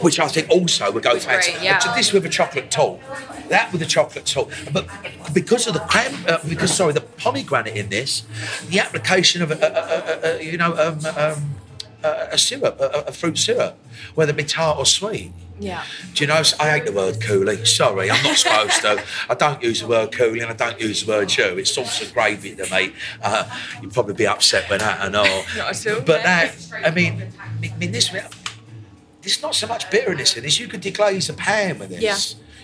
which 0.00 0.18
I 0.18 0.28
think 0.28 0.48
also 0.50 0.90
would 0.92 1.02
go 1.02 1.18
fancy. 1.18 1.52
yeah. 1.62 1.78
But 1.84 1.94
This 1.94 2.12
with 2.12 2.24
a 2.24 2.28
chocolate 2.30 2.70
tart. 2.70 3.00
That 3.50 3.72
with 3.72 3.82
a 3.82 3.86
chocolate 3.86 4.26
tart. 4.26 4.48
But 4.72 4.86
because 5.34 5.66
of 5.66 5.74
the 5.74 5.80
cran, 5.80 6.14
uh, 6.26 6.38
because 6.48 6.72
sorry, 6.72 6.92
the 6.92 7.00
pomegranate 7.00 7.76
in 7.76 7.88
this, 7.88 8.22
the 8.68 8.78
application 8.78 9.42
of 9.42 9.50
you 10.40 10.56
know 10.56 10.69
um, 10.78 10.98
um, 11.16 11.54
a, 12.02 12.28
a 12.32 12.38
syrup, 12.38 12.78
a, 12.80 13.04
a 13.08 13.12
fruit 13.12 13.38
syrup, 13.38 13.78
whether 14.14 14.30
it 14.30 14.36
be 14.36 14.44
tart 14.44 14.78
or 14.78 14.86
sweet. 14.86 15.32
Yeah. 15.58 15.84
Do 16.14 16.24
you 16.24 16.28
know? 16.28 16.42
I 16.58 16.70
hate 16.70 16.86
the 16.86 16.92
word 16.92 17.16
coulis. 17.20 17.66
Sorry, 17.66 18.10
I'm 18.10 18.22
not 18.22 18.36
supposed 18.38 18.80
to. 18.80 19.04
I 19.28 19.34
don't 19.34 19.62
use 19.62 19.80
the 19.82 19.88
word 19.88 20.10
coulis 20.10 20.40
and 20.42 20.50
I 20.50 20.54
don't 20.54 20.80
use 20.80 21.04
the 21.04 21.12
word 21.12 21.28
jus. 21.28 21.58
It's 21.58 21.74
sauce 21.74 22.00
and 22.02 22.14
gravy 22.14 22.54
to 22.56 22.64
me. 22.74 22.94
Uh, 23.22 23.44
you'd 23.82 23.92
probably 23.92 24.14
be 24.14 24.26
upset 24.26 24.70
with 24.70 24.80
that 24.80 25.04
and 25.04 25.14
all. 25.14 25.24
Not 25.58 25.86
at 25.86 25.86
all, 25.86 26.00
But 26.00 26.18
no. 26.18 26.22
that, 26.22 26.56
I 26.82 26.90
mean, 26.90 27.24
I 27.38 27.76
mean 27.76 27.92
this. 27.92 28.10
There's 29.20 29.42
not 29.42 29.54
so 29.54 29.66
much 29.66 29.90
bitterness 29.90 30.34
in 30.34 30.44
this. 30.44 30.58
You 30.58 30.66
could 30.66 30.80
deglaze 30.80 31.28
a 31.28 31.34
pan 31.34 31.78
with 31.78 31.90
this. 31.90 32.00
Yeah. 32.00 32.16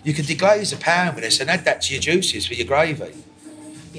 You 0.02 0.14
could 0.14 0.24
deglaze 0.24 0.72
a 0.72 0.78
pan 0.78 1.14
with 1.14 1.22
this 1.22 1.38
and 1.38 1.50
add 1.50 1.66
that 1.66 1.82
to 1.82 1.92
your 1.92 2.00
juices 2.00 2.46
for 2.46 2.54
your 2.54 2.66
gravy. 2.66 3.12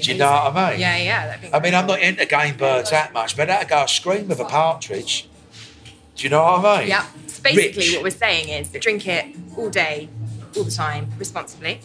Do 0.02 0.12
you 0.12 0.18
know 0.18 0.30
what 0.30 0.56
I 0.56 0.70
mean? 0.72 0.80
Yeah, 0.80 0.96
yeah. 0.96 1.26
That'd 1.26 1.42
be 1.42 1.54
I 1.54 1.60
mean, 1.60 1.74
I'm 1.74 1.86
not 1.86 2.00
into 2.00 2.24
game 2.26 2.56
birds 2.56 2.90
that 2.90 3.12
much, 3.12 3.36
but 3.36 3.48
that'd 3.48 3.68
go 3.68 3.84
a 3.84 3.88
scream 3.88 4.28
with 4.28 4.40
a 4.40 4.44
partridge. 4.44 5.28
Do 6.16 6.24
you 6.24 6.30
know 6.30 6.42
what 6.42 6.64
I 6.64 6.80
mean? 6.80 6.88
Yeah. 6.88 7.06
So 7.26 7.42
basically, 7.42 7.82
Rich. 7.84 7.94
what 7.94 8.02
we're 8.02 8.10
saying 8.10 8.48
is 8.48 8.70
drink 8.70 9.06
it 9.06 9.36
all 9.56 9.70
day, 9.70 10.08
all 10.56 10.64
the 10.64 10.70
time, 10.70 11.08
responsibly. 11.18 11.80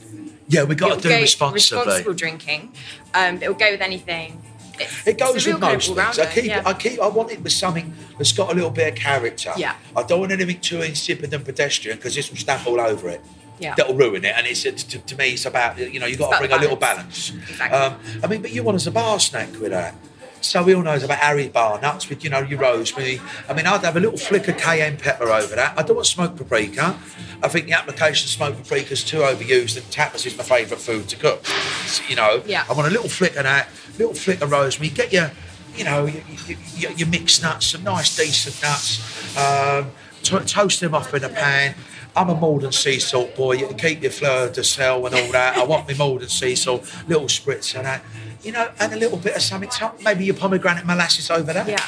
Yeah, 0.47 0.63
we've 0.63 0.78
got 0.78 0.88
It'll 0.88 1.02
to 1.02 1.08
do 1.08 1.10
go- 1.15 1.21
responsibly. 1.21 1.56
Responsible 1.58 2.13
drinking. 2.13 2.73
Um, 3.13 3.36
it'll 3.41 3.54
go 3.54 3.71
with 3.71 3.82
anything. 3.82 4.41
It's, 4.80 5.08
It 5.08 5.17
goes 5.19 5.36
it's 5.36 5.45
a 5.45 5.49
real 5.49 5.58
with 5.58 5.62
kind 5.62 5.82
of 5.82 5.95
most 5.95 6.15
things. 6.15 6.19
I 6.28 6.32
keep, 6.34 6.45
yeah. 6.45 6.63
I 6.65 6.73
keep, 6.73 6.99
I 6.99 7.08
want 7.08 7.32
it 7.32 7.41
with 7.43 7.54
something 7.54 7.93
that's 8.17 8.32
got 8.32 8.52
a 8.52 8.56
little 8.56 8.71
bit 8.71 8.88
of 8.93 8.95
character. 8.95 9.54
Yeah. 9.56 9.76
I 9.95 10.02
don't 10.04 10.19
want 10.19 10.32
anything 10.32 10.60
too 10.60 10.82
insipid 10.82 11.32
and 11.34 11.45
pedestrian 11.45 11.97
because 11.97 12.15
this 12.15 12.30
will 12.32 12.38
stamp 12.38 12.65
all 12.65 12.82
over 12.82 13.10
it. 13.10 13.21
Yeah. 13.60 13.76
That'll 13.76 13.96
ruin 13.96 14.26
it. 14.26 14.34
And 14.36 14.46
it's 14.48 14.63
to, 14.63 15.00
to 15.00 15.16
me, 15.16 15.30
it's 15.34 15.46
about 15.46 15.78
you 15.78 16.00
know, 16.00 16.06
you 16.06 16.18
got 16.18 16.32
to 16.34 16.39
bring 16.39 16.52
a 16.52 16.58
little 16.58 16.76
balance. 16.76 17.32
Exactly. 17.50 17.78
Um, 17.78 18.00
I 18.24 18.28
mean, 18.28 18.42
but 18.42 18.52
you 18.52 18.63
want 18.63 18.76
us 18.76 18.88
a 18.88 18.92
bar 18.92 19.20
snack 19.20 19.52
with 19.60 19.72
that. 19.72 19.96
So 20.42 20.62
we 20.62 20.76
all 20.76 20.82
know 20.82 20.96
about 20.96 21.20
Harry 21.20 21.48
bar 21.48 21.80
nuts 21.80 22.10
with 22.10 22.22
you 22.24 22.30
know 22.30 22.39
your 22.39 22.60
rosemary. 22.60 23.22
I 23.48 23.54
mean, 23.54 23.66
I'd 23.66 23.82
have 23.86 23.96
a 23.96 24.00
little 24.02 24.18
flick 24.18 24.50
of 24.50 24.58
cayenne 24.58 24.98
pepper 24.98 25.30
over 25.32 25.56
that. 25.56 25.80
I 25.80 25.84
don't 25.84 25.96
want 25.96 26.06
smoked 26.08 26.36
paprika. 26.36 27.00
I 27.42 27.48
think 27.48 27.68
the 27.68 27.72
application 27.74 28.26
of 28.26 28.30
smoked 28.30 28.58
paprika 28.62 28.92
is 28.92 29.06
too 29.06 29.20
overused, 29.20 29.78
and 29.78 29.86
tapas 29.86 30.26
is 30.26 30.38
my 30.38 30.44
favourite 30.44 30.82
food 30.82 31.08
to 31.10 31.16
cook. 31.16 31.46
So, 31.46 32.04
you 32.10 32.18
know, 32.18 32.44
Yeah. 32.46 32.66
I 32.70 32.74
want 32.74 32.88
a 32.89 32.92
little 32.92 33.08
flick 33.08 33.38
of 33.38 33.44
that, 33.44 33.70
little 33.98 34.13
flick 34.13 34.42
of 34.42 34.52
rosemary. 34.52 34.89
Get 34.89 35.13
your, 35.13 35.32
you 35.78 35.86
know, 35.86 36.06
your, 36.08 36.24
your, 36.46 36.58
your, 36.76 36.92
your 36.92 37.08
mixed 37.08 37.42
nuts, 37.42 37.68
some 37.68 37.84
nice 37.86 38.13
decent 38.18 38.62
nuts. 38.62 39.38
Um, 39.38 39.92
to- 40.24 40.44
toast 40.46 40.82
them 40.82 40.94
off 40.94 41.13
in 41.13 41.24
a 41.24 41.30
pan. 41.30 41.76
I'm 42.15 42.30
a 42.30 42.36
Maldon 42.36 42.71
sea 42.71 42.99
salt 42.99 43.36
boy. 43.36 43.54
You 43.54 43.67
can 43.67 43.78
keep 43.78 44.02
your 44.02 44.12
fleur 44.12 44.49
de 44.49 44.63
sel 44.63 45.06
and 45.06 45.15
all 45.15 45.32
that. 45.32 45.58
I 45.58 45.63
want 45.63 45.88
my 45.88 45.95
Maldon 45.95 46.30
sea 46.30 46.56
salt, 46.56 46.91
little 47.08 47.26
spritz 47.26 47.76
and 47.76 47.86
that. 47.86 48.04
You 48.43 48.52
know, 48.52 48.71
and 48.80 48.93
a 48.93 48.97
little 48.97 49.17
bit 49.17 49.36
of 49.36 49.41
something, 49.41 49.69
maybe 50.04 50.26
your 50.26 50.36
pomegranate 50.36 50.86
molasses 50.86 51.32
over 51.32 51.54
that. 51.54 51.67
Yeah. 51.67 51.86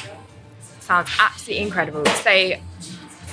Sounds 0.80 1.10
absolutely 1.20 1.64
incredible. 1.64 2.06
So, 2.06 2.52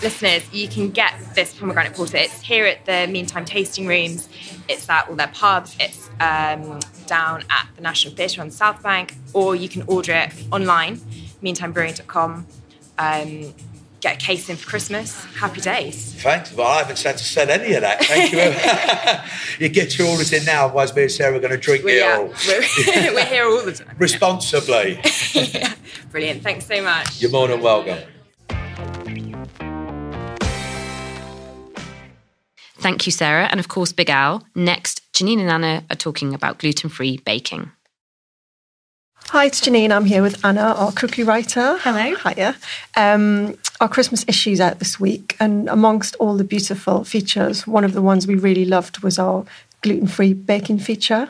listeners, 0.01 0.53
you 0.53 0.67
can 0.67 0.89
get 0.89 1.13
this 1.33 1.53
pomegranate 1.53 1.93
porter. 1.93 2.17
It's 2.17 2.41
here 2.41 2.65
at 2.65 2.85
the 2.85 3.07
Meantime 3.11 3.45
Tasting 3.45 3.87
Rooms. 3.87 4.27
It's 4.67 4.89
at 4.89 5.07
all 5.07 5.15
their 5.15 5.27
pubs. 5.27 5.75
It's 5.79 6.09
um, 6.19 6.79
down 7.05 7.43
at 7.49 7.67
the 7.75 7.81
National 7.81 8.13
Theatre 8.13 8.41
on 8.41 8.51
South 8.51 8.83
Bank, 8.83 9.15
or 9.33 9.55
you 9.55 9.69
can 9.69 9.83
order 9.83 10.13
it 10.13 10.33
online, 10.51 10.97
meantimebrewing.com. 11.41 12.45
Um, 12.97 13.53
get 14.03 14.21
a 14.21 14.25
case 14.25 14.49
in 14.49 14.57
for 14.57 14.67
Christmas. 14.67 15.23
Happy 15.35 15.61
days. 15.61 16.13
Thanks. 16.15 16.53
Well, 16.53 16.67
I 16.67 16.79
haven't 16.79 17.01
had 17.01 17.17
to 17.17 17.23
said 17.23 17.49
any 17.49 17.73
of 17.73 17.81
that. 17.81 18.03
Thank 18.03 18.33
you. 18.33 19.65
you 19.65 19.69
get 19.69 19.97
your 19.97 20.09
orders 20.09 20.33
in 20.33 20.43
now, 20.43 20.65
otherwise 20.65 20.93
me 20.93 21.03
and 21.03 21.11
Sarah 21.11 21.37
are 21.37 21.39
going 21.39 21.51
to 21.51 21.57
drink 21.57 21.85
We're, 21.85 21.95
it 21.95 21.99
yeah, 21.99 22.17
all. 22.17 22.25
we're, 22.47 23.13
we're 23.13 23.25
here 23.25 23.45
all 23.45 23.63
the 23.63 23.71
time. 23.71 23.95
Responsibly. 23.97 24.99
Yeah. 25.33 25.73
Brilliant. 26.11 26.43
Thanks 26.43 26.65
so 26.67 26.81
much. 26.83 27.21
You're 27.21 27.31
more 27.31 27.47
than 27.47 27.61
welcome. 27.61 27.97
Thank 32.77 33.05
you, 33.05 33.11
Sarah. 33.11 33.47
And 33.49 33.59
of 33.59 33.67
course, 33.67 33.91
Big 33.91 34.09
Al. 34.09 34.43
Next, 34.53 35.01
Janine 35.13 35.39
and 35.39 35.49
Anna 35.49 35.83
are 35.89 35.95
talking 35.95 36.33
about 36.33 36.59
gluten 36.59 36.89
free 36.89 37.17
baking. 37.17 37.71
Hi, 39.29 39.45
it's 39.45 39.61
Janine. 39.61 39.91
I'm 39.91 40.05
here 40.05 40.21
with 40.21 40.45
Anna, 40.45 40.75
our 40.77 40.91
cookie 40.91 41.23
writer. 41.23 41.77
Hello. 41.79 42.15
Hiya. 42.15 42.55
Um, 42.95 43.57
our 43.83 43.89
Christmas 43.89 44.23
issue's 44.29 44.61
out 44.61 44.79
this 44.79 44.97
week, 44.97 45.35
and 45.41 45.67
amongst 45.67 46.15
all 46.15 46.37
the 46.37 46.45
beautiful 46.45 47.03
features, 47.03 47.67
one 47.67 47.83
of 47.83 47.91
the 47.91 48.01
ones 48.01 48.25
we 48.25 48.35
really 48.35 48.63
loved 48.63 48.99
was 48.99 49.19
our 49.19 49.43
gluten 49.81 50.07
free 50.07 50.33
baking 50.33 50.79
feature. 50.79 51.27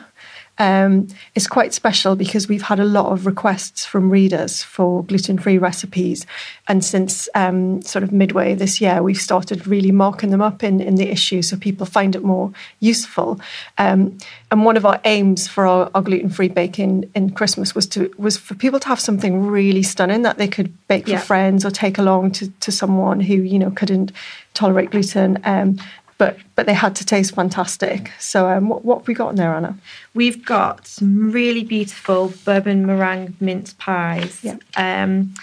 Um, 0.58 1.08
it's 1.34 1.46
quite 1.48 1.74
special 1.74 2.14
because 2.16 2.48
we've 2.48 2.62
had 2.62 2.78
a 2.78 2.84
lot 2.84 3.12
of 3.12 3.26
requests 3.26 3.84
from 3.84 4.08
readers 4.10 4.62
for 4.62 5.02
gluten 5.04 5.38
free 5.38 5.58
recipes. 5.58 6.26
And 6.68 6.84
since 6.84 7.28
um, 7.34 7.82
sort 7.82 8.02
of 8.04 8.12
midway 8.12 8.54
this 8.54 8.80
year, 8.80 9.02
we've 9.02 9.20
started 9.20 9.66
really 9.66 9.90
marking 9.90 10.30
them 10.30 10.40
up 10.40 10.62
in, 10.62 10.80
in 10.80 10.94
the 10.94 11.10
issue 11.10 11.42
so 11.42 11.56
people 11.56 11.86
find 11.86 12.14
it 12.14 12.22
more 12.22 12.52
useful. 12.80 13.40
Um, 13.78 14.16
and 14.50 14.64
one 14.64 14.76
of 14.76 14.86
our 14.86 15.00
aims 15.04 15.48
for 15.48 15.66
our, 15.66 15.90
our 15.94 16.02
gluten 16.02 16.30
free 16.30 16.48
baking 16.48 17.10
in 17.14 17.30
Christmas 17.30 17.74
was 17.74 17.86
to 17.88 18.12
was 18.16 18.36
for 18.36 18.54
people 18.54 18.78
to 18.78 18.88
have 18.88 19.00
something 19.00 19.46
really 19.46 19.82
stunning 19.82 20.22
that 20.22 20.38
they 20.38 20.46
could 20.48 20.72
bake 20.86 21.08
Yeah. 21.08 21.18
for 21.18 21.26
friends 21.26 21.64
or 21.64 21.70
take 21.70 21.98
along 21.98 22.30
to, 22.32 22.48
to 22.60 22.70
someone 22.70 23.18
who, 23.18 23.34
you 23.34 23.58
know, 23.58 23.72
couldn't 23.72 24.12
tolerate 24.54 24.92
gluten. 24.92 25.38
Um, 25.44 25.78
but 26.24 26.38
but 26.54 26.66
they 26.66 26.74
had 26.74 26.94
to 26.96 27.04
taste 27.04 27.34
fantastic. 27.34 28.10
So 28.18 28.48
um, 28.48 28.68
what 28.68 28.84
what 28.84 28.98
have 28.98 29.08
we 29.08 29.14
got 29.14 29.30
in 29.30 29.36
there, 29.36 29.54
Anna? 29.54 29.76
We've 30.14 30.44
got 30.44 30.86
some 30.86 31.30
really 31.32 31.64
beautiful 31.64 32.32
bourbon 32.44 32.86
meringue 32.86 33.36
mince 33.40 33.74
pies. 33.74 34.40
Yeah. 34.42 34.56
Um, 34.76 35.34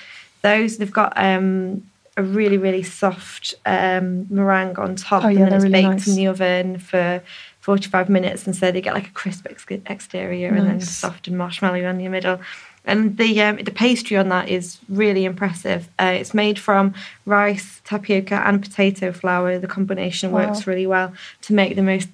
those 0.42 0.78
they've 0.78 0.92
got 0.92 1.14
um, 1.16 1.84
a 2.18 2.24
really 2.24 2.58
really 2.58 2.84
soft 2.84 3.54
um, 3.66 4.28
meringue 4.30 4.80
on 4.80 4.96
top, 4.96 5.24
Oh, 5.24 5.28
yeah, 5.28 5.42
and 5.42 5.52
then 5.52 5.54
it's 5.54 5.64
really 5.64 5.82
baked 5.82 5.90
nice. 5.90 6.08
in 6.08 6.16
the 6.16 6.28
oven 6.28 6.80
for. 6.80 7.22
45 7.62 8.10
minutes 8.10 8.48
and 8.48 8.56
so 8.56 8.72
they 8.72 8.82
get 8.82 8.96
like 8.96 9.06
a 9.06 9.12
crisp 9.12 9.46
ex- 9.48 9.68
exterior 9.86 10.50
and 10.52 10.66
then 10.66 10.82
soft 10.82 11.28
and 11.28 11.38
marshmallow 11.38 11.76
in 11.76 12.00
the 12.00 12.08
middle 12.08 12.40
and 12.86 13.18
the 13.18 13.42
um, 13.42 13.58
the 13.58 13.72
pastry 13.72 14.18
on 14.18 14.30
that 14.30 14.50
is 14.50 14.80
really 14.90 15.26
impressive 15.26 15.88
uh, 16.00 16.06
it's 16.06 16.34
made 16.34 16.58
from 16.58 16.94
rice 17.26 17.82
tapioca 17.86 18.36
and 18.46 18.62
potato 18.62 19.12
flour 19.12 19.60
the 19.60 19.68
combination 19.68 20.32
Wow. 20.32 20.48
works 20.48 20.66
really 20.68 20.88
well 20.88 21.14
to 21.42 21.54
make 21.54 21.76
the 21.76 21.84
most 21.84 22.10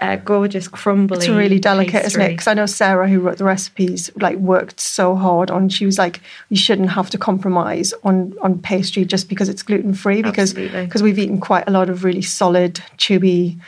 uh, 0.00 0.16
gorgeous 0.16 0.68
crumbly 0.68 1.18
It's 1.18 1.28
really 1.28 1.58
delicate, 1.58 2.04
isn't 2.06 2.20
it? 2.20 2.30
Because 2.30 2.48
I 2.48 2.54
know 2.54 2.66
Sarah, 2.66 3.08
who 3.08 3.20
wrote 3.20 3.36
the 3.38 3.44
recipes, 3.44 4.10
like 4.16 4.36
worked 4.38 4.80
so 4.80 5.14
hard 5.14 5.50
on. 5.50 5.68
She 5.68 5.86
was 5.86 5.98
like, 5.98 6.20
"You 6.48 6.56
shouldn't 6.56 6.90
have 6.90 7.10
to 7.10 7.18
compromise 7.18 7.94
on 8.02 8.34
on 8.42 8.58
pastry 8.58 9.04
just 9.04 9.28
because 9.28 9.48
it's 9.48 9.62
gluten 9.62 9.94
free." 9.94 10.22
Because 10.22 10.54
because 10.54 11.02
we've 11.02 11.18
eaten 11.18 11.38
quite 11.38 11.68
a 11.68 11.70
lot 11.70 11.88
of 11.90 12.04
really 12.04 12.22
solid, 12.22 12.80
chewy, 12.96 13.60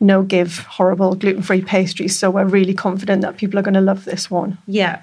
no 0.00 0.22
give, 0.22 0.60
horrible 0.60 1.14
gluten 1.14 1.42
free 1.42 1.62
pastries. 1.62 2.18
So 2.18 2.30
we're 2.30 2.44
really 2.44 2.74
confident 2.74 3.20
that 3.22 3.36
people 3.36 3.58
are 3.58 3.62
going 3.62 3.74
to 3.74 3.80
love 3.80 4.04
this 4.04 4.30
one. 4.30 4.58
Yeah. 4.66 5.02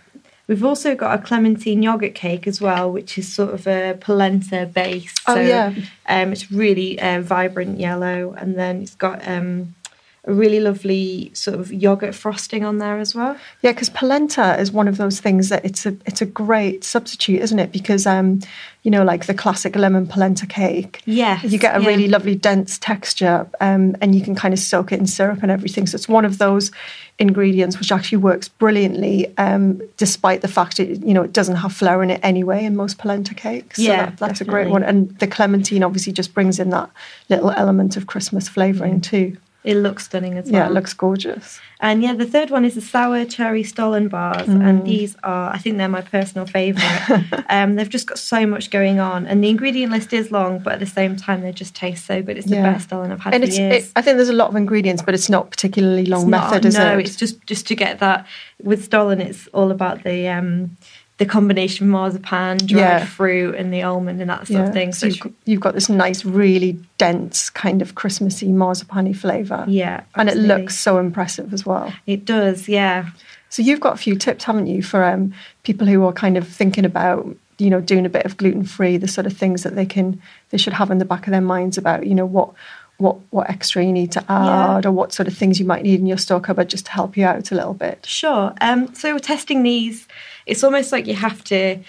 We've 0.49 0.65
also 0.65 0.95
got 0.95 1.19
a 1.19 1.21
clementine 1.21 1.83
yogurt 1.83 2.15
cake 2.15 2.47
as 2.47 2.59
well, 2.59 2.91
which 2.91 3.19
is 3.19 3.31
sort 3.31 3.53
of 3.53 3.67
a 3.67 3.95
polenta 4.01 4.65
base. 4.65 5.13
Oh, 5.27 5.39
yeah. 5.39 5.75
Um, 6.07 6.33
it's 6.33 6.51
really 6.51 6.99
uh, 6.99 7.21
vibrant 7.21 7.79
yellow, 7.79 8.33
and 8.35 8.57
then 8.57 8.81
it's 8.81 8.95
got 8.95 9.25
um, 9.27 9.75
a 10.29 10.33
really 10.33 10.59
lovely 10.59 11.31
sort 11.33 11.59
of 11.59 11.73
yogurt 11.73 12.13
frosting 12.13 12.63
on 12.63 12.77
there 12.77 12.99
as 12.99 13.15
well. 13.15 13.35
Yeah, 13.61 13.71
because 13.71 13.89
polenta 13.89 14.57
is 14.59 14.71
one 14.71 14.87
of 14.87 14.97
those 14.97 15.19
things 15.19 15.49
that 15.49 15.65
it's 15.65 15.85
a 15.85 15.97
it's 16.05 16.21
a 16.21 16.25
great 16.25 16.83
substitute, 16.83 17.41
isn't 17.41 17.57
it? 17.57 17.71
Because 17.71 18.05
um, 18.05 18.39
you 18.83 18.91
know, 18.91 19.03
like 19.03 19.25
the 19.25 19.33
classic 19.33 19.75
lemon 19.75 20.07
polenta 20.07 20.45
cake. 20.45 21.01
Yeah, 21.05 21.41
you 21.41 21.57
get 21.57 21.75
a 21.75 21.81
yeah. 21.81 21.87
really 21.87 22.07
lovely 22.07 22.35
dense 22.35 22.77
texture, 22.77 23.49
um, 23.59 23.97
and 24.01 24.13
you 24.13 24.21
can 24.21 24.35
kind 24.35 24.53
of 24.53 24.59
soak 24.59 24.91
it 24.91 24.99
in 24.99 25.07
syrup 25.07 25.41
and 25.41 25.51
everything. 25.51 25.87
So 25.87 25.95
it's 25.95 26.07
one 26.07 26.25
of 26.25 26.37
those 26.37 26.71
ingredients 27.17 27.77
which 27.79 27.91
actually 27.91 28.19
works 28.19 28.47
brilliantly, 28.47 29.35
um, 29.37 29.81
despite 29.97 30.41
the 30.41 30.47
fact 30.47 30.79
it 30.79 31.03
you 31.03 31.13
know 31.13 31.23
it 31.23 31.33
doesn't 31.33 31.57
have 31.57 31.73
flour 31.73 32.03
in 32.03 32.11
it 32.11 32.19
anyway 32.23 32.63
in 32.63 32.75
most 32.75 32.97
polenta 32.99 33.33
cakes. 33.33 33.77
So 33.77 33.83
Yeah, 33.83 34.05
that, 34.05 34.17
that's 34.17 34.41
a 34.41 34.45
great 34.45 34.69
one. 34.69 34.83
And 34.83 35.17
the 35.19 35.27
clementine 35.27 35.83
obviously 35.83 36.13
just 36.13 36.33
brings 36.33 36.59
in 36.59 36.69
that 36.69 36.89
little 37.29 37.51
element 37.51 37.97
of 37.97 38.07
Christmas 38.07 38.47
flavouring 38.47 39.01
too. 39.01 39.37
It 39.61 39.75
looks 39.75 40.05
stunning 40.05 40.37
as 40.37 40.45
well. 40.45 40.53
Yeah, 40.61 40.67
it 40.67 40.71
looks 40.71 40.93
gorgeous. 40.93 41.59
And 41.81 42.01
yeah, 42.01 42.13
the 42.13 42.25
third 42.25 42.49
one 42.49 42.63
is 42.63 42.75
the 42.75 42.81
sour 42.81 43.25
cherry 43.25 43.63
Stollen 43.63 44.07
bars, 44.09 44.47
Mm. 44.47 44.63
and 44.67 44.85
these 44.85 45.17
are, 45.23 45.51
I 45.53 45.57
think 45.57 45.77
they're 45.77 45.89
my 45.89 46.01
personal 46.01 46.45
favourite. 46.45 47.25
um, 47.49 47.75
they've 47.75 47.89
just 47.89 48.07
got 48.07 48.19
so 48.19 48.45
much 48.45 48.69
going 48.69 48.99
on, 48.99 49.27
and 49.27 49.43
the 49.43 49.49
ingredient 49.49 49.91
list 49.91 50.13
is 50.13 50.31
long, 50.31 50.59
but 50.59 50.73
at 50.73 50.79
the 50.79 50.85
same 50.85 51.17
time, 51.17 51.41
they 51.41 51.51
just 51.51 51.75
taste 51.75 52.05
so 52.05 52.21
good. 52.21 52.37
It's 52.37 52.47
the 52.47 52.55
Yeah. 52.55 52.71
best 52.73 52.85
Stollen 52.89 53.11
I've 53.11 53.19
had 53.19 53.33
and 53.33 53.43
it's, 53.43 53.57
years. 53.57 53.85
it, 53.87 53.91
I 53.97 54.01
think 54.01 54.15
there's 54.15 54.29
a 54.29 54.33
lot 54.33 54.49
of 54.49 54.55
ingredients, 54.55 55.01
but 55.01 55.13
it's 55.13 55.29
not 55.29 55.51
particularly 55.51 56.05
long 56.05 56.21
It's 56.23 56.29
not- 56.29 56.51
method, 56.51 56.65
is 56.65 56.75
no, 56.77 56.91
it? 56.91 56.93
No, 56.93 56.99
it's 56.99 57.15
just 57.17 57.45
just 57.45 57.67
to 57.67 57.75
get 57.75 57.99
that 57.99 58.25
with 58.63 58.85
Stollen. 58.85 59.19
It's 59.21 59.47
all 59.53 59.71
about 59.71 60.03
the 60.03 60.27
um, 60.29 60.77
the 61.19 61.25
combination 61.25 61.85
of 61.85 61.91
marzipan, 61.91 62.57
dried 62.57 62.79
Yeah. 62.79 63.05
fruit, 63.05 63.53
and 63.55 63.71
the 63.73 63.83
almond 63.83 64.19
and 64.21 64.29
that 64.29 64.47
sort 64.47 64.65
of 64.67 64.73
thing. 64.73 64.91
So 64.93 65.05
you've, 65.07 65.19
got- 65.19 65.33
you've 65.45 65.59
got 65.61 65.73
this 65.75 65.87
nice, 65.89 66.25
really 66.25 66.79
dense 66.97 67.49
kind 67.49 67.81
of 67.81 67.93
Christmassy 67.95 68.47
marzipan 68.51 69.13
flavour. 69.13 69.65
yeah, 69.67 70.01
And 70.15 70.27
it 70.29 70.37
looks 70.37 70.77
so 70.79 70.97
impressive 70.97 71.53
as 71.53 71.65
well. 71.65 71.93
It 72.07 72.25
does, 72.25 72.67
yeah. 72.67 73.09
So 73.49 73.61
you've 73.61 73.79
got 73.79 73.93
a 73.93 73.97
few 73.97 74.15
tips, 74.15 74.43
haven't 74.45 74.67
you, 74.67 74.81
for 74.81 75.03
um, 75.03 75.33
people 75.63 75.87
who 75.87 76.03
are 76.05 76.13
kind 76.13 76.37
of 76.37 76.47
thinking 76.47 76.85
about, 76.85 77.27
you 77.57 77.69
know, 77.69 77.81
doing 77.81 78.05
a 78.05 78.09
bit 78.09 78.25
of 78.25 78.37
gluten 78.37 78.63
free, 78.63 78.95
the 78.97 79.07
sort 79.07 79.27
of 79.27 79.33
things 79.35 79.63
that 79.63 79.75
they 79.75 79.85
can 79.85 80.21
they 80.51 80.57
should 80.57 80.73
have 80.73 80.89
in 80.91 80.97
the 80.99 81.05
back 81.05 81.27
of 81.27 81.31
their 81.31 81.41
minds 81.41 81.77
about, 81.77 82.05
you 82.07 82.15
know, 82.15 82.25
what 82.25 82.51
what 82.97 83.15
what 83.31 83.49
extra 83.49 83.83
you 83.83 83.91
need 83.93 84.11
to 84.11 84.23
add 84.29 84.85
or 84.85 84.91
what 84.91 85.13
sort 85.13 85.27
of 85.27 85.33
things 85.35 85.57
you 85.59 85.65
might 85.65 85.83
need 85.83 85.99
in 86.01 86.05
your 86.05 86.17
store 86.17 86.39
cupboard 86.41 86.69
just 86.69 86.85
to 86.85 86.91
help 86.91 87.15
you 87.17 87.25
out 87.25 87.49
a 87.51 87.55
little 87.55 87.73
bit. 87.73 88.05
Sure. 88.05 88.53
Um, 88.61 88.93
so 88.93 89.13
we're 89.13 89.19
testing 89.19 89.63
these. 89.63 90.07
It's 90.49 90.63
almost 90.63 90.91
like 90.91 91.05
you 91.07 91.15
have 91.15 91.43
to 91.45 91.79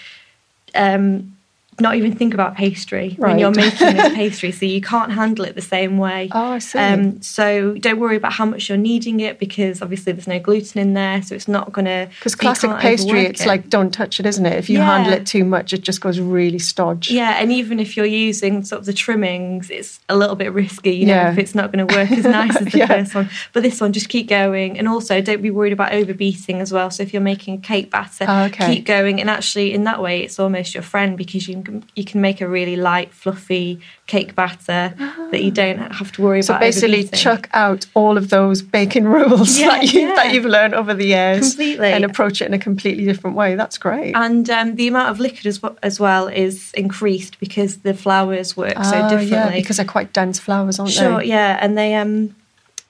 um, 0.75 1.35
not 1.81 1.95
even 1.95 2.15
think 2.15 2.33
about 2.33 2.55
pastry 2.55 3.15
when 3.17 3.39
you're 3.39 3.51
making 3.51 3.93
this 3.93 4.13
pastry, 4.13 4.51
so 4.51 4.65
you 4.65 4.81
can't 4.81 5.11
handle 5.11 5.45
it 5.45 5.55
the 5.55 5.61
same 5.61 5.97
way. 5.97 6.29
Oh, 6.31 6.51
I 6.53 6.59
see. 6.59 6.77
Um, 6.79 7.21
so 7.21 7.73
don't 7.75 7.99
worry 7.99 8.15
about 8.15 8.33
how 8.33 8.45
much 8.45 8.69
you're 8.69 8.77
kneading 8.77 9.19
it 9.19 9.39
because 9.39 9.81
obviously 9.81 10.13
there's 10.13 10.27
no 10.27 10.39
gluten 10.39 10.79
in 10.79 10.93
there, 10.93 11.21
so 11.21 11.35
it's 11.35 11.47
not 11.47 11.71
going 11.73 11.85
to. 11.85 12.07
Because 12.19 12.35
classic 12.35 12.71
pastry, 12.79 13.25
it's 13.25 13.45
like 13.45 13.69
don't 13.69 13.91
touch 13.93 14.19
it, 14.19 14.25
isn't 14.25 14.45
it? 14.45 14.53
If 14.57 14.69
you 14.69 14.77
Yeah. 14.79 14.85
handle 14.85 15.13
it 15.13 15.25
too 15.25 15.43
much, 15.43 15.73
it 15.73 15.81
just 15.81 16.01
goes 16.01 16.19
really 16.19 16.59
stodgy. 16.59 17.13
Yeah, 17.15 17.37
and 17.41 17.51
even 17.51 17.79
if 17.79 17.97
you're 17.97 18.05
using 18.05 18.63
sort 18.63 18.79
of 18.81 18.85
the 18.85 18.93
trimmings, 18.93 19.69
it's 19.69 19.99
a 20.09 20.15
little 20.15 20.35
bit 20.35 20.51
risky, 20.53 20.91
you 20.95 21.05
know, 21.07 21.13
Yeah. 21.13 21.31
if 21.31 21.37
it's 21.37 21.55
not 21.55 21.71
going 21.71 21.85
to 21.87 21.93
work 21.95 22.11
as 22.11 22.25
nice 22.25 22.55
as 22.55 22.67
the 22.71 22.77
Yeah. 22.77 22.87
first 22.87 23.15
one. 23.15 23.29
But 23.53 23.63
this 23.63 23.81
one, 23.81 23.93
just 23.93 24.09
keep 24.09 24.27
going. 24.27 24.77
And 24.77 24.87
also, 24.87 25.21
don't 25.21 25.41
be 25.41 25.51
worried 25.51 25.73
about 25.73 25.91
overbeating 25.91 26.59
as 26.61 26.71
well. 26.71 26.89
So 26.91 27.03
if 27.03 27.13
you're 27.13 27.21
making 27.21 27.55
a 27.55 27.57
cake 27.57 27.89
batter, 27.89 28.25
Oh, 28.27 28.43
okay. 28.45 28.75
keep 28.75 28.85
going. 28.85 29.19
And 29.19 29.29
actually, 29.29 29.73
in 29.73 29.83
that 29.85 30.01
way, 30.01 30.21
it's 30.23 30.39
almost 30.39 30.73
your 30.73 30.83
friend 30.83 31.17
because 31.17 31.47
you 31.47 31.61
can, 31.61 31.70
you 31.95 32.03
can 32.05 32.21
make 32.21 32.41
a 32.41 32.47
really 32.47 32.75
light, 32.75 33.13
fluffy 33.13 33.79
cake 34.07 34.35
batter 34.35 34.93
that 35.31 35.41
you 35.43 35.51
don't 35.51 35.77
have 35.93 36.11
to 36.13 36.21
worry 36.21 36.41
So 36.41 36.53
about. 36.53 36.73
So 36.73 36.81
basically, 36.87 37.17
chuck 37.17 37.49
out 37.53 37.85
all 37.93 38.17
of 38.17 38.29
those 38.29 38.61
baking 38.61 39.05
rules 39.05 39.57
Yeah, 39.59 39.67
that, 39.69 39.93
you, 39.93 40.01
yeah. 40.07 40.15
that 40.15 40.33
you've 40.33 40.45
learned 40.45 40.73
over 40.73 40.93
the 40.93 41.05
years 41.05 41.49
Completely. 41.55 41.91
and 41.93 42.03
approach 42.03 42.41
it 42.41 42.45
in 42.45 42.53
a 42.53 42.59
completely 42.59 43.05
different 43.05 43.35
way. 43.35 43.55
That's 43.55 43.77
great. 43.77 44.15
And 44.15 44.49
um, 44.49 44.75
the 44.75 44.87
amount 44.87 45.09
of 45.09 45.19
liquid 45.19 45.45
as 45.45 45.61
well, 45.61 45.77
as 45.83 45.99
well 45.99 46.27
is 46.27 46.71
increased 46.73 47.39
because 47.39 47.77
the 47.79 47.93
flours 47.93 48.57
work 48.57 48.75
so 48.83 48.91
Oh, 48.99 49.09
differently. 49.09 49.29
yeah, 49.29 49.49
because 49.51 49.77
they're 49.77 49.85
quite 49.85 50.13
dense 50.13 50.39
flours, 50.39 50.79
aren't 50.79 50.91
Sure, 50.91 51.03
they? 51.03 51.09
Sure. 51.13 51.21
Yeah, 51.23 51.57
and 51.61 51.77
they 51.77 51.95
um, 51.95 52.35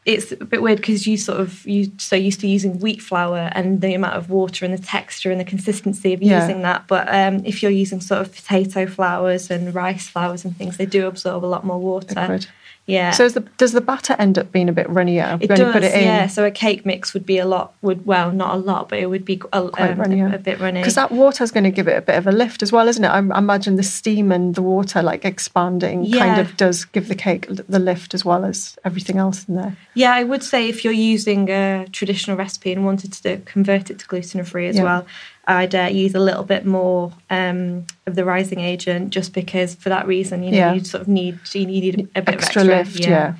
it's 0.05 0.31
a 0.31 0.37
bit 0.45 0.61
weird 0.63 0.77
because 0.77 1.05
you 1.05 1.15
sort 1.15 1.39
of 1.39 1.65
you 1.67 1.91
so 1.97 2.15
used 2.15 2.39
to 2.39 2.47
using 2.47 2.79
wheat 2.79 3.01
flour 3.01 3.51
and 3.53 3.81
the 3.81 3.93
amount 3.93 4.15
of 4.15 4.29
water 4.31 4.65
and 4.65 4.73
the 4.75 4.81
texture 4.81 5.29
and 5.31 5.39
the 5.39 5.45
consistency 5.45 6.13
of 6.13 6.21
Yeah. 6.23 6.41
using 6.41 6.63
that. 6.63 6.87
But 6.87 7.07
um, 7.13 7.45
if 7.45 7.61
you're 7.61 7.71
using 7.71 8.01
sort 8.01 8.21
of 8.21 8.33
potato 8.33 8.87
flours 8.87 9.51
and 9.51 9.73
rice 9.75 10.07
flours 10.07 10.43
and 10.43 10.57
things, 10.57 10.77
they 10.77 10.87
do 10.87 11.05
absorb 11.07 11.45
a 11.45 11.47
lot 11.47 11.63
more 11.65 11.79
water. 11.79 12.19
Liquid. 12.19 12.47
Yeah. 12.91 13.11
So 13.11 13.25
is 13.25 13.33
the, 13.33 13.41
does 13.57 13.71
the 13.71 13.81
batter 13.81 14.15
end 14.19 14.37
up 14.37 14.51
being 14.51 14.69
a 14.69 14.73
bit 14.73 14.87
runnier? 14.89 15.37
it 15.41 15.49
when 15.49 15.57
does, 15.57 15.67
you 15.67 15.71
put 15.71 15.83
it 15.83 15.93
in? 15.93 16.03
yeah. 16.03 16.27
So 16.27 16.45
a 16.45 16.51
cake 16.51 16.85
mix 16.85 17.13
would 17.13 17.25
be 17.25 17.37
a 17.37 17.45
lot, 17.45 17.73
would 17.81 18.05
well, 18.05 18.31
not 18.31 18.53
a 18.55 18.57
lot, 18.57 18.89
but 18.89 18.99
it 18.99 19.07
would 19.07 19.25
be 19.25 19.41
a, 19.53 19.69
Quite 19.69 19.91
um, 19.91 19.97
runnier. 19.99 20.27
a, 20.27 20.35
a 20.35 20.39
bit 20.39 20.59
runny. 20.59 20.81
Because 20.81 20.95
that 20.95 21.11
water's 21.11 21.51
going 21.51 21.63
to 21.63 21.71
give 21.71 21.87
it 21.87 21.97
a 21.97 22.01
bit 22.01 22.15
of 22.17 22.27
a 22.27 22.31
lift 22.31 22.61
as 22.61 22.71
well, 22.71 22.87
isn't 22.87 23.03
it? 23.03 23.07
I, 23.07 23.17
I 23.17 23.37
imagine 23.39 23.75
the 23.77 23.83
steam 23.83 24.31
and 24.31 24.55
the 24.55 24.61
water 24.61 25.01
like 25.01 25.25
expanding 25.25 26.11
kind 26.11 26.39
of 26.39 26.57
does 26.57 26.85
give 26.85 27.07
the 27.07 27.15
cake 27.15 27.47
the 27.49 27.79
lift 27.79 28.13
as 28.13 28.23
well 28.25 28.45
as 28.45 28.77
everything 28.83 29.17
else 29.17 29.47
in 29.47 29.55
there. 29.55 29.77
Yeah, 29.93 30.13
I 30.13 30.23
would 30.23 30.43
say 30.43 30.67
if 30.69 30.83
you're 30.83 30.93
using 30.93 31.49
a 31.49 31.85
traditional 31.91 32.37
recipe 32.37 32.71
and 32.73 32.85
wanted 32.85 33.13
to 33.13 33.37
convert 33.39 33.89
it 33.89 33.99
to 33.99 34.07
gluten 34.07 34.43
free 34.43 34.67
as 34.67 34.75
Yeah. 34.77 34.83
well, 34.83 35.05
I'd 35.47 35.73
uh, 35.75 35.89
use 35.91 36.13
a 36.15 36.19
little 36.19 36.43
bit 36.43 36.65
more 36.65 37.11
um, 37.29 37.85
of 38.05 38.15
the 38.15 38.23
rising 38.25 38.59
agent, 38.59 39.09
just 39.09 39.33
because 39.33 39.75
for 39.75 39.89
that 39.89 40.05
reason, 40.07 40.43
you 40.43 40.51
know, 40.51 40.57
Yeah. 40.57 40.73
you 40.73 40.83
sort 40.83 41.01
of 41.01 41.07
need 41.07 41.39
you 41.53 41.65
need 41.65 42.09
a 42.15 42.21
bit 42.21 42.35
Extra 42.35 42.61
of 42.63 42.69
extra 42.69 42.77
lift, 42.77 42.99
yeah. 42.99 43.33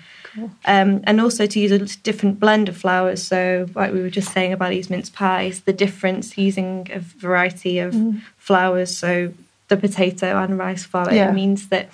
Um, 0.65 1.01
and 1.03 1.19
also 1.19 1.45
to 1.45 1.59
use 1.59 1.71
a 1.71 1.79
different 2.03 2.39
blend 2.39 2.69
of 2.69 2.77
flours. 2.77 3.21
So, 3.21 3.67
like 3.75 3.91
we 3.93 4.01
were 4.01 4.09
just 4.09 4.31
saying 4.31 4.53
about 4.53 4.69
these 4.69 4.89
mince 4.89 5.09
pies, 5.09 5.61
the 5.61 5.73
difference 5.73 6.37
using 6.37 6.87
a 6.93 6.99
variety 6.99 7.79
of 7.79 7.93
Mm. 7.93 8.21
flours. 8.37 8.95
So, 8.97 9.33
the 9.67 9.77
potato 9.77 10.41
and 10.41 10.57
rice 10.57 10.85
flour, 10.85 11.13
Yeah. 11.13 11.29
it 11.29 11.33
means 11.33 11.67
that 11.67 11.89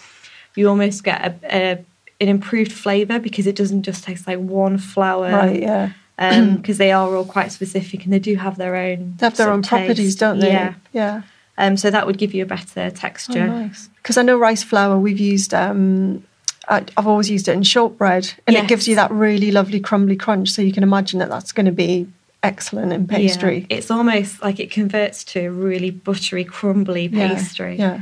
you 0.56 0.70
almost 0.70 1.04
get 1.04 1.20
a, 1.26 1.36
a 1.56 1.78
an 2.20 2.28
improved 2.30 2.72
flavour 2.72 3.20
because 3.20 3.46
it 3.46 3.56
doesn't 3.56 3.84
just 3.84 4.04
taste 4.04 4.26
like 4.28 4.40
one 4.40 4.78
flour. 4.80 5.32
Right, 5.32 5.62
yeah. 5.62 5.90
Because 6.58 6.78
they 6.78 6.92
are 6.92 7.16
all 7.16 7.26
quite 7.26 7.52
specific 7.52 8.04
and 8.04 8.12
they 8.12 8.20
do 8.20 8.36
have 8.36 8.58
their 8.58 8.76
own. 8.76 9.16
They 9.18 9.26
have 9.26 9.38
their 9.38 9.52
own 9.52 9.60
of 9.60 9.66
properties, 9.66 10.16
don't 10.16 10.40
they? 10.40 10.52
Yeah. 10.52 10.74
Yeah. 10.92 11.22
Um, 11.60 11.78
so 11.78 11.90
that 11.90 12.06
would 12.06 12.18
give 12.18 12.34
you 12.34 12.44
a 12.44 12.46
better 12.46 12.86
Oh, 12.86 12.90
texture. 12.90 13.48
nice. 13.48 13.90
Because 13.98 14.18
I 14.18 14.22
know 14.24 14.38
rice 14.38 14.64
flour, 14.64 14.98
we've 15.00 15.20
used, 15.20 15.54
um, 15.54 16.24
I've 16.68 17.08
always 17.08 17.30
used 17.30 17.48
it 17.48 17.54
in 17.54 17.64
shortbread, 17.64 18.32
and 18.46 18.56
it 18.56 18.68
gives 18.68 18.88
you 18.88 18.96
that 18.96 19.10
really 19.12 19.52
lovely 19.52 19.80
crumbly 19.80 20.16
crunch. 20.16 20.50
So 20.50 20.62
you 20.62 20.72
can 20.74 20.84
imagine 20.84 21.20
that 21.20 21.30
that's 21.30 21.52
going 21.52 21.66
to 21.68 21.72
be 21.72 22.08
excellent 22.44 22.94
in 22.94 23.08
pastry. 23.08 23.66
Yeah. 23.70 23.78
It's 23.78 23.90
almost 23.92 24.42
like 24.42 24.60
it 24.60 24.70
converts 24.72 25.24
to 25.26 25.46
a 25.48 25.52
really 25.52 25.92
buttery, 25.92 26.44
crumbly 26.44 27.08
Yeah, 27.08 27.36
pastry. 27.36 27.78
Yeah. 27.78 28.02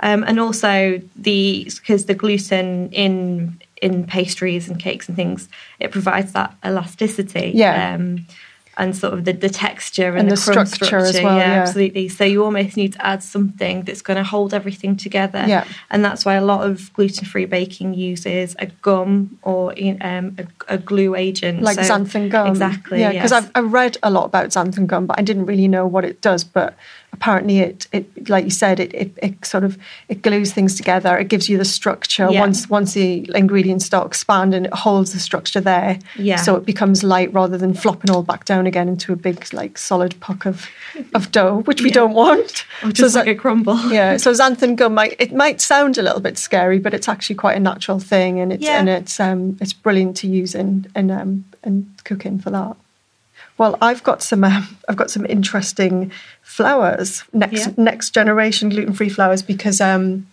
Um, 0.00 0.22
and 0.24 0.38
also 0.38 1.00
the 1.16 1.64
because 1.76 2.06
the 2.06 2.14
gluten 2.14 2.90
in 2.92 3.60
in 3.82 4.04
pastries 4.06 4.68
and 4.68 4.78
cakes 4.78 5.08
and 5.08 5.16
things, 5.16 5.48
it 5.80 5.90
provides 5.90 6.32
that 6.32 6.54
elasticity. 6.64 7.52
Yeah. 7.54 7.94
Um, 7.94 8.26
and 8.80 8.96
sort 8.96 9.12
of 9.12 9.24
the, 9.24 9.32
the 9.32 9.48
texture 9.48 10.10
and, 10.10 10.28
And 10.28 10.30
the, 10.30 10.36
the 10.36 10.52
crumb 10.52 10.66
structure 10.66 10.98
as 10.98 11.14
well, 11.20 11.36
Yeah, 11.36 11.54
yeah. 11.54 11.62
absolutely. 11.62 12.08
So 12.08 12.22
you 12.22 12.44
almost 12.44 12.76
need 12.76 12.92
to 12.92 13.04
add 13.04 13.24
something 13.24 13.82
that's 13.82 14.02
going 14.02 14.18
to 14.18 14.22
hold 14.22 14.54
everything 14.54 14.96
together. 14.96 15.44
Yeah. 15.48 15.66
And 15.90 16.04
that's 16.04 16.24
why 16.24 16.34
a 16.34 16.44
lot 16.44 16.64
of 16.64 16.92
gluten-free 16.92 17.46
baking 17.46 17.94
uses 17.94 18.54
a 18.60 18.66
gum 18.66 19.36
or 19.42 19.74
um, 20.00 20.36
a, 20.38 20.46
a 20.68 20.78
glue 20.78 21.16
agent, 21.16 21.60
like 21.62 21.74
So- 21.74 21.82
xanthan 21.92 22.30
gum. 22.30 22.46
Exactly. 22.46 23.00
Yeah, 23.00 23.10
because 23.10 23.32
yes. 23.32 23.46
I've, 23.46 23.50
I've 23.56 23.72
read 23.72 23.98
a 24.04 24.12
lot 24.12 24.26
about 24.26 24.50
xanthan 24.50 24.86
gum, 24.86 25.06
but 25.06 25.18
I 25.18 25.22
didn't 25.22 25.46
really 25.46 25.66
know 25.66 25.84
what 25.84 26.04
it 26.04 26.20
does. 26.20 26.44
But 26.44 26.74
apparently, 27.12 27.58
it, 27.60 27.86
it 27.92 28.28
like 28.28 28.44
you 28.44 28.50
said, 28.50 28.78
it, 28.80 28.94
it, 28.94 29.12
it 29.22 29.44
sort 29.44 29.64
of 29.64 29.76
it 30.08 30.22
glues 30.22 30.52
things 30.52 30.74
together. 30.74 31.16
It 31.18 31.28
gives 31.28 31.48
you 31.48 31.58
the 31.58 31.64
structure. 31.64 32.28
Yeah. 32.30 32.40
Once 32.40 32.68
once 32.70 32.94
the 32.94 33.28
ingredients 33.34 33.84
start 33.84 34.06
expanding, 34.06 34.66
it 34.66 34.74
holds 34.74 35.12
the 35.12 35.20
structure 35.20 35.60
there. 35.60 35.98
Yeah. 36.16 36.36
So 36.36 36.56
it 36.56 36.64
becomes 36.64 37.02
light 37.02 37.32
rather 37.32 37.58
than 37.58 37.74
flopping 37.74 38.10
all 38.10 38.22
back 38.22 38.44
down 38.44 38.66
again 38.66 38.88
into 38.88 39.12
a 39.12 39.16
big 39.16 39.52
like 39.52 39.78
solid 39.78 40.18
puck 40.20 40.46
of 40.46 40.66
of 41.14 41.30
dough, 41.32 41.62
which 41.64 41.80
we 41.82 41.88
Yeah. 41.88 41.94
don't 41.94 42.14
want. 42.14 42.64
Or 42.84 42.94
So 42.94 43.06
like 43.18 43.26
a 43.28 43.34
crumble. 43.34 43.78
yeah, 43.90 44.16
so 44.18 44.32
xanthan 44.32 44.76
gum 44.76 44.94
might 44.94 45.16
it 45.18 45.32
might 45.34 45.60
sound 45.60 45.98
a 45.98 46.02
little 46.02 46.20
bit 46.20 46.38
scary, 46.38 46.78
but 46.78 46.94
it's 46.94 47.08
actually 47.08 47.36
quite 47.36 47.56
a 47.56 47.60
natural 47.60 47.98
thing, 47.98 48.38
and 48.40 48.52
it's 48.52 48.64
and 48.66 48.88
it's 48.88 49.18
um 49.18 49.56
it's 49.60 49.72
brilliant 49.72 50.16
to 50.18 50.26
use 50.28 50.54
in 50.54 50.86
in 50.94 51.10
um 51.10 51.44
in 51.64 51.92
cooking 52.04 52.38
for 52.38 52.50
that. 52.50 52.76
Well, 53.56 53.76
I've 53.80 54.02
got 54.02 54.22
some 54.22 54.44
um, 54.44 54.76
I've 54.88 54.96
got 54.96 55.10
some 55.10 55.26
interesting 55.26 56.12
flours 56.42 57.24
next 57.32 57.66
Yeah. 57.66 57.72
next 57.76 58.10
generation 58.10 58.68
gluten 58.68 58.94
free 58.94 59.08
flours 59.08 59.42
because 59.42 59.80
um 59.80 60.26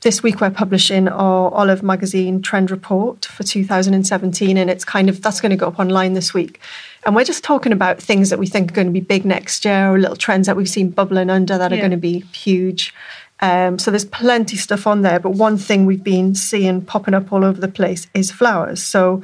this 0.00 0.22
week 0.22 0.40
we're 0.42 0.50
publishing 0.50 1.08
our 1.08 1.50
Olive 1.54 1.82
Magazine 1.82 2.42
Trend 2.42 2.70
Report 2.70 3.24
for 3.24 3.42
2017, 3.42 4.58
and 4.58 4.68
it's 4.68 4.84
kind 4.84 5.08
of 5.08 5.22
that's 5.22 5.40
going 5.40 5.48
to 5.50 5.56
go 5.56 5.66
up 5.68 5.78
online 5.78 6.12
this 6.12 6.34
week. 6.34 6.60
And 7.06 7.16
we're 7.16 7.24
just 7.24 7.42
talking 7.42 7.72
about 7.72 8.02
things 8.02 8.28
that 8.28 8.38
we 8.38 8.46
think 8.46 8.70
are 8.70 8.74
going 8.74 8.86
to 8.86 8.92
be 8.92 9.00
big 9.00 9.24
next 9.24 9.64
year, 9.64 9.90
or 9.90 9.98
little 9.98 10.16
trends 10.16 10.46
that 10.46 10.56
we've 10.56 10.68
seen 10.68 10.90
bubbling 10.90 11.30
under 11.30 11.56
that 11.56 11.72
are 11.72 11.76
going 11.78 11.90
to 11.90 11.96
be 11.96 12.20
huge. 12.34 12.92
Um, 13.40 13.78
so 13.78 13.90
there's 13.90 14.04
plenty 14.04 14.56
stuff 14.58 14.86
on 14.86 15.00
there, 15.02 15.18
but 15.18 15.30
one 15.30 15.56
thing 15.56 15.86
we've 15.86 16.04
been 16.04 16.34
seeing 16.34 16.82
popping 16.82 17.14
up 17.14 17.32
all 17.32 17.42
over 17.44 17.58
the 17.60 17.68
place 17.68 18.06
is 18.12 18.30
flours. 18.30 18.82
So 18.82 19.22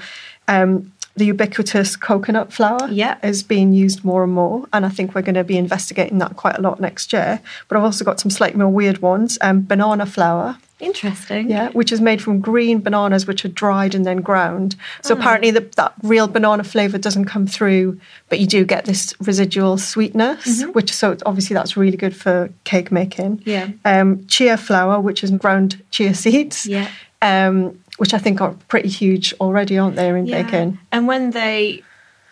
um, 0.49 0.93
the 1.17 1.27
ubiquitous 1.27 1.97
coconut 1.97 2.53
flour 2.53 2.89
Yeah. 2.91 3.17
is 3.23 3.43
being 3.43 3.73
used 3.73 4.05
more 4.05 4.23
and 4.25 4.33
more, 4.33 4.67
and 4.73 4.87
I 4.87 4.89
think 4.89 5.15
we're 5.15 5.23
going 5.23 5.35
to 5.35 5.45
be 5.45 5.57
investigating 5.59 6.19
that 6.19 6.37
quite 6.37 6.57
a 6.57 6.63
lot 6.63 6.81
next 6.81 7.13
year. 7.13 7.41
But 7.69 7.77
I've 7.77 7.85
also 7.85 8.05
got 8.05 8.21
some 8.21 8.31
slightly 8.31 8.59
more 8.59 8.69
weird 8.71 9.03
ones. 9.03 9.37
Um, 9.41 9.63
banana 9.63 10.07
flour. 10.07 10.57
Interesting. 10.83 11.51
yeah, 11.51 11.69
which 11.73 11.93
is 11.93 12.01
made 12.01 12.23
from 12.23 12.41
green 12.41 12.81
bananas 12.81 13.27
which 13.27 13.45
are 13.45 13.49
dried 13.49 13.95
and 13.95 14.07
then 14.07 14.23
ground. 14.23 14.77
So 15.03 15.15
Ah. 15.15 15.19
apparently 15.19 15.51
the, 15.51 15.69
that 15.77 15.93
real 16.03 16.27
banana 16.27 16.65
flavour 16.65 16.97
doesn't 16.97 17.27
come 17.27 17.47
through, 17.47 18.01
but 18.31 18.39
you 18.41 18.47
do 18.47 18.65
get 18.65 18.87
this 18.87 19.13
residual 19.21 19.77
sweetness, 19.77 20.63
Mm-hmm. 20.63 20.71
which 20.73 20.91
so 20.95 21.17
obviously 21.27 21.53
that's 21.53 21.77
really 21.77 21.99
good 21.99 22.17
for 22.17 22.49
cake 22.65 22.91
making. 22.91 23.43
Yeah. 23.45 23.69
Um, 23.85 24.27
chia 24.27 24.57
flour, 24.57 24.99
which 25.01 25.23
is 25.23 25.31
ground 25.33 25.83
chia 25.91 26.15
seeds. 26.15 26.65
Yeah. 26.67 26.89
Um, 27.21 27.79
which 28.01 28.15
I 28.15 28.19
think 28.19 28.41
are 28.41 28.55
pretty 28.69 28.89
huge 28.89 29.35
already, 29.43 29.77
aren't 29.77 29.97
they, 29.97 30.09
in 30.09 30.25
Yeah. 30.27 30.43
baking? 30.43 30.79
And 30.91 31.07
when 31.07 31.33
they 31.33 31.83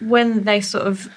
when 0.00 0.44
they 0.44 0.60
sort 0.62 0.86
of 0.86 1.08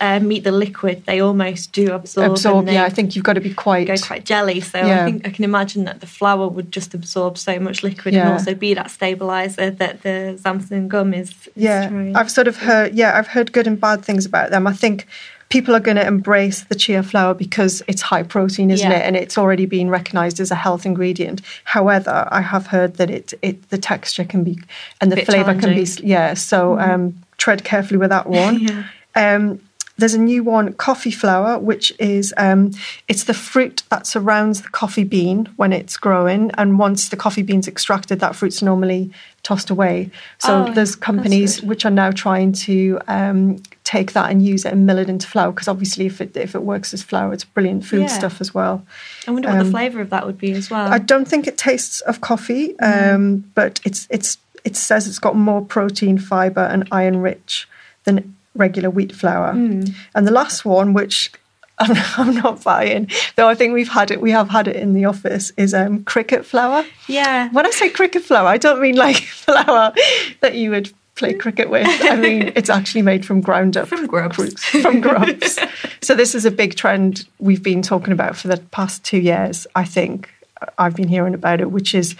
uh, 0.00 0.18
meet 0.20 0.42
the 0.42 0.50
liquid, 0.50 1.04
they 1.06 1.20
almost 1.20 1.70
do 1.72 1.92
absorb. 1.92 2.32
Absorb, 2.32 2.68
yeah. 2.68 2.82
I 2.84 2.88
think 2.88 3.14
you've 3.14 3.24
got 3.24 3.34
to 3.34 3.40
be 3.40 3.54
quite. 3.54 3.86
go 3.86 3.94
quite 3.96 4.24
jelly. 4.24 4.60
So 4.60 4.78
Yeah. 4.78 5.02
I 5.02 5.04
think 5.04 5.26
I 5.28 5.30
can 5.30 5.44
imagine 5.44 5.84
that 5.84 6.00
the 6.00 6.06
flour 6.08 6.48
would 6.48 6.72
just 6.72 6.94
absorb 6.94 7.38
so 7.38 7.60
much 7.60 7.84
liquid 7.84 8.14
and 8.14 8.28
also 8.28 8.54
be 8.54 8.74
that 8.74 8.90
stabilizer 8.90 9.70
that 9.70 10.02
the 10.02 10.36
xanthan 10.42 10.88
gum 10.88 11.14
is. 11.14 11.32
yeah 11.54 11.88
i've 12.16 12.30
sort 12.30 12.48
of 12.48 12.56
heard 12.56 12.92
yeah 12.94 13.16
i've 13.18 13.28
heard 13.28 13.52
good 13.52 13.66
and 13.68 13.78
bad 13.80 14.04
things 14.04 14.26
about 14.26 14.50
them 14.50 14.66
i 14.66 14.72
think 14.72 15.06
people 15.48 15.74
are 15.76 15.80
going 15.80 15.96
to 15.96 16.06
embrace 16.06 16.64
the 16.64 16.74
chia 16.74 17.02
flour 17.02 17.32
because 17.34 17.82
it's 17.86 18.02
high 18.02 18.22
protein 18.22 18.70
isn't 18.70 18.90
Yeah. 18.90 18.98
it? 18.98 19.02
And 19.02 19.16
it's 19.16 19.38
already 19.38 19.66
been 19.66 19.88
recognized 19.90 20.40
as 20.40 20.50
a 20.50 20.54
health 20.56 20.84
ingredient. 20.86 21.40
However 21.64 22.28
i 22.30 22.40
have 22.40 22.66
heard 22.68 22.94
that 22.96 23.10
it, 23.10 23.32
it 23.42 23.68
the 23.70 23.78
texture 23.78 24.24
can 24.24 24.42
be 24.44 24.58
and 25.00 25.12
the 25.12 25.24
flavor 25.24 25.54
can 25.54 25.74
be 25.74 25.86
yeah 26.02 26.34
so 26.34 26.78
um, 26.78 27.14
tread 27.38 27.64
carefully 27.64 27.98
with 27.98 28.10
that 28.10 28.26
one. 28.28 28.54
Yeah. 28.66 28.84
um, 29.14 29.60
there's 29.98 30.12
a 30.12 30.18
new 30.20 30.44
one, 30.44 30.74
coffee 30.74 31.10
flour, 31.10 31.58
which 31.58 31.90
is 31.98 32.34
um, 32.36 32.72
it's 33.08 33.24
the 33.24 33.32
fruit 33.32 33.82
that 33.88 34.06
surrounds 34.06 34.60
the 34.60 34.68
coffee 34.68 35.04
bean 35.04 35.48
when 35.56 35.72
it's 35.72 35.96
growing, 35.96 36.50
and 36.58 36.78
once 36.78 37.08
the 37.08 37.16
coffee 37.16 37.40
bean's 37.42 37.66
extracted, 37.66 38.20
that 38.20 38.36
fruit's 38.36 38.60
normally 38.60 39.10
tossed 39.42 39.70
away. 39.70 40.10
So 40.38 40.66
Oh, 40.68 40.72
there's 40.74 40.94
companies 40.96 41.62
which 41.62 41.86
are 41.86 41.90
now 41.90 42.10
trying 42.10 42.52
to 42.68 43.00
um, 43.08 43.56
take 43.86 44.12
that 44.14 44.30
and 44.32 44.44
use 44.44 44.64
it 44.64 44.72
and 44.72 44.84
mill 44.84 44.98
it 44.98 45.08
into 45.08 45.28
flour 45.28 45.52
because 45.52 45.68
obviously 45.68 46.06
if 46.06 46.20
it 46.20 46.36
if 46.36 46.54
it 46.56 46.62
works 46.62 46.92
as 46.92 47.02
flour, 47.04 47.32
it's 47.32 47.44
brilliant 47.44 47.84
food 47.84 48.00
Yeah. 48.02 48.06
stuff 48.08 48.40
as 48.40 48.52
well. 48.52 48.84
I 49.28 49.30
wonder 49.30 49.48
what 49.48 49.54
the 49.54 49.60
um, 49.60 49.70
flavour 49.70 50.00
of 50.00 50.10
that 50.10 50.26
would 50.26 50.38
be 50.38 50.50
as 50.52 50.68
well. 50.70 50.92
I 50.92 50.98
don't 50.98 51.28
think 51.28 51.46
it 51.46 51.56
tastes 51.56 52.00
of 52.02 52.20
coffee, 52.20 52.74
Mm. 52.82 53.14
um, 53.14 53.44
but 53.54 53.80
it's 53.84 54.08
it's 54.10 54.38
it 54.64 54.74
says 54.74 55.06
it's 55.06 55.20
got 55.20 55.36
more 55.36 55.62
protein, 55.64 56.18
fiber, 56.18 56.62
and 56.62 56.88
iron 56.90 57.18
rich 57.18 57.68
than 58.04 58.34
regular 58.56 58.90
wheat 58.90 59.12
flour. 59.14 59.52
Mm. 59.54 59.94
And 60.14 60.26
the 60.26 60.32
last 60.32 60.64
one, 60.64 60.92
which 60.92 61.30
I'm, 61.78 61.94
I'm 62.16 62.34
not 62.34 62.64
buying, 62.64 63.08
though 63.36 63.48
I 63.48 63.54
think 63.54 63.74
we've 63.74 63.86
had 64.00 64.10
it, 64.10 64.20
we 64.20 64.30
have 64.32 64.48
had 64.48 64.66
it 64.66 64.76
in 64.76 64.94
the 64.94 65.04
office, 65.04 65.52
is 65.56 65.74
um, 65.74 66.02
cricket 66.04 66.44
flour. 66.46 66.84
yeah. 67.06 67.50
When 67.52 67.66
I 67.66 67.70
say 67.70 67.90
cricket 67.90 68.22
flour, 68.24 68.48
I 68.48 68.56
don't 68.56 68.80
mean 68.80 68.96
like 68.96 69.16
flour 69.44 69.92
that 70.40 70.54
you 70.54 70.70
would 70.70 70.90
play 71.16 71.34
cricket 71.34 71.68
with. 71.70 71.86
I 72.02 72.16
mean 72.16 72.52
it's 72.56 72.70
actually 72.70 73.02
made 73.02 73.26
from 73.26 73.40
ground 73.40 73.76
up 73.76 73.88
From 73.88 74.06
grubs. 74.06 74.36
fruits, 74.36 74.64
from 74.64 75.00
grubs. 75.00 75.58
so 76.02 76.14
this 76.14 76.34
is 76.34 76.44
a 76.44 76.50
big 76.50 76.76
trend 76.76 77.26
we've 77.38 77.62
been 77.62 77.82
talking 77.82 78.12
about 78.12 78.36
for 78.36 78.48
the 78.48 78.58
past 78.70 79.04
two 79.04 79.18
years. 79.18 79.66
I 79.74 79.84
think 79.84 80.30
I've 80.78 80.94
been 80.94 81.08
hearing 81.08 81.34
about 81.34 81.60
it, 81.60 81.70
which 81.70 81.94
is 81.94 82.14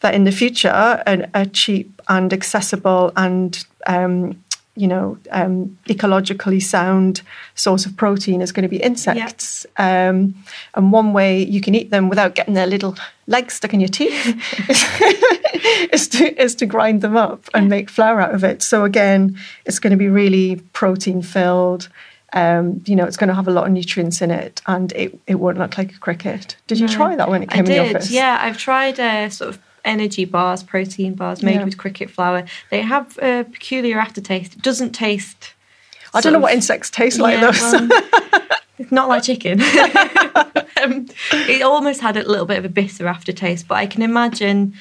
that 0.00 0.14
in 0.14 0.24
the 0.24 0.32
future, 0.32 1.02
an, 1.06 1.30
a 1.34 1.44
cheap 1.46 2.00
and 2.08 2.32
accessible 2.32 3.12
and 3.16 3.64
um, 3.86 4.42
you 4.78 4.86
know 4.86 5.18
um, 5.30 5.76
ecologically 5.88 6.62
sound 6.62 7.22
source 7.54 7.84
of 7.86 7.96
protein 7.96 8.40
is 8.40 8.52
going 8.52 8.62
to 8.62 8.68
be 8.68 8.82
insects. 8.82 9.66
Um, 9.76 10.34
and 10.74 10.92
one 10.92 11.12
way 11.12 11.42
you 11.44 11.60
can 11.60 11.74
eat 11.74 11.90
them 11.90 12.08
without 12.08 12.34
getting 12.34 12.54
their 12.54 12.66
little 12.66 12.96
legs 13.26 13.54
stuck 13.54 13.74
in 13.74 13.80
your 13.80 13.88
teeth 13.88 14.26
is 15.92 16.08
to 16.08 16.42
is 16.42 16.54
to 16.56 16.66
grind 16.66 17.00
them 17.02 17.16
up 17.16 17.48
and 17.54 17.68
make 17.68 17.90
flour 17.90 18.20
out 18.20 18.34
of 18.34 18.44
it. 18.44 18.62
So 18.62 18.84
again, 18.84 19.36
it's 19.64 19.78
going 19.78 19.90
to 19.90 19.96
be 19.96 20.08
really 20.08 20.56
protein 20.72 21.22
filled. 21.22 21.88
Um, 22.34 22.82
you 22.84 22.94
know, 22.94 23.04
it's 23.04 23.16
going 23.16 23.28
to 23.28 23.34
have 23.34 23.48
a 23.48 23.50
lot 23.50 23.66
of 23.66 23.72
nutrients 23.72 24.20
in 24.20 24.30
it, 24.30 24.60
and 24.66 24.92
it, 24.92 25.18
it 25.26 25.36
won't 25.36 25.56
look 25.56 25.78
like 25.78 25.94
a 25.94 25.98
cricket. 25.98 26.56
Did 26.66 26.78
you 26.78 26.86
No. 26.86 26.92
try 26.92 27.16
that 27.16 27.30
when 27.30 27.42
it 27.42 27.48
I 27.50 27.54
came 27.56 27.64
in 27.66 27.72
the 27.72 27.78
office? 27.96 28.10
Yeah, 28.10 28.38
I've 28.38 28.58
tried 28.58 29.00
uh, 29.00 29.30
sort 29.30 29.48
of 29.54 29.58
energy 29.84 30.24
bars, 30.24 30.62
protein 30.62 31.14
bars 31.14 31.42
made 31.42 31.54
Yeah. 31.56 31.64
with 31.64 31.78
cricket 31.78 32.10
flour. 32.10 32.44
They 32.70 32.80
have 32.82 33.18
a 33.22 33.44
peculiar 33.44 33.98
aftertaste. 33.98 34.54
It 34.54 34.62
doesn't 34.62 34.92
taste. 34.92 35.52
I 36.14 36.20
don't 36.20 36.32
know 36.32 36.38
of- 36.38 36.42
what 36.44 36.54
insects 36.54 36.90
taste 36.90 37.18
like 37.18 37.38
Yeah, 37.40 37.50
though. 37.50 37.88
well, 37.88 38.02
it's 38.78 38.92
not 38.92 39.08
like 39.08 39.22
chicken. 39.24 39.60
um, 40.82 41.06
it 41.32 41.62
almost 41.62 42.00
had 42.00 42.16
a 42.16 42.22
little 42.28 42.46
bit 42.46 42.58
of 42.58 42.64
a 42.64 42.68
bitter 42.68 43.06
aftertaste, 43.06 43.68
but 43.68 43.74
I 43.76 43.86
can 43.86 44.02
imagine 44.02 44.74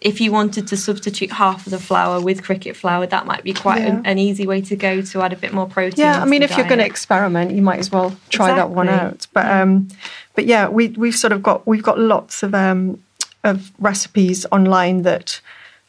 if 0.00 0.20
you 0.20 0.32
wanted 0.32 0.66
to 0.66 0.76
substitute 0.76 1.30
half 1.30 1.64
of 1.64 1.70
the 1.70 1.78
flour 1.78 2.20
with 2.20 2.42
cricket 2.42 2.74
flour, 2.74 3.06
that 3.06 3.24
might 3.24 3.44
be 3.44 3.52
quite 3.52 3.82
an, 3.82 4.02
Yeah. 4.02 4.10
an 4.10 4.18
easy 4.18 4.48
way 4.48 4.60
to 4.62 4.74
go 4.74 5.00
to 5.00 5.22
add 5.22 5.32
a 5.32 5.36
bit 5.36 5.52
more 5.52 5.66
protein. 5.68 6.04
Yeah, 6.04 6.20
I 6.20 6.24
mean, 6.24 6.42
if 6.42 6.56
you're 6.56 6.66
going 6.66 6.80
to 6.80 6.84
experiment, 6.86 7.52
you 7.52 7.62
might 7.62 7.78
as 7.78 7.92
well 7.92 8.12
try 8.28 8.52
that 8.56 8.70
one 8.70 8.88
out. 8.88 9.28
But 9.32 9.46
um, 9.46 9.86
but 10.34 10.46
yeah, 10.46 10.66
we 10.68 10.88
we've 10.88 11.14
sort 11.14 11.32
of 11.32 11.40
got 11.44 11.68
we've 11.68 11.84
got 11.84 12.00
lots 12.00 12.42
of 12.42 12.52
um, 12.52 13.00
of 13.44 13.72
recipes 13.78 14.46
online 14.52 15.02
that 15.02 15.40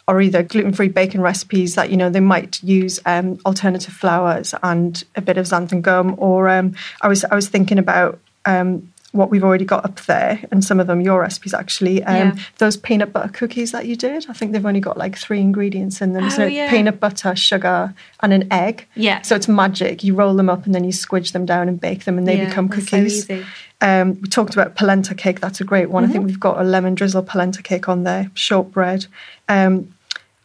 are 0.07 0.21
either 0.21 0.43
gluten 0.43 0.73
free 0.73 0.89
bacon 0.89 1.21
recipes 1.21 1.75
that 1.75 1.89
you 1.89 1.97
know 1.97 2.09
they 2.09 2.19
might 2.19 2.61
use 2.61 2.99
um, 3.05 3.39
alternative 3.45 3.93
flours 3.93 4.53
and 4.61 5.03
a 5.15 5.21
bit 5.21 5.37
of 5.37 5.45
xanthan 5.45 5.81
gum, 5.81 6.15
or 6.17 6.49
um, 6.49 6.75
I 7.01 7.07
was 7.07 7.23
I 7.25 7.35
was 7.35 7.49
thinking 7.49 7.77
about. 7.77 8.19
Um, 8.45 8.92
what 9.13 9.29
we've 9.29 9.43
already 9.43 9.63
got 9.63 9.85
up 9.85 10.01
there, 10.01 10.39
and 10.51 10.63
some 10.65 10.79
of 10.79 10.87
them 10.87 10.99
your 10.99 11.21
recipes 11.21 11.53
actually. 11.53 12.03
Um, 12.03 12.15
Yeah. 12.15 12.35
Those 12.57 12.75
peanut 12.77 13.13
butter 13.13 13.31
cookies 13.31 13.71
that 13.71 13.85
you 13.85 13.95
did, 13.95 14.25
I 14.29 14.33
think 14.33 14.51
they've 14.51 14.65
only 14.65 14.79
got 14.79 14.97
like 14.97 15.15
three 15.17 15.39
ingredients 15.39 16.01
in 16.01 16.13
them. 16.13 16.25
Oh, 16.25 16.29
so 16.29 16.45
yeah. 16.45 16.69
peanut 16.69 16.99
butter, 16.99 17.35
sugar, 17.35 17.93
and 18.21 18.33
an 18.33 18.51
egg. 18.51 18.85
Yeah. 18.95 19.21
So 19.21 19.35
it's 19.35 19.47
magic. 19.47 20.03
You 20.03 20.15
roll 20.15 20.33
them 20.33 20.49
up 20.49 20.65
and 20.65 20.73
then 20.75 20.83
you 20.83 20.91
squidge 20.91 21.31
them 21.31 21.45
down 21.45 21.69
and 21.69 21.79
bake 21.79 22.03
them, 22.05 22.17
and 22.17 22.27
they 22.27 22.37
Yeah, 22.37 22.49
become 22.49 22.67
so 22.69 22.75
cookies. 22.75 23.29
easy. 23.29 23.45
Um, 23.81 24.19
we 24.21 24.27
talked 24.29 24.53
about 24.53 24.75
polenta 24.75 25.13
cake. 25.13 25.39
That's 25.41 25.61
a 25.61 25.63
great 25.63 25.89
one. 25.89 26.03
I 26.03 26.07
Mm-hmm. 26.07 26.13
think 26.13 26.25
we've 26.25 26.39
got 26.39 26.59
a 26.59 26.63
lemon 26.63 26.95
drizzle 26.95 27.23
polenta 27.23 27.61
cake 27.61 27.87
on 27.87 28.03
there. 28.03 28.31
Shortbread. 28.33 29.05
Um, 29.47 29.93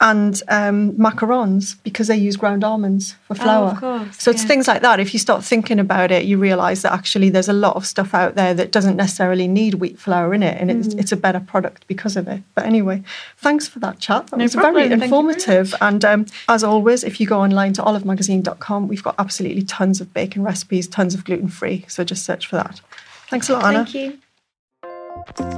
and 0.00 0.40
um, 0.46 0.92
macarons 0.92 1.74
because 1.82 2.06
they 2.06 2.16
use 2.16 2.36
ground 2.36 2.62
almonds 2.62 3.16
for 3.26 3.34
flour. 3.34 3.68
Oh, 3.68 3.72
of 3.72 3.80
course, 3.80 4.22
so 4.22 4.30
it's 4.30 4.42
yeah. 4.42 4.48
things 4.48 4.68
like 4.68 4.82
that. 4.82 5.00
If 5.00 5.12
you 5.12 5.18
start 5.18 5.42
thinking 5.44 5.80
about 5.80 6.12
it, 6.12 6.24
you 6.24 6.38
realise 6.38 6.82
that 6.82 6.92
actually 6.92 7.30
there's 7.30 7.48
a 7.48 7.52
lot 7.52 7.74
of 7.74 7.84
stuff 7.84 8.14
out 8.14 8.36
there 8.36 8.54
that 8.54 8.70
doesn't 8.70 8.94
necessarily 8.96 9.48
need 9.48 9.74
wheat 9.74 9.98
flour 9.98 10.32
in 10.34 10.42
it, 10.44 10.60
and 10.60 10.70
it's, 10.70 10.94
Mm. 10.94 11.00
it's 11.00 11.10
a 11.10 11.16
better 11.16 11.40
product 11.40 11.84
because 11.88 12.16
of 12.16 12.28
it. 12.28 12.42
But 12.54 12.64
anyway, 12.66 13.02
thanks 13.38 13.66
for 13.66 13.80
that 13.80 13.98
chat. 13.98 14.28
That 14.28 14.36
No 14.36 14.44
was 14.44 14.54
problem. 14.54 14.74
very 14.74 14.88
Thank 14.88 15.02
you 15.02 15.08
very 15.08 15.18
informative. 15.20 15.74
and 15.80 16.04
um, 16.04 16.26
as 16.48 16.62
always, 16.62 17.02
if 17.02 17.20
you 17.20 17.26
go 17.26 17.40
online 17.40 17.72
to 17.72 17.82
olivemagazine.com, 17.82 18.86
we've 18.86 19.02
got 19.02 19.16
absolutely 19.18 19.62
tons 19.62 20.00
of 20.00 20.14
bacon 20.14 20.44
recipes, 20.44 20.86
tons 20.86 21.14
of 21.14 21.24
gluten 21.24 21.48
free. 21.48 21.84
So 21.88 22.04
just 22.04 22.24
search 22.24 22.46
for 22.46 22.54
that. 22.54 22.80
Thanks 23.30 23.48
a 23.48 23.54
lot, 23.54 23.64
Anna. 23.64 23.84
Thank 23.84 23.94
you. 23.94 24.18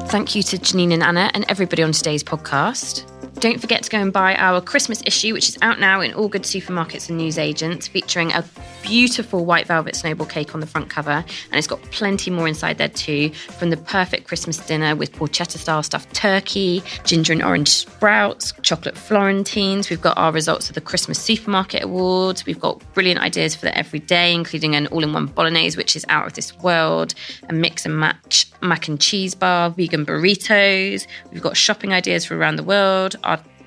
Thank 0.08 0.34
you 0.34 0.42
to 0.44 0.56
Janine 0.56 0.94
and 0.94 1.02
Anna 1.02 1.30
and 1.34 1.44
everybody 1.48 1.82
on 1.82 1.92
today's 1.92 2.24
podcast. 2.24 3.04
Don't 3.40 3.58
forget 3.58 3.82
to 3.84 3.90
go 3.90 3.96
and 3.96 4.12
buy 4.12 4.34
our 4.34 4.60
Christmas 4.60 5.02
issue, 5.06 5.32
which 5.32 5.48
is 5.48 5.56
out 5.62 5.80
now 5.80 6.02
in 6.02 6.12
all 6.12 6.28
good 6.28 6.42
supermarkets 6.42 7.08
and 7.08 7.16
newsagents, 7.16 7.88
featuring 7.88 8.32
a 8.32 8.44
beautiful 8.82 9.46
white 9.46 9.66
velvet 9.66 9.96
snowball 9.96 10.26
cake 10.26 10.54
on 10.54 10.60
the 10.60 10.66
front 10.66 10.90
cover. 10.90 11.10
And 11.10 11.54
it's 11.54 11.66
got 11.66 11.80
plenty 11.84 12.30
more 12.30 12.46
inside 12.46 12.76
there 12.76 12.90
too, 12.90 13.30
from 13.30 13.70
the 13.70 13.78
perfect 13.78 14.26
Christmas 14.28 14.58
dinner 14.58 14.94
with 14.94 15.12
porchetta 15.12 15.56
style 15.56 15.82
stuffed 15.82 16.14
turkey, 16.14 16.82
ginger 17.04 17.32
and 17.32 17.42
orange 17.42 17.70
sprouts, 17.70 18.52
chocolate 18.60 18.98
Florentines. 18.98 19.88
We've 19.88 20.02
got 20.02 20.18
our 20.18 20.32
results 20.32 20.68
of 20.68 20.74
the 20.74 20.82
Christmas 20.82 21.18
Supermarket 21.18 21.84
Awards. 21.84 22.44
We've 22.44 22.60
got 22.60 22.82
brilliant 22.92 23.20
ideas 23.20 23.54
for 23.54 23.64
the 23.64 23.76
everyday, 23.76 24.34
including 24.34 24.74
an 24.76 24.86
all 24.88 25.02
in 25.02 25.14
one 25.14 25.24
bolognese, 25.24 25.78
which 25.78 25.96
is 25.96 26.04
out 26.10 26.26
of 26.26 26.34
this 26.34 26.54
world, 26.58 27.14
a 27.48 27.54
mix 27.54 27.86
and 27.86 27.98
match 27.98 28.50
mac 28.62 28.88
and 28.88 29.00
cheese 29.00 29.34
bar, 29.34 29.70
vegan 29.70 30.04
burritos. 30.04 31.06
We've 31.32 31.42
got 31.42 31.56
shopping 31.56 31.92
ideas 31.94 32.26
for 32.26 32.36
around 32.36 32.56
the 32.56 32.62
world, 32.62 33.16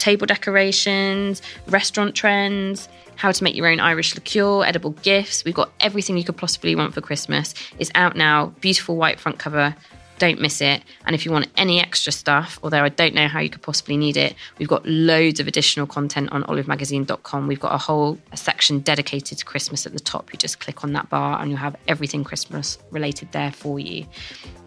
table 0.03 0.27
decorations, 0.27 1.41
restaurant 1.67 2.13
trends, 2.13 2.89
how 3.15 3.31
to 3.31 3.43
make 3.43 3.55
your 3.55 3.67
own 3.67 3.79
Irish 3.79 4.15
liqueur, 4.15 4.65
edible 4.65 4.91
gifts. 5.01 5.45
We've 5.45 5.55
got 5.55 5.71
everything 5.79 6.17
you 6.17 6.25
could 6.25 6.35
possibly 6.35 6.75
want 6.75 6.93
for 6.93 6.99
Christmas. 6.99 7.53
It's 7.79 7.91
out 7.95 8.17
now, 8.17 8.47
beautiful 8.59 8.97
white 8.97 9.17
front 9.17 9.39
cover. 9.39 9.73
Don't 10.19 10.39
miss 10.39 10.61
it. 10.61 10.83
And 11.05 11.15
if 11.15 11.25
you 11.25 11.31
want 11.31 11.47
any 11.57 11.79
extra 11.79 12.11
stuff, 12.11 12.59
although 12.63 12.83
I 12.83 12.89
don't 12.89 13.13
know 13.13 13.27
how 13.27 13.39
you 13.39 13.49
could 13.49 13.61
possibly 13.61 13.97
need 13.97 14.17
it, 14.17 14.35
we've 14.57 14.67
got 14.67 14.85
loads 14.85 15.39
of 15.39 15.47
additional 15.47 15.87
content 15.87 16.31
on 16.31 16.43
olivemagazine.com. 16.43 17.47
We've 17.47 17.59
got 17.59 17.73
a 17.73 17.77
whole 17.77 18.17
a 18.31 18.37
section 18.37 18.79
dedicated 18.79 19.37
to 19.39 19.45
Christmas 19.45 19.85
at 19.85 19.93
the 19.93 19.99
top. 19.99 20.31
You 20.31 20.39
just 20.39 20.59
click 20.59 20.83
on 20.83 20.93
that 20.93 21.09
bar 21.09 21.41
and 21.41 21.49
you'll 21.49 21.59
have 21.59 21.75
everything 21.87 22.23
Christmas 22.23 22.77
related 22.91 23.31
there 23.31 23.51
for 23.51 23.79
you. 23.79 24.05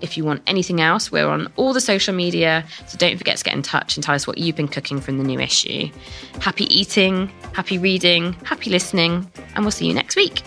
If 0.01 0.16
you 0.16 0.24
want 0.24 0.42
anything 0.47 0.80
else, 0.80 1.11
we're 1.11 1.28
on 1.28 1.51
all 1.57 1.72
the 1.72 1.80
social 1.80 2.14
media. 2.14 2.64
So 2.86 2.99
don't 2.99 3.16
forget 3.16 3.36
to 3.38 3.44
get 3.44 3.55
in 3.55 3.62
touch 3.62 3.97
and 3.97 4.05
tell 4.05 4.14
us 4.14 4.26
what 4.26 4.38
you've 4.38 4.57
been 4.57 4.68
cooking 4.68 5.01
from 5.01 5.18
the 5.18 5.24
new 5.24 5.40
issue. 5.40 5.88
Happy 6.40 6.64
eating, 6.74 7.28
happy 7.53 7.78
reading, 7.78 8.34
happy 8.44 8.70
listening, 8.70 9.30
and 9.55 9.64
we'll 9.64 9.70
see 9.70 9.86
you 9.86 9.94
next 9.94 10.16
week. 10.16 10.42